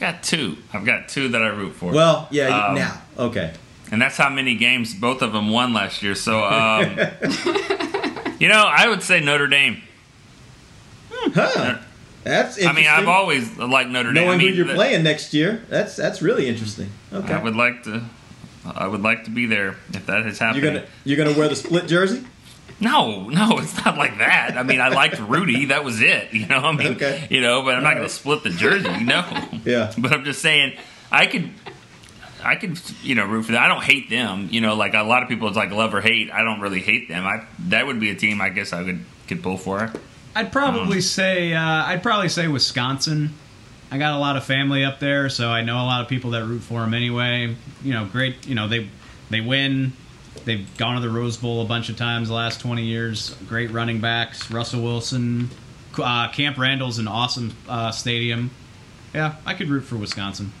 got 0.00 0.22
two. 0.22 0.56
I've 0.72 0.84
got 0.84 1.08
two 1.08 1.28
that 1.28 1.42
I 1.42 1.48
root 1.48 1.74
for. 1.74 1.92
Well, 1.92 2.26
yeah, 2.30 2.48
Um, 2.68 2.74
now. 2.74 3.00
Okay. 3.18 3.54
And 3.92 4.00
that's 4.02 4.16
how 4.16 4.28
many 4.28 4.54
games 4.56 4.94
both 4.94 5.22
of 5.22 5.32
them 5.32 5.50
won 5.50 5.72
last 5.72 6.02
year. 6.02 6.14
So, 6.14 6.44
um, 6.44 6.90
you 8.38 8.48
know, 8.48 8.64
I 8.66 8.86
would 8.88 9.02
say 9.02 9.20
Notre 9.20 9.46
Dame. 9.46 9.82
Huh. 11.10 11.78
That's 12.24 12.64
I 12.64 12.72
mean. 12.72 12.86
I've 12.88 13.08
always 13.08 13.56
liked 13.56 13.90
Notre 13.90 14.12
Dame. 14.12 14.24
Knowing 14.24 14.40
I 14.40 14.42
mean, 14.42 14.48
who 14.50 14.54
you're 14.54 14.66
the- 14.66 14.74
playing 14.74 15.02
next 15.04 15.32
year, 15.32 15.64
that's 15.68 15.94
that's 15.96 16.20
really 16.22 16.48
interesting. 16.48 16.90
Okay. 17.12 17.32
I 17.32 17.42
would 17.42 17.54
like 17.56 17.84
to. 17.84 18.02
I 18.68 18.88
would 18.88 19.02
like 19.02 19.24
to 19.24 19.30
be 19.30 19.46
there 19.46 19.76
if 19.92 20.06
that 20.06 20.26
is 20.26 20.38
happening. 20.40 20.64
You're 20.64 20.72
gonna 20.74 20.86
you're 21.04 21.16
gonna 21.24 21.38
wear 21.38 21.48
the 21.48 21.54
split 21.56 21.86
jersey? 21.86 22.24
No, 22.80 23.28
no, 23.30 23.58
it's 23.58 23.76
not 23.84 23.96
like 23.96 24.18
that. 24.18 24.56
I 24.58 24.62
mean, 24.62 24.80
I 24.82 24.88
liked 24.88 25.18
Rudy. 25.20 25.66
That 25.66 25.82
was 25.84 26.02
it. 26.02 26.34
You 26.34 26.46
know, 26.46 26.58
I 26.58 26.72
mean, 26.72 26.88
Okay. 26.96 27.26
you 27.30 27.40
know, 27.40 27.62
but 27.62 27.74
I'm 27.76 27.82
not 27.82 27.94
going 27.94 28.06
to 28.06 28.12
split 28.12 28.42
the 28.42 28.50
jersey. 28.50 29.02
No. 29.02 29.24
Yeah. 29.64 29.92
But 29.96 30.12
I'm 30.12 30.24
just 30.24 30.42
saying, 30.42 30.76
I 31.10 31.24
could, 31.26 31.50
I 32.46 32.56
could, 32.56 32.80
you 33.02 33.14
know, 33.14 33.26
root 33.26 33.44
for 33.44 33.52
them. 33.52 33.62
I 33.62 33.68
don't 33.68 33.82
hate 33.82 34.08
them. 34.08 34.48
You 34.50 34.60
know, 34.60 34.74
like 34.74 34.94
a 34.94 35.02
lot 35.02 35.22
of 35.22 35.28
people, 35.28 35.48
it's 35.48 35.56
like 35.56 35.70
love 35.70 35.92
or 35.94 36.00
hate. 36.00 36.30
I 36.30 36.42
don't 36.42 36.60
really 36.60 36.80
hate 36.80 37.08
them. 37.08 37.26
I 37.26 37.46
that 37.68 37.86
would 37.86 38.00
be 38.00 38.10
a 38.10 38.14
team 38.14 38.40
I 38.40 38.50
guess 38.50 38.72
I 38.72 38.84
could 38.84 39.04
could 39.26 39.42
pull 39.42 39.58
for. 39.58 39.92
I'd 40.34 40.52
probably 40.52 41.00
say 41.00 41.54
uh, 41.54 41.60
I'd 41.60 42.02
probably 42.02 42.28
say 42.28 42.48
Wisconsin. 42.48 43.34
I 43.90 43.98
got 43.98 44.14
a 44.14 44.18
lot 44.18 44.36
of 44.36 44.44
family 44.44 44.84
up 44.84 44.98
there, 44.98 45.28
so 45.28 45.48
I 45.48 45.62
know 45.62 45.76
a 45.76 45.86
lot 45.86 46.02
of 46.02 46.08
people 46.08 46.30
that 46.32 46.44
root 46.44 46.60
for 46.60 46.80
them 46.80 46.92
anyway. 46.92 47.54
You 47.82 47.92
know, 47.92 48.04
great. 48.04 48.46
You 48.46 48.54
know, 48.54 48.68
they 48.68 48.88
they 49.30 49.40
win. 49.40 49.92
They've 50.44 50.76
gone 50.76 50.94
to 50.94 51.00
the 51.00 51.12
Rose 51.12 51.36
Bowl 51.36 51.62
a 51.62 51.64
bunch 51.64 51.88
of 51.88 51.96
times 51.96 52.28
the 52.28 52.34
last 52.34 52.60
twenty 52.60 52.84
years. 52.84 53.34
Great 53.48 53.70
running 53.70 54.00
backs, 54.00 54.50
Russell 54.50 54.82
Wilson. 54.82 55.50
Uh, 55.98 56.28
Camp 56.30 56.58
Randall's 56.58 56.98
an 56.98 57.08
awesome 57.08 57.54
uh, 57.68 57.90
stadium. 57.90 58.50
Yeah, 59.14 59.36
I 59.46 59.54
could 59.54 59.70
root 59.70 59.84
for 59.84 59.96
Wisconsin. 59.96 60.52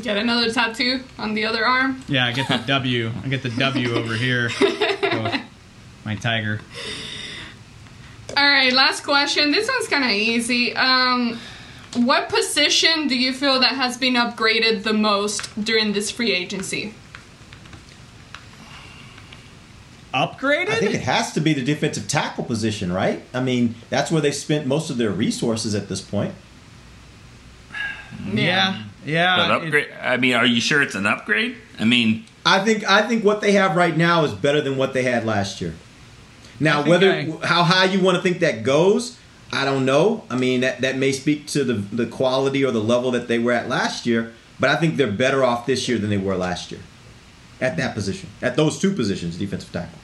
Get 0.00 0.16
another 0.16 0.50
tattoo 0.50 1.02
on 1.18 1.34
the 1.34 1.44
other 1.44 1.66
arm. 1.66 2.02
Yeah, 2.08 2.26
I 2.26 2.32
get 2.32 2.48
the 2.48 2.58
W. 2.66 3.10
I 3.24 3.28
get 3.28 3.42
the 3.42 3.50
W 3.50 3.94
over 3.94 4.14
here. 4.14 4.50
My 6.04 6.16
tiger. 6.16 6.60
All 8.36 8.48
right, 8.48 8.72
last 8.72 9.04
question. 9.04 9.50
This 9.50 9.68
one's 9.68 9.88
kind 9.88 10.04
of 10.04 10.10
easy. 10.10 10.74
Um, 10.74 11.38
what 11.94 12.30
position 12.30 13.06
do 13.06 13.18
you 13.18 13.34
feel 13.34 13.60
that 13.60 13.74
has 13.74 13.98
been 13.98 14.14
upgraded 14.14 14.82
the 14.82 14.94
most 14.94 15.62
during 15.62 15.92
this 15.92 16.10
free 16.10 16.32
agency? 16.32 16.94
Upgraded? 20.14 20.70
I 20.70 20.78
think 20.80 20.94
it 20.94 21.02
has 21.02 21.32
to 21.32 21.40
be 21.40 21.52
the 21.52 21.62
defensive 21.62 22.08
tackle 22.08 22.44
position, 22.44 22.92
right? 22.92 23.22
I 23.34 23.40
mean, 23.40 23.74
that's 23.90 24.10
where 24.10 24.20
they 24.22 24.32
spent 24.32 24.66
most 24.66 24.88
of 24.88 24.96
their 24.96 25.10
resources 25.10 25.74
at 25.74 25.88
this 25.88 26.00
point. 26.00 26.34
Yeah, 28.24 28.32
yeah. 28.32 28.82
Yeah, 29.04 29.36
but 29.36 29.50
upgrade. 29.64 29.88
I 30.00 30.16
mean, 30.16 30.34
are 30.34 30.46
you 30.46 30.60
sure 30.60 30.82
it's 30.82 30.94
an 30.94 31.06
upgrade? 31.06 31.56
I 31.78 31.84
mean, 31.84 32.24
I 32.46 32.64
think 32.64 32.88
I 32.88 33.02
think 33.06 33.24
what 33.24 33.40
they 33.40 33.52
have 33.52 33.76
right 33.76 33.96
now 33.96 34.24
is 34.24 34.32
better 34.32 34.60
than 34.60 34.76
what 34.76 34.92
they 34.94 35.02
had 35.02 35.24
last 35.24 35.60
year. 35.60 35.74
Now, 36.60 36.84
whether 36.84 37.10
I- 37.10 37.46
how 37.46 37.64
high 37.64 37.86
you 37.86 38.00
want 38.00 38.16
to 38.16 38.22
think 38.22 38.40
that 38.40 38.62
goes, 38.62 39.18
I 39.52 39.64
don't 39.64 39.84
know. 39.84 40.24
I 40.30 40.36
mean, 40.36 40.60
that, 40.60 40.80
that 40.82 40.96
may 40.96 41.12
speak 41.12 41.46
to 41.48 41.64
the 41.64 41.74
the 41.74 42.06
quality 42.06 42.64
or 42.64 42.70
the 42.70 42.80
level 42.82 43.10
that 43.12 43.26
they 43.28 43.38
were 43.38 43.52
at 43.52 43.68
last 43.68 44.06
year, 44.06 44.32
but 44.60 44.70
I 44.70 44.76
think 44.76 44.96
they're 44.96 45.10
better 45.10 45.42
off 45.44 45.66
this 45.66 45.88
year 45.88 45.98
than 45.98 46.10
they 46.10 46.18
were 46.18 46.36
last 46.36 46.70
year 46.70 46.80
at 47.60 47.76
that 47.76 47.94
position, 47.94 48.28
at 48.40 48.56
those 48.56 48.78
two 48.78 48.92
positions, 48.92 49.36
defensive 49.36 49.72
tackle. 49.72 49.98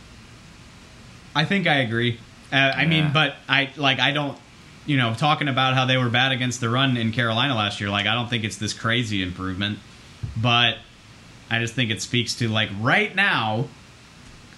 I 1.35 1.45
think 1.45 1.67
I 1.67 1.77
agree. 1.79 2.19
Uh, 2.53 2.57
I 2.57 2.87
mean, 2.87 3.11
but 3.13 3.37
I 3.49 3.71
like 3.77 4.01
I 4.01 4.11
don't 4.13 4.37
you 4.89 4.97
know, 4.97 5.13
talking 5.15 5.49
about 5.49 5.75
how 5.75 5.85
they 5.85 5.99
were 5.99 6.09
bad 6.09 6.33
against 6.33 6.61
the 6.61 6.71
run 6.71 6.97
in 6.97 7.13
Carolina 7.13 7.55
last 7.55 7.79
year. 7.79 7.91
Like, 7.91 8.07
I 8.07 8.15
don't 8.15 8.29
think 8.29 8.43
it's 8.43 8.57
this 8.57 8.73
crazy 8.73 9.23
improvement, 9.23 9.79
but 10.35 10.79
I 11.51 11.59
just 11.59 11.75
think 11.75 11.91
it 11.91 12.01
speaks 12.01 12.35
to 12.37 12.49
like 12.49 12.71
right 12.81 13.15
now. 13.15 13.69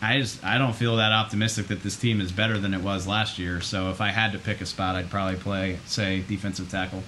I 0.00 0.18
just 0.20 0.42
I 0.44 0.56
don't 0.56 0.74
feel 0.74 0.96
that 0.96 1.12
optimistic 1.12 1.66
that 1.66 1.82
this 1.82 1.96
team 1.96 2.20
is 2.20 2.30
better 2.32 2.58
than 2.58 2.72
it 2.72 2.80
was 2.80 3.06
last 3.06 3.38
year. 3.38 3.60
So 3.60 3.90
if 3.90 4.00
I 4.00 4.08
had 4.08 4.32
to 4.32 4.38
pick 4.38 4.60
a 4.60 4.66
spot, 4.66 4.94
I'd 4.94 5.10
probably 5.10 5.36
play 5.36 5.78
say 5.84 6.22
defensive 6.26 6.70
tackle. 6.70 7.02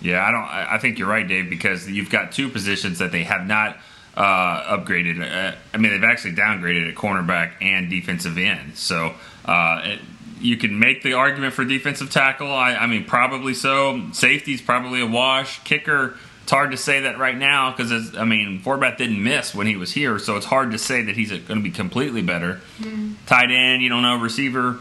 Yeah, 0.00 0.24
I 0.24 0.30
don't. 0.30 0.44
I 0.44 0.78
think 0.78 0.98
you're 0.98 1.08
right, 1.08 1.26
Dave, 1.26 1.50
because 1.50 1.88
you've 1.88 2.10
got 2.10 2.32
two 2.32 2.48
positions 2.48 2.98
that 3.00 3.10
they 3.10 3.24
have 3.24 3.46
not 3.46 3.78
uh, 4.16 4.76
upgraded. 4.76 5.20
Uh, 5.20 5.56
I 5.74 5.78
mean, 5.78 5.90
they've 5.90 6.08
actually 6.08 6.34
downgraded 6.34 6.88
at 6.88 6.94
cornerback 6.94 7.52
and 7.60 7.90
defensive 7.90 8.38
end. 8.38 8.76
So 8.76 9.14
uh, 9.44 9.82
it, 9.84 10.00
you 10.40 10.56
can 10.56 10.78
make 10.78 11.02
the 11.02 11.14
argument 11.14 11.54
for 11.54 11.64
defensive 11.64 12.10
tackle. 12.10 12.52
I, 12.52 12.74
I 12.74 12.86
mean, 12.86 13.04
probably 13.04 13.54
so. 13.54 14.10
Safety's 14.12 14.60
probably 14.62 15.00
a 15.00 15.06
wash. 15.06 15.62
Kicker. 15.64 16.16
It's 16.42 16.52
hard 16.52 16.70
to 16.70 16.78
say 16.78 17.00
that 17.00 17.18
right 17.18 17.36
now 17.36 17.70
because 17.70 18.16
I 18.16 18.24
mean, 18.24 18.60
Forbath 18.60 18.96
didn't 18.96 19.22
miss 19.22 19.54
when 19.54 19.66
he 19.66 19.76
was 19.76 19.92
here, 19.92 20.18
so 20.18 20.36
it's 20.36 20.46
hard 20.46 20.70
to 20.70 20.78
say 20.78 21.02
that 21.02 21.14
he's 21.14 21.30
going 21.30 21.58
to 21.58 21.60
be 21.60 21.70
completely 21.70 22.22
better. 22.22 22.60
Mm-hmm. 22.78 23.14
Tight 23.26 23.50
end, 23.50 23.82
you 23.82 23.90
don't 23.90 24.00
know. 24.00 24.18
Receiver, 24.18 24.78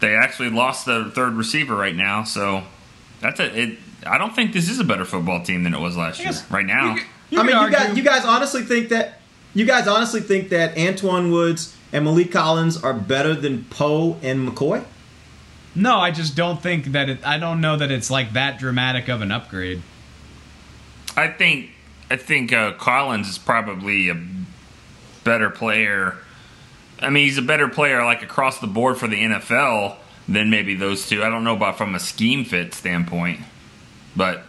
they 0.00 0.16
actually 0.16 0.48
lost 0.48 0.86
the 0.86 1.10
third 1.14 1.34
receiver 1.34 1.76
right 1.76 1.94
now, 1.94 2.24
so 2.24 2.62
that's 3.20 3.38
it. 3.38 3.54
it 3.54 3.78
I 4.06 4.16
don't 4.16 4.34
think 4.34 4.54
this 4.54 4.70
is 4.70 4.80
a 4.80 4.84
better 4.84 5.04
football 5.04 5.42
team 5.42 5.62
than 5.62 5.74
it 5.74 5.80
was 5.80 5.94
last 5.94 6.20
year. 6.20 6.32
Right 6.48 6.64
now, 6.64 6.96
I 7.32 7.42
mean, 7.42 7.60
you 7.60 7.70
guys, 7.70 7.96
you 7.96 8.02
guys 8.02 8.24
honestly 8.24 8.62
think 8.62 8.88
that 8.88 9.20
you 9.52 9.66
guys 9.66 9.86
honestly 9.86 10.20
think 10.20 10.48
that 10.50 10.76
Antwaun 10.76 11.30
Woods 11.30 11.75
and 11.96 12.06
Maliek 12.06 12.30
Collins 12.30 12.76
are 12.82 12.92
better 12.92 13.34
than 13.34 13.64
Poe 13.64 14.18
and 14.22 14.46
McCoy? 14.46 14.84
No, 15.74 15.96
I 15.96 16.10
just 16.10 16.36
don't 16.36 16.62
think 16.62 16.86
that 16.92 17.08
it. 17.08 17.26
I 17.26 17.38
don't 17.38 17.62
know 17.62 17.74
that 17.78 17.90
it's 17.90 18.10
like 18.10 18.34
that 18.34 18.58
dramatic 18.58 19.08
of 19.08 19.22
an 19.22 19.32
upgrade. 19.32 19.80
I 21.16 21.28
think 21.28 21.70
I 22.10 22.16
think 22.16 22.52
uh, 22.52 22.74
Collins 22.74 23.30
is 23.30 23.38
probably 23.38 24.10
a 24.10 24.22
better 25.24 25.48
player. 25.48 26.18
I 27.00 27.08
mean, 27.08 27.24
he's 27.24 27.38
a 27.38 27.42
better 27.42 27.66
player 27.66 28.04
like 28.04 28.22
across 28.22 28.58
the 28.58 28.66
board 28.66 28.98
for 28.98 29.08
the 29.08 29.16
NFL 29.16 29.96
than 30.28 30.50
maybe 30.50 30.74
those 30.74 31.08
two. 31.08 31.24
I 31.24 31.30
don't 31.30 31.44
know 31.44 31.56
about 31.56 31.78
from 31.78 31.94
a 31.94 32.00
scheme 32.00 32.44
fit 32.44 32.74
standpoint, 32.74 33.40
but 34.14 34.44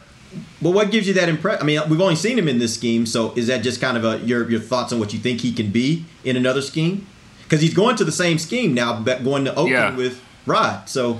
But 0.61 0.71
what 0.71 0.91
gives 0.91 1.07
you 1.07 1.13
that 1.13 1.29
impression? 1.29 1.61
I 1.61 1.65
mean, 1.65 1.79
we've 1.89 2.01
only 2.01 2.17
seen 2.17 2.37
him 2.37 2.49
in 2.49 2.59
this 2.59 2.73
scheme, 2.73 3.05
so 3.05 3.33
is 3.35 3.47
that 3.47 3.63
just 3.63 3.79
kind 3.79 3.95
of 3.95 4.03
a, 4.03 4.17
your 4.25 4.49
your 4.51 4.59
thoughts 4.59 4.91
on 4.91 4.99
what 4.99 5.13
you 5.13 5.19
think 5.19 5.39
he 5.39 5.53
can 5.53 5.71
be 5.71 6.03
in 6.25 6.35
another 6.35 6.61
scheme? 6.61 7.07
Because 7.47 7.61
he's 7.61 7.73
going 7.73 7.95
to 7.95 8.03
the 8.03 8.11
same 8.11 8.37
scheme 8.39 8.73
now, 8.73 8.99
but 8.99 9.23
going 9.23 9.45
to 9.45 9.51
Oakland 9.51 9.69
Yeah. 9.71 9.95
with 9.95 10.21
Rod. 10.45 10.89
So 10.89 11.19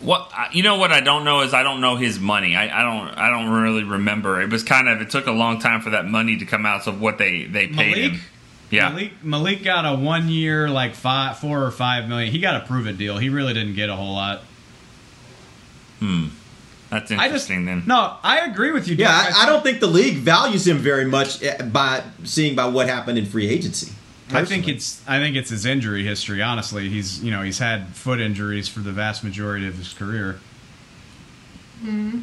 What 0.00 0.32
you 0.52 0.62
know? 0.64 0.76
What 0.76 0.90
I 0.90 1.00
don't 1.00 1.24
know 1.24 1.42
is 1.42 1.54
I 1.54 1.62
don't 1.62 1.80
know 1.80 1.94
his 1.96 2.18
money. 2.18 2.56
I, 2.56 2.80
I 2.80 2.82
don't. 2.82 3.08
I 3.16 3.30
don't 3.30 3.50
really 3.50 3.84
remember. 3.84 4.40
It 4.42 4.50
was 4.50 4.64
kind 4.64 4.88
of. 4.88 5.00
It 5.00 5.10
took 5.10 5.26
a 5.28 5.32
long 5.32 5.60
time 5.60 5.80
for 5.80 5.90
that 5.90 6.06
money 6.06 6.36
to 6.38 6.44
come 6.44 6.66
out 6.66 6.82
So 6.82 6.90
what 6.92 7.18
they 7.18 7.44
they 7.44 7.68
paid 7.68 7.96
Maliek? 7.96 8.10
him. 8.12 8.20
Yeah. 8.70 8.90
Maliek, 8.90 9.12
Maliek 9.24 9.62
got 9.64 9.84
a 9.84 9.96
one 9.96 10.28
year 10.28 10.68
like 10.68 10.94
five, 10.96 11.38
four 11.38 11.62
or 11.62 11.70
five 11.70 12.08
million. 12.08 12.32
He 12.32 12.40
got 12.40 12.60
a 12.60 12.66
prove 12.66 12.88
it 12.88 12.98
deal. 12.98 13.18
He 13.18 13.28
really 13.28 13.54
didn't 13.54 13.74
get 13.74 13.88
a 13.90 13.94
whole 13.94 14.14
lot. 14.14 14.42
Hmm. 16.00 16.26
That's 16.90 17.10
I 17.10 17.14
just 17.14 17.48
interesting. 17.48 17.64
then. 17.64 17.82
no, 17.86 18.16
I 18.22 18.40
agree 18.40 18.70
with 18.72 18.86
you. 18.88 18.96
yeah, 18.96 19.08
I, 19.10 19.44
I 19.44 19.46
don't 19.46 19.62
think 19.62 19.80
the 19.80 19.86
league 19.86 20.16
values 20.16 20.66
him 20.66 20.76
very 20.78 21.06
much 21.06 21.42
eh, 21.42 21.62
by 21.62 22.02
seeing 22.24 22.54
by 22.54 22.66
what 22.66 22.86
happened 22.88 23.16
in 23.18 23.24
free 23.24 23.48
agency. 23.48 23.92
I 24.34 24.44
think 24.44 24.68
it's 24.68 25.02
I 25.06 25.18
think 25.18 25.36
it's 25.36 25.50
his 25.50 25.66
injury 25.66 26.04
history. 26.04 26.42
Honestly, 26.42 26.88
he's 26.88 27.22
you 27.22 27.30
know 27.30 27.42
he's 27.42 27.58
had 27.58 27.88
foot 27.88 28.20
injuries 28.20 28.68
for 28.68 28.80
the 28.80 28.92
vast 28.92 29.24
majority 29.24 29.66
of 29.66 29.76
his 29.76 29.92
career. 29.92 30.38
Mm-hmm. 31.82 32.20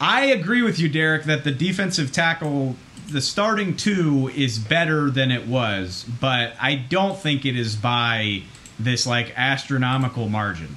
I 0.00 0.26
agree 0.26 0.62
with 0.62 0.78
you, 0.78 0.88
Derek, 0.88 1.24
that 1.24 1.44
the 1.44 1.50
defensive 1.50 2.12
tackle, 2.12 2.76
the 3.08 3.20
starting 3.20 3.76
two, 3.76 4.30
is 4.34 4.58
better 4.58 5.10
than 5.10 5.30
it 5.30 5.46
was, 5.46 6.04
but 6.20 6.52
I 6.60 6.74
don't 6.74 7.18
think 7.18 7.46
it 7.46 7.56
is 7.56 7.76
by 7.76 8.42
this 8.78 9.06
like 9.06 9.32
astronomical 9.36 10.28
margin. 10.28 10.76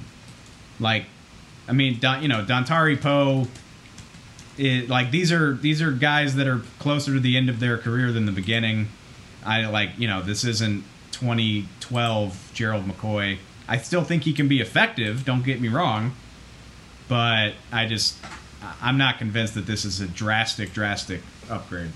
Like, 0.78 1.04
I 1.68 1.72
mean, 1.72 1.98
Don, 2.00 2.22
you 2.22 2.28
know, 2.28 2.44
Dontari 2.44 3.00
Poe. 3.00 3.46
It, 4.56 4.88
like 4.88 5.10
these 5.10 5.32
are 5.32 5.54
these 5.54 5.80
are 5.80 5.90
guys 5.92 6.34
that 6.36 6.46
are 6.46 6.60
closer 6.78 7.14
to 7.14 7.20
the 7.20 7.36
end 7.36 7.48
of 7.48 7.60
their 7.60 7.78
career 7.78 8.12
than 8.12 8.26
the 8.26 8.32
beginning. 8.32 8.88
I 9.44 9.66
like 9.66 9.90
you 9.98 10.08
know 10.08 10.22
this 10.22 10.44
isn't 10.44 10.84
2012 11.12 12.50
Gerald 12.54 12.86
McCoy. 12.86 13.38
I 13.68 13.78
still 13.78 14.02
think 14.02 14.24
he 14.24 14.32
can 14.32 14.48
be 14.48 14.60
effective. 14.60 15.24
Don't 15.24 15.44
get 15.44 15.60
me 15.60 15.68
wrong, 15.68 16.12
but 17.08 17.52
I 17.72 17.86
just 17.86 18.16
I'm 18.80 18.98
not 18.98 19.18
convinced 19.18 19.54
that 19.54 19.66
this 19.66 19.84
is 19.84 20.00
a 20.00 20.08
drastic 20.08 20.72
drastic 20.72 21.20
upgrade. 21.48 21.90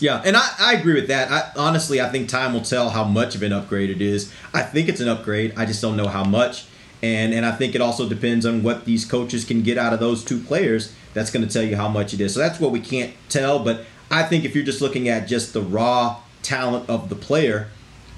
Yeah, 0.00 0.22
and 0.24 0.36
I, 0.36 0.48
I 0.58 0.74
agree 0.74 0.94
with 0.94 1.08
that. 1.08 1.30
I, 1.30 1.50
honestly, 1.60 2.00
I 2.00 2.08
think 2.08 2.28
time 2.28 2.52
will 2.52 2.62
tell 2.62 2.90
how 2.90 3.04
much 3.04 3.34
of 3.34 3.42
an 3.42 3.52
upgrade 3.52 3.90
it 3.90 4.00
is. 4.00 4.32
I 4.54 4.62
think 4.62 4.88
it's 4.88 5.00
an 5.00 5.08
upgrade. 5.08 5.54
I 5.56 5.66
just 5.66 5.82
don't 5.82 5.96
know 5.96 6.06
how 6.06 6.24
much. 6.24 6.66
And 7.02 7.32
and 7.32 7.46
I 7.46 7.52
think 7.52 7.74
it 7.74 7.80
also 7.80 8.08
depends 8.08 8.44
on 8.44 8.62
what 8.62 8.84
these 8.84 9.04
coaches 9.04 9.44
can 9.44 9.62
get 9.62 9.78
out 9.78 9.92
of 9.92 10.00
those 10.00 10.24
two 10.24 10.40
players. 10.40 10.94
That's 11.14 11.30
going 11.30 11.46
to 11.46 11.52
tell 11.52 11.62
you 11.62 11.76
how 11.76 11.88
much 11.88 12.12
it 12.14 12.20
is. 12.20 12.34
So 12.34 12.40
that's 12.40 12.60
what 12.60 12.70
we 12.70 12.80
can't 12.80 13.12
tell. 13.28 13.58
But 13.58 13.84
I 14.10 14.22
think 14.22 14.44
if 14.44 14.54
you're 14.54 14.64
just 14.64 14.80
looking 14.80 15.08
at 15.08 15.28
just 15.28 15.52
the 15.52 15.60
raw 15.60 16.20
talent 16.42 16.88
of 16.88 17.08
the 17.08 17.14
player, 17.14 17.68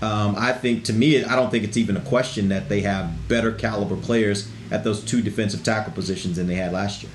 um, 0.03 0.35
I 0.39 0.53
think 0.53 0.85
to 0.85 0.93
me, 0.93 1.23
I 1.25 1.37
don't 1.37 1.51
think 1.51 1.65
it's 1.65 1.77
even 1.77 1.97
a 1.97 2.01
question 2.01 2.49
that 2.49 2.69
they 2.69 2.81
have 2.83 3.29
better 3.29 3.53
caliber 3.53 3.97
players 3.97 4.51
at 4.71 4.85
those 4.85 5.05
two 5.05 5.21
defensive 5.21 5.63
tackle 5.63 5.93
positions 5.93 6.37
than 6.37 6.47
they 6.47 6.55
had 6.55 6.73
last 6.73 7.03
year. 7.03 7.13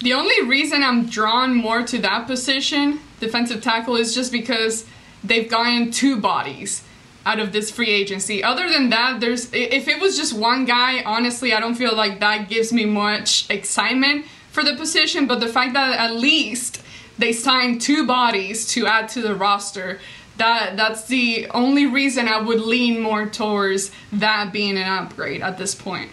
The 0.00 0.12
only 0.12 0.42
reason 0.42 0.82
I'm 0.82 1.06
drawn 1.06 1.54
more 1.54 1.82
to 1.82 1.98
that 1.98 2.26
position, 2.26 3.00
defensive 3.20 3.62
tackle, 3.62 3.96
is 3.96 4.14
just 4.14 4.32
because 4.32 4.84
they've 5.22 5.48
gotten 5.48 5.92
two 5.92 6.20
bodies 6.20 6.82
out 7.24 7.38
of 7.38 7.52
this 7.52 7.70
free 7.70 7.88
agency. 7.88 8.42
Other 8.42 8.68
than 8.68 8.90
that, 8.90 9.20
there's 9.20 9.52
if 9.54 9.86
it 9.86 10.00
was 10.00 10.16
just 10.16 10.32
one 10.32 10.64
guy, 10.64 11.04
honestly, 11.04 11.52
I 11.52 11.60
don't 11.60 11.76
feel 11.76 11.94
like 11.94 12.18
that 12.18 12.48
gives 12.48 12.72
me 12.72 12.84
much 12.84 13.48
excitement 13.48 14.26
for 14.52 14.62
the 14.62 14.76
position. 14.76 15.26
But 15.26 15.40
the 15.40 15.48
fact 15.48 15.74
that 15.74 15.98
at 15.98 16.14
least 16.14 16.82
they 17.18 17.32
signed 17.32 17.80
two 17.80 18.06
bodies 18.06 18.66
to 18.68 18.86
add 18.86 19.08
to 19.10 19.22
the 19.22 19.34
roster, 19.34 19.98
that 20.36 20.76
that's 20.76 21.06
the 21.06 21.48
only 21.50 21.86
reason 21.86 22.28
I 22.28 22.40
would 22.40 22.60
lean 22.60 23.00
more 23.00 23.26
towards 23.26 23.90
that 24.12 24.52
being 24.52 24.76
an 24.78 24.88
upgrade 24.88 25.42
at 25.42 25.58
this 25.58 25.74
point. 25.74 26.10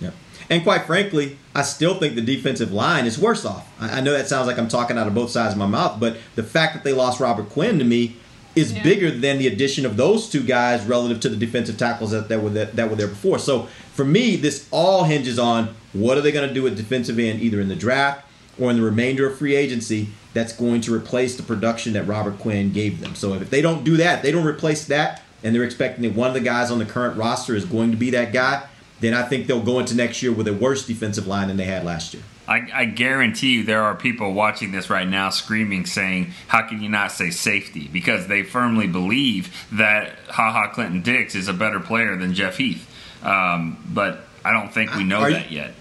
Yep. 0.00 0.14
And 0.50 0.62
quite 0.62 0.86
frankly, 0.86 1.38
I 1.54 1.62
still 1.62 1.98
think 1.98 2.14
the 2.14 2.22
defensive 2.22 2.72
line 2.72 3.06
is 3.06 3.18
worse 3.18 3.44
off. 3.44 3.70
I 3.80 3.98
I 3.98 4.00
know 4.00 4.12
that 4.12 4.28
sounds 4.28 4.46
like 4.46 4.58
I'm 4.58 4.68
talking 4.68 4.98
out 4.98 5.06
of 5.06 5.14
both 5.14 5.30
sides 5.30 5.52
of 5.52 5.58
my 5.58 5.66
mouth, 5.66 6.00
but 6.00 6.16
the 6.34 6.42
fact 6.42 6.74
that 6.74 6.84
they 6.84 6.92
lost 6.92 7.20
Robert 7.20 7.50
Quinn 7.50 7.78
to 7.78 7.84
me 7.84 8.16
is 8.54 8.72
bigger 8.72 9.10
than 9.10 9.38
the 9.38 9.46
addition 9.46 9.86
of 9.86 9.96
those 9.96 10.28
two 10.28 10.42
guys 10.42 10.84
relative 10.84 11.20
to 11.20 11.28
the 11.30 11.36
defensive 11.36 11.78
tackles 11.78 12.10
that, 12.10 12.28
that 12.28 12.42
were 12.42 12.50
that, 12.50 12.76
that 12.76 12.90
were 12.90 12.96
there 12.96 13.08
before. 13.08 13.38
So 13.38 13.68
for 13.94 14.04
me, 14.04 14.36
this 14.36 14.68
all 14.70 15.04
hinges 15.04 15.38
on 15.38 15.74
what 15.92 16.16
are 16.18 16.20
they 16.20 16.32
going 16.32 16.48
to 16.48 16.54
do 16.54 16.62
with 16.62 16.76
defensive 16.76 17.18
end, 17.18 17.40
either 17.40 17.60
in 17.60 17.68
the 17.68 17.76
draft 17.76 18.26
or 18.58 18.70
in 18.70 18.76
the 18.76 18.82
remainder 18.82 19.26
of 19.26 19.38
free 19.38 19.56
agency, 19.56 20.08
that's 20.34 20.52
going 20.52 20.80
to 20.82 20.94
replace 20.94 21.36
the 21.36 21.42
production 21.42 21.92
that 21.92 22.04
Robert 22.04 22.38
Quinn 22.38 22.72
gave 22.72 23.00
them. 23.00 23.14
So 23.14 23.34
if 23.34 23.50
they 23.50 23.62
don't 23.62 23.84
do 23.84 23.96
that, 23.98 24.22
they 24.22 24.30
don't 24.30 24.46
replace 24.46 24.86
that, 24.86 25.22
and 25.42 25.54
they're 25.54 25.64
expecting 25.64 26.02
that 26.02 26.14
one 26.14 26.28
of 26.28 26.34
the 26.34 26.40
guys 26.40 26.70
on 26.70 26.78
the 26.78 26.84
current 26.84 27.16
roster 27.16 27.54
is 27.54 27.64
going 27.64 27.90
to 27.90 27.96
be 27.96 28.10
that 28.10 28.32
guy, 28.32 28.66
then 29.00 29.14
I 29.14 29.22
think 29.22 29.46
they'll 29.46 29.62
go 29.62 29.78
into 29.78 29.94
next 29.94 30.22
year 30.22 30.32
with 30.32 30.46
a 30.46 30.54
worse 30.54 30.86
defensive 30.86 31.26
line 31.26 31.48
than 31.48 31.56
they 31.56 31.64
had 31.64 31.84
last 31.84 32.14
year. 32.14 32.22
I, 32.46 32.68
I 32.72 32.84
guarantee 32.86 33.54
you 33.54 33.64
there 33.64 33.82
are 33.82 33.94
people 33.94 34.32
watching 34.32 34.72
this 34.72 34.90
right 34.90 35.08
now 35.08 35.30
screaming, 35.30 35.86
saying, 35.86 36.32
How 36.48 36.66
can 36.66 36.82
you 36.82 36.88
not 36.88 37.12
say 37.12 37.30
safety? 37.30 37.88
Because 37.92 38.26
they 38.26 38.42
firmly 38.42 38.86
believe 38.86 39.66
that 39.72 40.16
Ha 40.30 40.52
Ha 40.52 40.72
Clinton 40.72 41.02
Dix 41.02 41.34
is 41.34 41.48
a 41.48 41.52
better 41.52 41.80
player 41.80 42.16
than 42.16 42.34
Jeff 42.34 42.56
Heath. 42.56 42.88
Um, 43.22 43.82
but 43.88 44.24
I 44.44 44.52
don't 44.52 44.72
think 44.72 44.94
we 44.94 45.04
know 45.04 45.20
Are 45.20 45.30
you- 45.30 45.36
that 45.36 45.50
yet. 45.50 45.74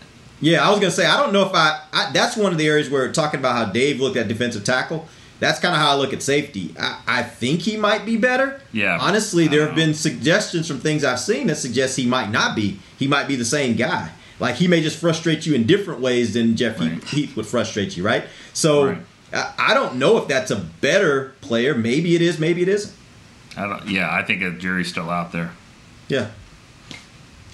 Yeah, 0.44 0.66
I 0.66 0.72
was 0.72 0.80
gonna 0.80 0.92
say 0.92 1.06
I 1.06 1.18
don't 1.18 1.34
know 1.34 1.46
if 1.46 1.54
I, 1.54 1.80
I 1.94 2.12
that's 2.14 2.36
one 2.36 2.52
of 2.52 2.58
the 2.58 2.66
areas 2.68 2.90
where 2.90 3.12
talking 3.12 3.40
about 3.40 3.56
how 3.56 3.72
Dave 3.72 4.00
looked 4.00 4.18
at 4.18 4.28
defensive 4.28 4.64
tackle. 4.64 5.08
That's 5.40 5.60
kind 5.60 5.74
of 5.74 5.82
how 5.82 5.92
I 5.92 5.96
look 5.96 6.14
at 6.14 6.22
safety. 6.22 6.74
I, 6.80 7.02
I 7.08 7.24
think 7.24 7.62
he 7.62 7.76
might 7.76 8.06
be 8.06 8.16
better. 8.16 8.62
Yeah. 8.72 8.98
Honestly, 9.02 9.48
there 9.48 9.66
have 9.66 9.76
been 9.76 9.96
suggestions 9.96 10.68
from 10.68 10.80
things 10.80 11.04
I've 11.04 11.20
seen 11.20 11.48
that 11.48 11.58
suggest 11.58 11.98
he 11.98 12.06
might 12.06 12.30
not 12.30 12.56
be. 12.56 12.80
He 13.00 13.08
might 13.08 13.28
be 13.28 13.36
the 13.36 13.46
same 13.46 13.76
guy. 13.76 14.12
Like 14.40 14.56
he 14.56 14.68
may 14.68 14.82
just 14.82 14.98
frustrate 15.00 15.46
you 15.46 15.56
in 15.56 15.66
different 15.66 16.00
ways 16.00 16.34
than 16.34 16.56
Jeff 16.56 16.80
Heath, 16.80 17.10
Heath 17.10 17.36
would 17.36 17.46
frustrate 17.48 17.96
you, 17.98 18.04
right? 18.04 18.26
So 18.54 18.98
I, 19.34 19.54
I 19.58 19.74
don't 19.74 19.96
know 19.96 20.18
if 20.18 20.28
that's 20.28 20.52
a 20.52 20.58
better 20.58 21.34
player. 21.42 21.76
Maybe 21.76 22.16
it 22.16 22.22
is. 22.22 22.40
Maybe 22.40 22.62
it 22.62 22.68
isn't. 22.68 22.94
I 23.58 23.68
don't, 23.68 23.88
yeah, 23.88 24.12
I 24.12 24.24
think 24.24 24.42
the 24.42 24.52
jury's 24.52 24.90
still 24.90 25.10
out 25.10 25.32
there. 25.32 25.52
Yeah. 26.08 26.30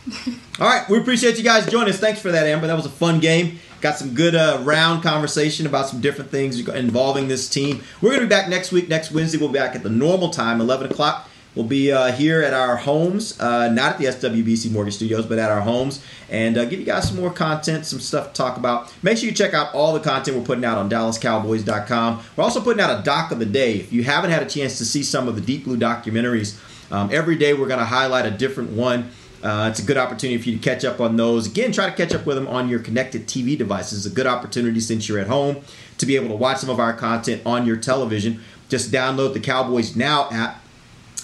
All 0.59 0.67
right, 0.67 0.87
we 0.89 0.97
appreciate 0.97 1.37
you 1.37 1.43
guys 1.43 1.69
joining 1.69 1.89
us. 1.89 1.99
Thanks 1.99 2.21
for 2.21 2.31
that, 2.31 2.45
Amber. 2.45 2.67
That 2.67 2.75
was 2.75 2.85
a 2.85 2.89
fun 2.89 3.19
game. 3.19 3.59
Got 3.81 3.97
some 3.97 4.13
good 4.13 4.35
uh, 4.35 4.61
round 4.63 5.03
conversation 5.03 5.65
about 5.67 5.87
some 5.87 6.01
different 6.01 6.31
things 6.31 6.67
involving 6.67 7.27
this 7.27 7.49
team. 7.49 7.83
We're 8.01 8.11
going 8.11 8.21
to 8.21 8.25
be 8.25 8.29
back 8.29 8.49
next 8.49 8.71
week, 8.71 8.87
next 8.87 9.11
Wednesday. 9.11 9.37
We'll 9.37 9.49
be 9.49 9.59
back 9.59 9.75
at 9.75 9.83
the 9.83 9.89
normal 9.89 10.29
time, 10.29 10.61
11 10.61 10.91
o'clock. 10.91 11.29
We'll 11.55 11.65
be 11.65 11.91
uh, 11.91 12.11
here 12.11 12.41
at 12.43 12.53
our 12.53 12.77
homes, 12.77 13.39
uh, 13.39 13.69
not 13.69 13.93
at 13.93 13.97
the 13.97 14.05
SWBC 14.05 14.71
Mortgage 14.71 14.95
Studios, 14.95 15.25
but 15.25 15.39
at 15.39 15.49
our 15.49 15.61
homes, 15.61 16.03
and 16.29 16.57
uh, 16.57 16.65
give 16.65 16.79
you 16.79 16.85
guys 16.85 17.07
some 17.07 17.17
more 17.17 17.31
content, 17.31 17.85
some 17.85 17.99
stuff 17.99 18.27
to 18.27 18.33
talk 18.33 18.57
about. 18.57 18.93
Make 19.03 19.17
sure 19.17 19.27
you 19.27 19.35
check 19.35 19.55
out 19.55 19.73
all 19.73 19.93
the 19.93 19.99
content 19.99 20.37
we're 20.37 20.45
putting 20.45 20.63
out 20.63 20.77
on 20.77 20.89
DallasCowboys.com. 20.89 22.23
We're 22.35 22.43
also 22.43 22.61
putting 22.61 22.81
out 22.81 22.99
a 22.99 23.03
doc 23.03 23.31
of 23.31 23.39
the 23.39 23.45
day. 23.45 23.73
If 23.73 23.91
you 23.91 24.03
haven't 24.03 24.29
had 24.29 24.43
a 24.43 24.49
chance 24.49 24.77
to 24.77 24.85
see 24.85 25.01
some 25.01 25.27
of 25.27 25.35
the 25.35 25.41
Deep 25.41 25.63
Blue 25.63 25.77
documentaries, 25.77 26.59
um, 26.91 27.09
every 27.11 27.35
day 27.35 27.53
we're 27.53 27.67
going 27.67 27.79
to 27.79 27.85
highlight 27.85 28.25
a 28.25 28.31
different 28.31 28.71
one. 28.71 29.09
Uh, 29.47 29.69
it's 29.69 29.79
a 29.79 29.83
good 29.83 29.95
opportunity 29.95 30.37
for 30.41 30.49
you 30.49 30.57
to 30.57 30.61
catch 30.61 30.83
up 30.83 30.99
on 30.99 31.15
those. 31.15 31.47
Again, 31.47 31.71
try 31.71 31.89
to 31.89 31.95
catch 31.95 32.13
up 32.13 32.25
with 32.25 32.35
them 32.35 32.49
on 32.49 32.67
your 32.67 32.79
connected 32.79 33.27
TV 33.27 33.57
devices. 33.57 34.05
It's 34.05 34.13
a 34.13 34.15
good 34.15 34.27
opportunity 34.27 34.81
since 34.81 35.07
you're 35.07 35.19
at 35.19 35.27
home 35.27 35.61
to 35.99 36.05
be 36.05 36.17
able 36.17 36.27
to 36.27 36.35
watch 36.35 36.57
some 36.57 36.69
of 36.69 36.81
our 36.81 36.91
content 36.91 37.43
on 37.45 37.65
your 37.65 37.77
television. 37.77 38.41
Just 38.67 38.91
download 38.91 39.33
the 39.33 39.39
Cowboys 39.39 39.95
Now 39.95 40.29
app. 40.31 40.61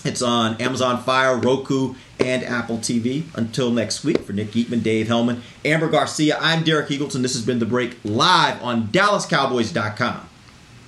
It's 0.05 0.21
on 0.21 0.55
Amazon 0.61 1.03
Fire, 1.03 1.35
Roku, 1.35 1.95
and 2.17 2.45
Apple 2.45 2.77
TV. 2.77 3.23
Until 3.35 3.71
next 3.71 4.05
week, 4.05 4.21
for 4.21 4.31
Nick 4.31 4.51
Eatman, 4.51 4.83
Dave 4.83 5.09
Helman, 5.09 5.41
Amber 5.65 5.89
Garcia, 5.89 6.37
I'm 6.39 6.63
Derek 6.63 6.87
Eagleton. 6.87 7.23
This 7.23 7.33
has 7.33 7.45
been 7.45 7.59
The 7.59 7.65
Break 7.65 7.97
live 8.05 8.63
on 8.63 8.87
DallasCowboys.com 8.87 10.29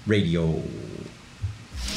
radio. 0.07 0.61